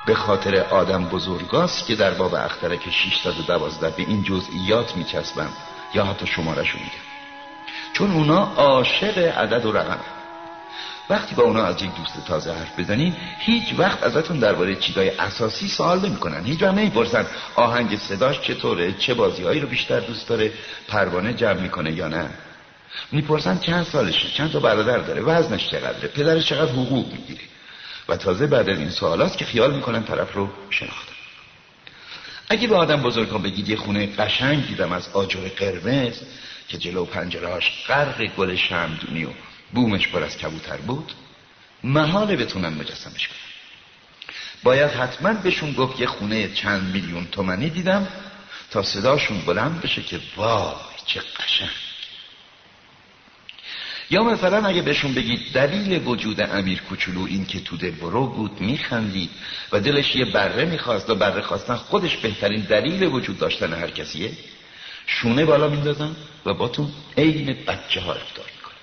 به 0.07 0.15
خاطر 0.15 0.57
آدم 0.57 1.05
بزرگاست 1.05 1.87
که 1.87 1.95
در 1.95 2.15
باب 2.15 2.35
اخترک 2.35 2.91
612 2.91 3.91
به 3.91 4.03
این 4.03 4.23
جزئیات 4.23 4.97
میچسبم 4.97 5.51
یا 5.95 6.05
حتی 6.05 6.27
شمارش 6.27 6.75
میگم. 6.75 7.12
چون 7.93 8.11
اونا 8.11 8.53
عاشق 8.57 9.19
عدد 9.19 9.67
و 9.67 9.73
رقم. 9.73 10.01
وقتی 11.11 11.35
با 11.35 11.43
اونا 11.43 11.65
از 11.65 11.83
یک 11.83 11.95
دوست 11.95 12.27
تازه 12.27 12.53
حرف 12.53 12.79
بزنین 12.79 13.15
هیچ 13.39 13.75
وقت 13.79 14.03
ازتون 14.03 14.39
درباره 14.39 14.77
چیزای 14.77 15.11
اساسی 15.11 15.69
سوال 15.69 16.07
نمی‌کنن. 16.07 16.45
هیچ 16.45 16.63
وقت 16.63 16.75
نمی‌پرسن 16.75 17.27
آهنگ 17.55 17.97
صداش 17.97 18.41
چطوره 18.41 18.93
چه 18.93 19.15
بازیهایی 19.15 19.61
رو 19.61 19.69
بیشتر 19.69 20.01
دوست 20.01 20.29
داره 20.29 20.53
پروانه 20.89 21.35
جمع 21.35 21.61
می‌کنه 21.61 21.93
یا 21.93 22.09
نه. 22.09 22.31
می‌پرسن 23.13 23.59
چند 23.59 23.87
سالشه 23.87 24.29
چند 24.29 24.53
تا 24.53 24.61
برادر 24.61 24.99
داره 24.99 25.23
وزنش 25.23 25.69
چقدره 25.69 26.09
پدرش 26.09 26.47
چقدر 26.47 26.73
حقوق 26.73 27.13
می‌گیره. 27.13 27.41
و 28.09 28.17
تازه 28.17 28.47
بعد 28.47 28.69
از 28.69 28.79
این 28.79 28.91
سوالات 28.91 29.37
که 29.37 29.45
خیال 29.45 29.75
می‌کنن 29.75 30.03
طرف 30.03 30.35
رو 30.35 30.49
شناختن 30.71 31.13
اگه 32.49 32.69
به 32.69 32.77
آدم 32.77 33.03
بزرگ 33.03 33.29
ها 33.29 33.39
بگید 33.39 33.69
یه 33.69 33.77
خونه 33.77 34.07
قشنگ 34.07 34.67
دیدم 34.67 34.93
از 34.93 35.09
آجر 35.13 35.49
قرمز 35.57 36.21
که 36.69 36.79
جلو 36.79 37.05
پنجرهاش 37.05 37.73
غرق 37.89 38.25
گل 38.37 38.57
شمدونی 38.57 39.25
و 39.25 39.31
بومش 39.73 40.09
پر 40.09 40.23
از 40.23 40.39
کبوتر 40.39 40.77
بود 40.77 41.13
محاله 41.85 42.37
بتونن 42.37 42.69
مجسمش 42.69 43.29
کنن 43.29 43.37
باید 44.63 44.91
حتما 44.91 45.33
بهشون 45.33 45.73
گفت 45.73 46.01
یه 46.01 46.07
خونه 46.07 46.49
چند 46.49 46.95
میلیون 46.95 47.27
تومنی 47.27 47.71
دیدم 47.71 48.09
تا 48.71 48.83
صداشون 48.83 49.41
بلند 49.41 49.81
بشه 49.81 50.03
که 50.03 50.21
وای 50.37 50.75
چه 51.07 51.21
قشنگ. 51.21 51.71
یا 54.11 54.23
مثلا 54.23 54.67
اگه 54.67 54.83
بهشون 54.83 55.15
بگید 55.15 55.53
دلیل 55.53 56.07
وجود 56.07 56.41
امیر 56.41 56.81
کوچولو 56.81 57.27
این 57.27 57.47
که 57.47 57.61
تو 57.61 57.77
برو 57.77 58.27
بود 58.27 58.61
میخندید 58.61 59.31
و 59.73 59.81
دلش 59.81 60.17
یه 60.17 60.25
بره 60.25 60.65
می‌خواست 60.65 61.11
و 61.11 61.15
بره 61.15 61.43
خواستن 61.43 61.75
خودش 61.75 62.17
بهترین 62.17 62.61
دلیل 62.61 63.03
وجود 63.03 63.39
داشتن 63.39 63.73
هر 63.73 63.91
کسیه؟ 63.91 64.33
شونه 65.07 65.45
بالا 65.45 65.69
میندازن 65.69 66.17
و 66.47 66.55
باتون 66.55 66.93
عین 67.17 67.57
بچه 67.67 68.01
ها 68.01 68.13
رفتار 68.13 68.45
می‌کنن. 68.57 68.75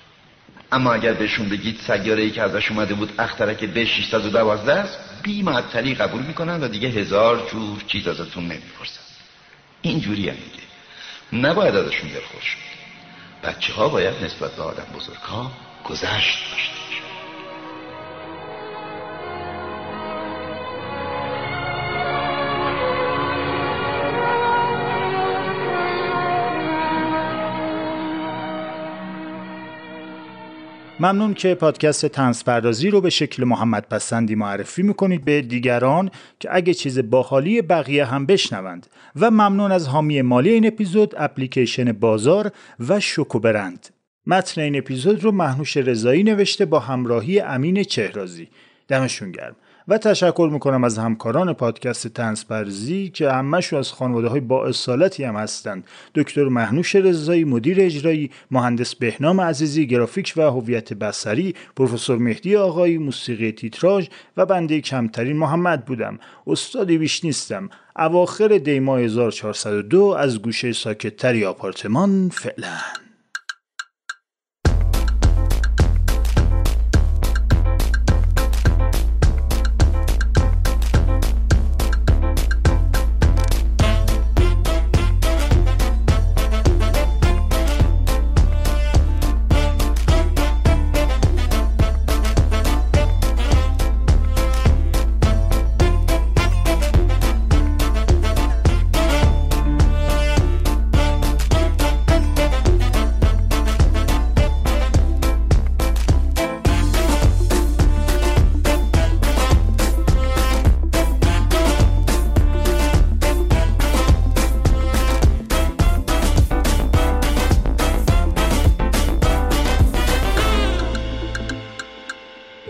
اما 0.71 0.93
اگر 0.93 1.13
بهشون 1.13 1.49
بگید 1.49 1.79
سیاره 1.87 2.23
ای 2.23 2.31
که 2.31 2.41
ازش 2.41 2.71
اومده 2.71 2.93
بود 2.93 3.13
اخترک 3.19 3.65
به 3.65 3.85
612 3.85 4.73
است 4.73 4.99
بی 5.23 5.43
معطلی 5.43 5.95
قبول 5.95 6.21
می‌کنن 6.21 6.63
و 6.63 6.67
دیگه 6.67 6.87
هزار 6.87 7.49
جور 7.51 7.83
چیز 7.87 8.07
ازتون 8.07 8.43
نمی‌پرسن. 8.43 9.01
اینجوری 9.81 10.29
هم 10.29 10.35
میگه. 10.35 11.49
نباید 11.49 11.75
ازشون 11.75 12.09
دلخور 12.09 12.41
شد 12.41 12.57
بچه 13.43 13.73
ها 13.73 13.89
باید 13.89 14.23
نسبت 14.23 14.55
به 14.55 14.63
آدم 14.63 14.87
بزرگ 14.95 15.17
ها 15.17 15.51
گذشت 15.85 16.51
داشته 16.51 17.08
ممنون 31.01 31.33
که 31.33 31.55
پادکست 31.55 32.05
تنس 32.05 32.43
پردازی 32.43 32.89
رو 32.89 33.01
به 33.01 33.09
شکل 33.09 33.43
محمد 33.43 33.87
پسندی 33.89 34.35
معرفی 34.35 34.83
می‌کنید 34.83 35.25
به 35.25 35.41
دیگران 35.41 36.11
که 36.39 36.49
اگه 36.51 36.73
چیز 36.73 36.99
باحالی 36.99 37.61
بقیه 37.61 38.05
هم 38.05 38.25
بشنوند. 38.25 38.87
و 39.15 39.31
ممنون 39.31 39.71
از 39.71 39.87
حامی 39.87 40.21
مالی 40.21 40.49
این 40.49 40.67
اپیزود 40.67 41.13
اپلیکیشن 41.17 41.91
بازار 41.91 42.51
و 42.87 42.99
شوکوبرند 42.99 43.89
متن 44.27 44.61
این 44.61 44.77
اپیزود 44.77 45.23
رو 45.23 45.31
محنوش 45.31 45.77
رضایی 45.77 46.23
نوشته 46.23 46.65
با 46.65 46.79
همراهی 46.79 47.39
امین 47.39 47.83
چهرازی. 47.83 48.47
دمشون 48.87 49.31
گرم. 49.31 49.55
و 49.89 49.97
تشکر 49.97 50.49
می‌کنم 50.53 50.83
از 50.83 50.97
همکاران 50.97 51.53
پادکست 51.53 52.07
تنس 52.07 52.45
پرزی 52.45 53.09
که 53.09 53.31
همهشون 53.31 53.79
از 53.79 53.91
خانواده 53.91 54.27
های 54.27 54.39
با 54.39 54.67
اصالتی 54.67 55.23
هم 55.23 55.35
هستند. 55.35 55.83
دکتر 56.15 56.43
محنوش 56.43 56.95
رضایی 56.95 57.43
مدیر 57.43 57.77
اجرایی 57.81 58.31
مهندس 58.51 58.95
بهنام 58.95 59.41
عزیزی 59.41 59.87
گرافیک 59.87 60.33
و 60.37 60.41
هویت 60.41 60.93
بصری 60.93 61.55
پروفسور 61.75 62.17
مهدی 62.17 62.55
آقایی 62.55 62.97
موسیقی 62.97 63.51
تیتراژ 63.51 64.07
و 64.37 64.45
بنده 64.45 64.81
کمترین 64.81 65.37
محمد 65.37 65.85
بودم. 65.85 66.19
استادی 66.47 66.97
بیش 66.97 67.25
نیستم. 67.25 67.69
اواخر 67.95 68.47
دیما 68.47 68.97
1402 68.97 70.15
از 70.19 70.41
گوشه 70.41 70.73
ساکتتری 70.73 71.45
آپارتمان 71.45 72.29
فعلا. 72.29 73.08